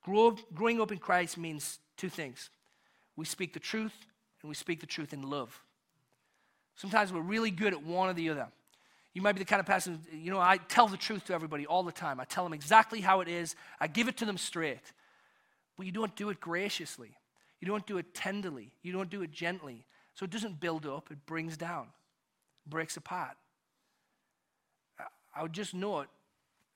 Grow, 0.03 0.35
growing 0.53 0.81
up 0.81 0.91
in 0.91 0.97
Christ 0.97 1.38
means 1.38 1.79
two 1.97 2.09
things 2.09 2.49
we 3.15 3.25
speak 3.25 3.51
the 3.53 3.59
truth, 3.59 3.93
and 4.41 4.47
we 4.47 4.55
speak 4.55 4.79
the 4.79 4.85
truth 4.85 5.12
in 5.12 5.21
love. 5.21 5.62
Sometimes 6.75 7.12
we're 7.12 7.19
really 7.19 7.51
good 7.51 7.73
at 7.73 7.83
one 7.83 8.09
or 8.09 8.13
the 8.13 8.29
other. 8.29 8.47
You 9.13 9.21
might 9.21 9.33
be 9.33 9.39
the 9.39 9.45
kind 9.45 9.59
of 9.59 9.65
person, 9.65 9.99
you 10.13 10.31
know, 10.31 10.39
I 10.39 10.55
tell 10.55 10.88
the 10.88 10.95
truth 10.95 11.25
to 11.25 11.33
everybody 11.33 11.65
all 11.65 11.83
the 11.83 11.91
time. 11.91 12.21
I 12.21 12.23
tell 12.23 12.45
them 12.45 12.53
exactly 12.53 13.01
how 13.01 13.19
it 13.19 13.27
is, 13.27 13.55
I 13.79 13.88
give 13.88 14.07
it 14.07 14.15
to 14.17 14.25
them 14.25 14.38
straight. 14.38 14.93
But 15.75 15.85
you 15.85 15.91
don't 15.91 16.15
do 16.15 16.29
it 16.29 16.39
graciously, 16.39 17.17
you 17.59 17.67
don't 17.67 17.85
do 17.85 17.97
it 17.97 18.13
tenderly, 18.13 18.71
you 18.81 18.93
don't 18.93 19.09
do 19.09 19.21
it 19.21 19.31
gently. 19.31 19.85
So 20.15 20.23
it 20.23 20.31
doesn't 20.31 20.62
build 20.62 20.85
up, 20.85 21.12
it 21.12 21.25
brings 21.25 21.57
down, 21.57 21.88
breaks 22.65 22.95
apart. 22.95 23.35
I 25.35 25.43
would 25.43 25.53
just 25.53 25.73
know 25.73 25.99
it, 25.99 26.09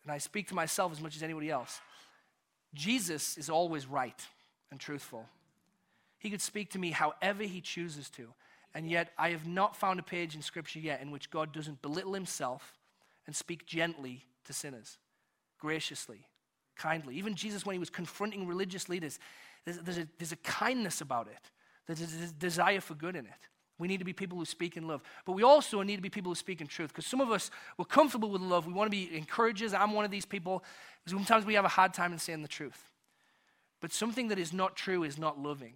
and 0.03 0.11
I 0.11 0.17
speak 0.17 0.49
to 0.49 0.55
myself 0.55 0.91
as 0.91 0.99
much 0.99 1.15
as 1.15 1.23
anybody 1.23 1.49
else. 1.49 1.79
Jesus 2.73 3.37
is 3.37 3.49
always 3.49 3.85
right 3.85 4.19
and 4.71 4.79
truthful. 4.79 5.27
He 6.17 6.29
could 6.29 6.41
speak 6.41 6.71
to 6.71 6.79
me 6.79 6.91
however 6.91 7.43
he 7.43 7.61
chooses 7.61 8.09
to. 8.11 8.33
And 8.73 8.89
yet, 8.89 9.11
I 9.17 9.29
have 9.29 9.45
not 9.45 9.75
found 9.75 9.99
a 9.99 10.03
page 10.03 10.35
in 10.35 10.41
Scripture 10.41 10.79
yet 10.79 11.01
in 11.01 11.11
which 11.11 11.29
God 11.29 11.53
doesn't 11.53 11.81
belittle 11.81 12.13
himself 12.13 12.79
and 13.27 13.35
speak 13.35 13.65
gently 13.65 14.25
to 14.45 14.53
sinners, 14.53 14.97
graciously, 15.59 16.25
kindly. 16.75 17.15
Even 17.15 17.35
Jesus, 17.35 17.65
when 17.65 17.73
he 17.75 17.79
was 17.79 17.91
confronting 17.91 18.47
religious 18.47 18.89
leaders, 18.89 19.19
there's, 19.65 19.77
there's, 19.79 19.97
a, 19.99 20.07
there's 20.17 20.31
a 20.31 20.37
kindness 20.37 21.01
about 21.01 21.27
it, 21.27 21.51
there's 21.85 22.01
a 22.01 22.33
desire 22.33 22.81
for 22.81 22.95
good 22.95 23.15
in 23.15 23.25
it. 23.25 23.47
We 23.79 23.87
need 23.87 23.97
to 23.97 24.05
be 24.05 24.13
people 24.13 24.37
who 24.37 24.45
speak 24.45 24.77
in 24.77 24.87
love. 24.87 25.01
But 25.25 25.33
we 25.33 25.43
also 25.43 25.81
need 25.81 25.95
to 25.95 26.01
be 26.01 26.09
people 26.09 26.31
who 26.31 26.35
speak 26.35 26.61
in 26.61 26.67
truth. 26.67 26.89
Because 26.89 27.05
some 27.05 27.21
of 27.21 27.31
us, 27.31 27.49
we're 27.77 27.85
comfortable 27.85 28.29
with 28.29 28.41
love. 28.41 28.67
We 28.67 28.73
want 28.73 28.87
to 28.87 28.91
be 28.91 29.15
encouragers. 29.15 29.73
I'm 29.73 29.93
one 29.93 30.05
of 30.05 30.11
these 30.11 30.25
people. 30.25 30.63
Sometimes 31.07 31.45
we 31.45 31.55
have 31.55 31.65
a 31.65 31.69
hard 31.69 31.93
time 31.93 32.13
in 32.13 32.19
saying 32.19 32.43
the 32.43 32.47
truth. 32.47 32.91
But 33.81 33.91
something 33.91 34.29
that 34.29 34.39
is 34.39 34.53
not 34.53 34.75
true 34.75 35.03
is 35.03 35.17
not 35.17 35.39
loving. 35.39 35.73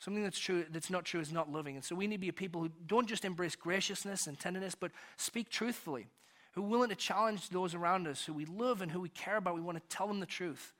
Something 0.00 0.24
that's 0.24 0.38
true 0.38 0.66
that's 0.70 0.90
not 0.90 1.04
true 1.04 1.20
is 1.20 1.32
not 1.32 1.50
loving. 1.50 1.76
And 1.76 1.84
so 1.84 1.94
we 1.94 2.06
need 2.06 2.16
to 2.16 2.20
be 2.20 2.32
people 2.32 2.60
who 2.60 2.70
don't 2.86 3.06
just 3.06 3.24
embrace 3.24 3.54
graciousness 3.54 4.26
and 4.26 4.38
tenderness, 4.38 4.74
but 4.74 4.90
speak 5.16 5.48
truthfully, 5.48 6.08
who 6.52 6.62
are 6.64 6.68
willing 6.68 6.88
to 6.90 6.94
challenge 6.94 7.48
those 7.50 7.74
around 7.74 8.06
us, 8.06 8.24
who 8.24 8.32
we 8.32 8.44
love 8.44 8.82
and 8.82 8.90
who 8.90 9.00
we 9.00 9.08
care 9.08 9.36
about. 9.36 9.54
We 9.54 9.60
want 9.60 9.78
to 9.78 9.96
tell 9.96 10.06
them 10.06 10.20
the 10.20 10.26
truth. 10.26 10.74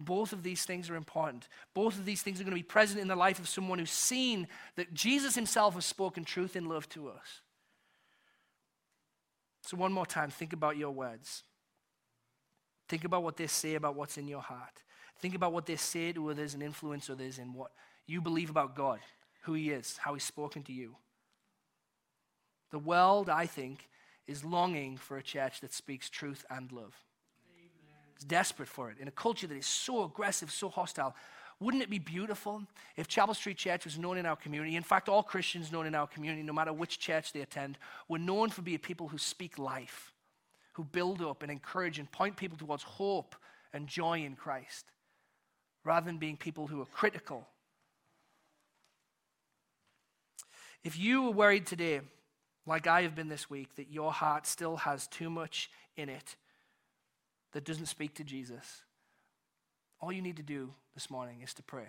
Both 0.00 0.32
of 0.32 0.42
these 0.42 0.64
things 0.64 0.88
are 0.90 0.96
important. 0.96 1.48
Both 1.74 1.98
of 1.98 2.04
these 2.04 2.22
things 2.22 2.40
are 2.40 2.44
going 2.44 2.56
to 2.56 2.60
be 2.60 2.62
present 2.62 3.00
in 3.00 3.08
the 3.08 3.16
life 3.16 3.38
of 3.40 3.48
someone 3.48 3.78
who's 3.78 3.90
seen 3.90 4.46
that 4.76 4.94
Jesus 4.94 5.34
himself 5.34 5.74
has 5.74 5.86
spoken 5.86 6.24
truth 6.24 6.54
and 6.54 6.68
love 6.68 6.88
to 6.90 7.08
us. 7.08 7.42
So, 9.62 9.76
one 9.76 9.92
more 9.92 10.06
time, 10.06 10.30
think 10.30 10.52
about 10.52 10.76
your 10.76 10.92
words. 10.92 11.42
Think 12.88 13.04
about 13.04 13.22
what 13.22 13.36
they 13.36 13.48
say 13.48 13.74
about 13.74 13.96
what's 13.96 14.16
in 14.16 14.28
your 14.28 14.40
heart. 14.40 14.82
Think 15.18 15.34
about 15.34 15.52
what 15.52 15.66
they 15.66 15.76
say 15.76 16.12
to 16.12 16.30
others 16.30 16.54
and 16.54 16.62
influence 16.62 17.10
others 17.10 17.38
in 17.38 17.52
what 17.52 17.72
you 18.06 18.20
believe 18.20 18.50
about 18.50 18.76
God, 18.76 19.00
who 19.42 19.54
He 19.54 19.70
is, 19.70 19.98
how 19.98 20.14
He's 20.14 20.22
spoken 20.22 20.62
to 20.62 20.72
you. 20.72 20.96
The 22.70 22.78
world, 22.78 23.28
I 23.28 23.46
think, 23.46 23.88
is 24.26 24.44
longing 24.44 24.96
for 24.96 25.18
a 25.18 25.22
church 25.22 25.60
that 25.60 25.74
speaks 25.74 26.08
truth 26.08 26.46
and 26.48 26.70
love 26.70 26.94
desperate 28.24 28.68
for 28.68 28.90
it 28.90 28.98
in 28.98 29.08
a 29.08 29.12
culture 29.12 29.46
that 29.46 29.56
is 29.56 29.66
so 29.66 30.04
aggressive, 30.04 30.50
so 30.50 30.68
hostile. 30.68 31.14
Wouldn't 31.60 31.82
it 31.82 31.90
be 31.90 31.98
beautiful 31.98 32.62
if 32.96 33.08
Chapel 33.08 33.34
Street 33.34 33.56
Church 33.56 33.84
was 33.84 33.98
known 33.98 34.16
in 34.16 34.26
our 34.26 34.36
community? 34.36 34.76
In 34.76 34.84
fact, 34.84 35.08
all 35.08 35.22
Christians 35.22 35.72
known 35.72 35.86
in 35.86 35.94
our 35.94 36.06
community, 36.06 36.42
no 36.42 36.52
matter 36.52 36.72
which 36.72 37.00
church 37.00 37.32
they 37.32 37.40
attend, 37.40 37.78
were 38.08 38.18
known 38.18 38.50
for 38.50 38.62
being 38.62 38.78
people 38.78 39.08
who 39.08 39.18
speak 39.18 39.58
life, 39.58 40.12
who 40.74 40.84
build 40.84 41.20
up 41.20 41.42
and 41.42 41.50
encourage 41.50 41.98
and 41.98 42.10
point 42.12 42.36
people 42.36 42.56
towards 42.56 42.84
hope 42.84 43.34
and 43.72 43.88
joy 43.88 44.20
in 44.20 44.36
Christ, 44.36 44.86
rather 45.84 46.06
than 46.06 46.18
being 46.18 46.36
people 46.36 46.68
who 46.68 46.80
are 46.80 46.86
critical. 46.86 47.48
If 50.84 50.96
you 50.96 51.26
are 51.26 51.32
worried 51.32 51.66
today, 51.66 52.02
like 52.66 52.86
I 52.86 53.02
have 53.02 53.16
been 53.16 53.28
this 53.28 53.50
week, 53.50 53.74
that 53.76 53.90
your 53.90 54.12
heart 54.12 54.46
still 54.46 54.76
has 54.76 55.08
too 55.08 55.28
much 55.28 55.70
in 55.96 56.08
it 56.08 56.36
that 57.52 57.64
doesn't 57.64 57.86
speak 57.86 58.14
to 58.14 58.24
Jesus, 58.24 58.82
all 60.00 60.12
you 60.12 60.22
need 60.22 60.36
to 60.36 60.42
do 60.42 60.74
this 60.94 61.10
morning 61.10 61.40
is 61.42 61.54
to 61.54 61.62
pray. 61.62 61.86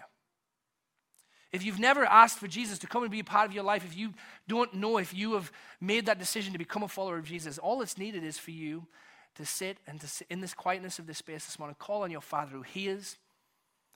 If 1.52 1.64
you've 1.64 1.80
never 1.80 2.06
asked 2.06 2.38
for 2.38 2.48
Jesus 2.48 2.78
to 2.80 2.88
come 2.88 3.02
and 3.02 3.12
be 3.12 3.22
a 3.22 3.24
part 3.24 3.48
of 3.48 3.54
your 3.54 3.64
life, 3.64 3.84
if 3.84 3.98
you 3.98 4.14
don't 4.48 4.74
know 4.76 4.98
if 4.98 5.14
you 5.14 5.34
have 5.34 5.52
made 5.82 6.06
that 6.06 6.20
decision 6.20 6.54
to 6.54 6.60
become 6.60 6.84
a 6.84 6.88
follower 6.88 7.18
of 7.18 7.26
Jesus, 7.26 7.58
all 7.58 7.80
that's 7.80 7.98
needed 7.98 8.24
is 8.24 8.38
for 8.38 8.52
you 8.52 8.88
to 9.36 9.46
sit 9.46 9.78
and 9.88 10.00
to 10.02 10.08
sit 10.08 10.28
in 10.30 10.42
this 10.42 10.54
quietness 10.54 11.00
of 11.00 11.08
this 11.08 11.18
space 11.18 11.46
this 11.46 11.58
morning, 11.58 11.76
call 11.80 12.04
on 12.04 12.12
your 12.12 12.22
Father 12.22 12.52
who 12.52 12.62
hears, 12.62 13.18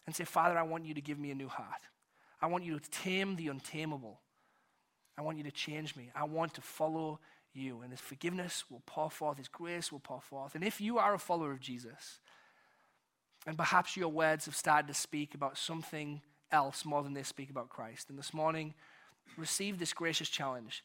and 0.05 0.15
say, 0.15 0.23
Father, 0.23 0.57
I 0.57 0.63
want 0.63 0.85
you 0.85 0.93
to 0.95 1.01
give 1.01 1.19
me 1.19 1.31
a 1.31 1.35
new 1.35 1.47
heart. 1.47 1.81
I 2.41 2.47
want 2.47 2.63
you 2.63 2.77
to 2.77 2.89
tame 2.89 3.35
the 3.35 3.47
untamable. 3.47 4.19
I 5.17 5.21
want 5.21 5.37
you 5.37 5.43
to 5.43 5.51
change 5.51 5.95
me. 5.95 6.11
I 6.15 6.23
want 6.23 6.55
to 6.55 6.61
follow 6.61 7.19
you. 7.53 7.81
And 7.81 7.91
His 7.91 8.01
forgiveness 8.01 8.65
will 8.69 8.83
pour 8.85 9.09
forth, 9.09 9.37
His 9.37 9.47
grace 9.47 9.91
will 9.91 9.99
pour 9.99 10.21
forth. 10.21 10.55
And 10.55 10.63
if 10.63 10.81
you 10.81 10.97
are 10.97 11.13
a 11.13 11.19
follower 11.19 11.51
of 11.51 11.59
Jesus, 11.59 12.19
and 13.45 13.57
perhaps 13.57 13.97
your 13.97 14.09
words 14.09 14.45
have 14.45 14.55
started 14.55 14.87
to 14.87 14.93
speak 14.93 15.35
about 15.35 15.57
something 15.57 16.21
else 16.51 16.85
more 16.85 17.03
than 17.03 17.13
they 17.13 17.23
speak 17.23 17.49
about 17.49 17.69
Christ, 17.69 18.09
and 18.09 18.17
this 18.17 18.33
morning, 18.33 18.73
receive 19.37 19.79
this 19.79 19.93
gracious 19.93 20.29
challenge 20.29 20.83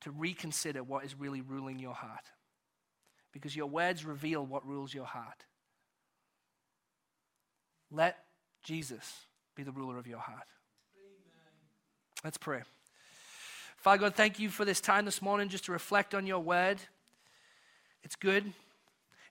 to 0.00 0.10
reconsider 0.10 0.82
what 0.82 1.04
is 1.04 1.14
really 1.14 1.40
ruling 1.40 1.78
your 1.78 1.94
heart. 1.94 2.24
Because 3.32 3.54
your 3.54 3.66
words 3.66 4.04
reveal 4.04 4.44
what 4.44 4.66
rules 4.66 4.94
your 4.94 5.04
heart. 5.04 5.44
Let 7.90 8.16
Jesus 8.62 9.26
be 9.54 9.62
the 9.62 9.72
ruler 9.72 9.98
of 9.98 10.06
your 10.06 10.18
heart. 10.18 10.46
Amen. 10.96 11.52
Let's 12.24 12.38
pray. 12.38 12.62
Father 13.78 14.00
God, 14.00 14.14
thank 14.14 14.38
you 14.38 14.48
for 14.48 14.64
this 14.64 14.80
time 14.80 15.04
this 15.04 15.22
morning 15.22 15.48
just 15.48 15.64
to 15.66 15.72
reflect 15.72 16.14
on 16.14 16.26
your 16.26 16.40
word. 16.40 16.78
It's 18.02 18.16
good, 18.16 18.52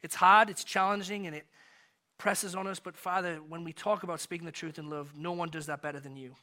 it's 0.02 0.16
hard, 0.16 0.50
it's 0.50 0.64
challenging, 0.64 1.28
and 1.28 1.36
it 1.36 1.45
presses 2.18 2.56
on 2.56 2.66
us. 2.66 2.80
But 2.80 2.95
Father, 2.95 3.39
when 3.48 3.64
we 3.64 3.74
talk 3.74 4.04
about 4.04 4.22
speaking 4.22 4.45
the 4.45 4.52
truth 4.52 4.80
in 4.80 4.89
love, 4.89 5.14
no 5.16 5.34
one 5.34 5.50
does 5.50 5.66
that 5.66 5.82
better 5.82 6.00
than 6.00 6.16
you. 6.16 6.36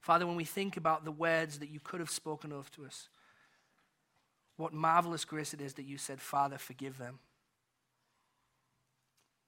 Father, 0.00 0.26
when 0.26 0.34
we 0.36 0.44
think 0.44 0.76
about 0.76 1.04
the 1.04 1.12
words 1.12 1.60
that 1.60 1.70
you 1.70 1.78
could 1.78 2.00
have 2.00 2.10
spoken 2.10 2.50
of 2.50 2.70
to 2.72 2.84
us, 2.84 3.08
what 4.56 4.72
marvelous 4.72 5.24
grace 5.24 5.54
it 5.54 5.60
is 5.60 5.74
that 5.74 5.84
you 5.84 5.96
said, 5.96 6.20
Father, 6.20 6.58
forgive 6.58 6.98
them. 6.98 7.20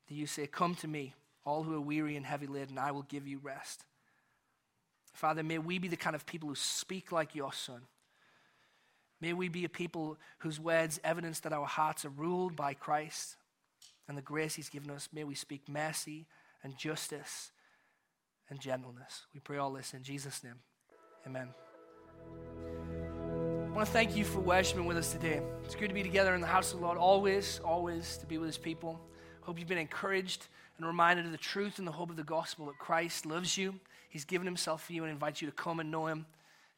that 0.06 0.14
you 0.14 0.26
say, 0.26 0.46
Come 0.46 0.76
to 0.76 0.88
me, 0.88 1.14
all 1.44 1.64
who 1.64 1.74
are 1.74 1.80
weary 1.80 2.16
and 2.16 2.24
heavy 2.24 2.46
laden, 2.46 2.78
I 2.78 2.92
will 2.92 3.02
give 3.02 3.26
you 3.26 3.40
rest. 3.42 3.84
Father, 5.14 5.42
may 5.42 5.58
we 5.58 5.78
be 5.78 5.88
the 5.88 5.96
kind 5.96 6.16
of 6.16 6.26
people 6.26 6.48
who 6.48 6.54
speak 6.56 7.12
like 7.12 7.34
your 7.34 7.52
Son. 7.52 7.82
May 9.20 9.32
we 9.32 9.48
be 9.48 9.64
a 9.64 9.68
people 9.68 10.18
whose 10.38 10.60
words 10.60 11.00
evidence 11.02 11.40
that 11.40 11.52
our 11.52 11.64
hearts 11.64 12.04
are 12.04 12.10
ruled 12.10 12.56
by 12.56 12.74
Christ 12.74 13.36
and 14.08 14.18
the 14.18 14.22
grace 14.22 14.56
He's 14.56 14.68
given 14.68 14.90
us. 14.90 15.08
May 15.12 15.24
we 15.24 15.34
speak 15.34 15.68
mercy 15.68 16.26
and 16.62 16.76
justice 16.76 17.52
and 18.50 18.60
gentleness. 18.60 19.26
We 19.32 19.40
pray 19.40 19.58
all 19.58 19.72
this 19.72 19.94
in 19.94 20.02
Jesus' 20.02 20.42
name. 20.42 20.60
Amen. 21.26 21.48
I 23.74 23.76
want 23.76 23.86
to 23.86 23.92
thank 23.92 24.16
you 24.16 24.24
for 24.24 24.40
worshiping 24.40 24.84
with 24.84 24.96
us 24.96 25.12
today. 25.12 25.40
It's 25.64 25.74
good 25.74 25.88
to 25.88 25.94
be 25.94 26.02
together 26.02 26.34
in 26.34 26.40
the 26.40 26.46
house 26.46 26.72
of 26.72 26.80
the 26.80 26.86
Lord, 26.86 26.98
always, 26.98 27.60
always 27.64 28.16
to 28.18 28.26
be 28.26 28.36
with 28.36 28.48
His 28.48 28.58
people. 28.58 29.00
Hope 29.42 29.58
you've 29.58 29.68
been 29.68 29.78
encouraged 29.78 30.48
and 30.76 30.86
reminded 30.86 31.24
of 31.26 31.32
the 31.32 31.38
truth 31.38 31.78
and 31.78 31.86
the 31.86 31.92
hope 31.92 32.10
of 32.10 32.16
the 32.16 32.24
gospel 32.24 32.66
that 32.66 32.78
Christ 32.78 33.26
loves 33.26 33.56
you. 33.56 33.74
He's 34.14 34.24
given 34.24 34.46
Himself 34.46 34.84
for 34.84 34.92
you 34.92 35.02
and 35.02 35.10
invites 35.10 35.42
you 35.42 35.50
to 35.50 35.52
come 35.52 35.80
and 35.80 35.90
know 35.90 36.06
Him 36.06 36.24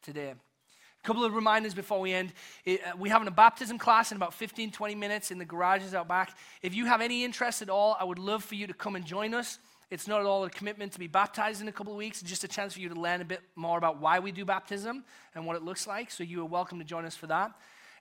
today. 0.01 0.31
A 0.31 1.07
couple 1.07 1.23
of 1.23 1.35
reminders 1.35 1.75
before 1.75 1.99
we 1.99 2.11
end. 2.11 2.33
Uh, 2.65 2.77
we're 2.97 3.11
having 3.11 3.27
a 3.27 3.31
baptism 3.31 3.77
class 3.77 4.09
in 4.11 4.15
about 4.15 4.33
15, 4.33 4.71
20 4.71 4.95
minutes 4.95 5.29
in 5.29 5.37
the 5.37 5.45
garages 5.45 5.93
out 5.93 6.07
back. 6.07 6.35
If 6.63 6.73
you 6.73 6.87
have 6.87 6.99
any 6.99 7.23
interest 7.23 7.61
at 7.61 7.69
all, 7.69 7.95
I 7.99 8.05
would 8.05 8.17
love 8.17 8.43
for 8.43 8.55
you 8.55 8.65
to 8.65 8.73
come 8.73 8.95
and 8.95 9.05
join 9.05 9.35
us. 9.35 9.59
It's 9.91 10.07
not 10.07 10.19
at 10.19 10.25
all 10.25 10.45
a 10.45 10.49
commitment 10.49 10.93
to 10.93 10.99
be 10.99 11.05
baptized 11.05 11.61
in 11.61 11.67
a 11.67 11.71
couple 11.71 11.93
of 11.93 11.97
weeks. 11.97 12.23
It's 12.23 12.29
just 12.29 12.43
a 12.43 12.47
chance 12.47 12.73
for 12.73 12.79
you 12.79 12.89
to 12.89 12.99
learn 12.99 13.21
a 13.21 13.25
bit 13.25 13.41
more 13.55 13.77
about 13.77 14.01
why 14.01 14.17
we 14.17 14.31
do 14.31 14.43
baptism 14.43 15.05
and 15.35 15.45
what 15.45 15.55
it 15.55 15.61
looks 15.61 15.85
like. 15.85 16.09
So 16.09 16.23
you 16.23 16.41
are 16.41 16.45
welcome 16.45 16.79
to 16.79 16.85
join 16.85 17.05
us 17.05 17.15
for 17.15 17.27
that. 17.27 17.51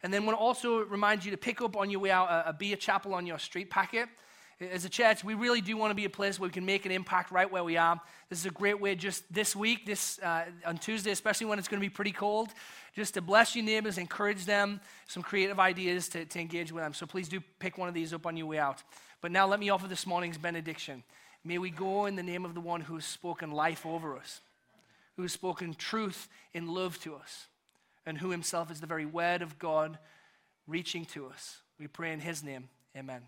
And 0.03 0.15
then 0.15 0.25
want 0.25 0.39
to 0.39 0.43
also 0.43 0.79
remind 0.79 1.27
you 1.27 1.31
to 1.33 1.37
pick 1.37 1.61
up 1.61 1.77
on 1.77 1.91
your 1.91 2.01
way 2.01 2.11
out 2.11 2.31
a, 2.31 2.49
a 2.49 2.53
Be 2.55 2.73
a 2.73 2.77
Chapel 2.77 3.13
on 3.13 3.27
your 3.27 3.39
street 3.39 3.69
packet. 3.69 4.09
As 4.59 4.87
a 4.87 4.89
church, 4.89 5.23
we 5.23 5.35
really 5.35 5.61
do 5.61 5.77
want 5.77 5.91
to 5.91 5.95
be 5.95 6.07
a 6.07 6.11
place 6.11 6.41
where 6.41 6.49
we 6.49 6.53
can 6.53 6.65
make 6.65 6.87
an 6.87 6.93
impact 6.93 7.31
right 7.31 7.51
where 7.51 7.63
we 7.63 7.77
are. 7.77 8.01
This 8.31 8.39
is 8.39 8.47
a 8.47 8.51
great 8.51 8.81
way 8.81 8.95
just 8.95 9.31
this 9.33 9.55
week, 9.55 9.85
this 9.85 10.19
uh, 10.21 10.47
on 10.65 10.79
Tuesday, 10.79 11.11
especially 11.11 11.47
when 11.47 11.59
it's 11.59 11.69
going 11.69 11.79
to 11.79 11.87
be 11.87 11.93
pretty 11.93 12.13
cold, 12.13 12.49
just 12.95 13.15
to 13.15 13.21
bless 13.21 13.55
your 13.55 13.67
neighbors, 13.67 13.99
encourage 13.99 14.47
them, 14.47 14.81
some 15.09 15.23
creative 15.23 15.61
ideas 15.61 16.09
to, 16.09 16.25
to 16.25 16.41
engage 16.41 16.73
with 16.73 16.83
them. 16.83 16.95
So 16.95 17.05
please 17.05 17.29
do 17.29 17.43
pick 17.59 17.77
one 17.77 17.87
of 17.87 17.95
these 17.95 18.15
up 18.15 18.25
on 18.25 18.35
your 18.39 18.47
way 18.47 18.59
out. 18.59 18.83
But 19.21 19.31
now 19.31 19.47
let 19.47 19.61
me 19.61 19.69
offer 19.69 19.89
this 19.89 20.07
morning's 20.07 20.39
benediction. 20.39 21.03
May 21.45 21.59
we 21.59 21.69
go 21.69 22.07
in 22.07 22.17
the 22.17 22.23
name 22.23 22.47
of 22.47 22.55
the 22.55 22.61
one 22.61 22.81
who 22.81 22.95
has 22.95 23.05
spoken 23.05 23.51
life 23.51 23.85
over 23.85 24.17
us, 24.17 24.41
who 25.17 25.23
has 25.23 25.33
spoken 25.33 25.75
truth 25.75 26.29
in 26.55 26.67
love 26.67 26.99
to 27.01 27.15
us, 27.15 27.47
and 28.07 28.17
who 28.17 28.31
himself 28.31 28.71
is 28.71 28.81
the 28.81 28.87
very 28.87 29.05
word 29.05 29.43
of 29.43 29.59
God 29.59 29.99
reaching 30.67 31.05
to 31.07 31.27
us. 31.27 31.59
We 31.79 31.89
pray 31.89 32.15
in 32.15 32.21
his 32.21 32.43
name. 32.43 32.71
Amen. 32.97 33.21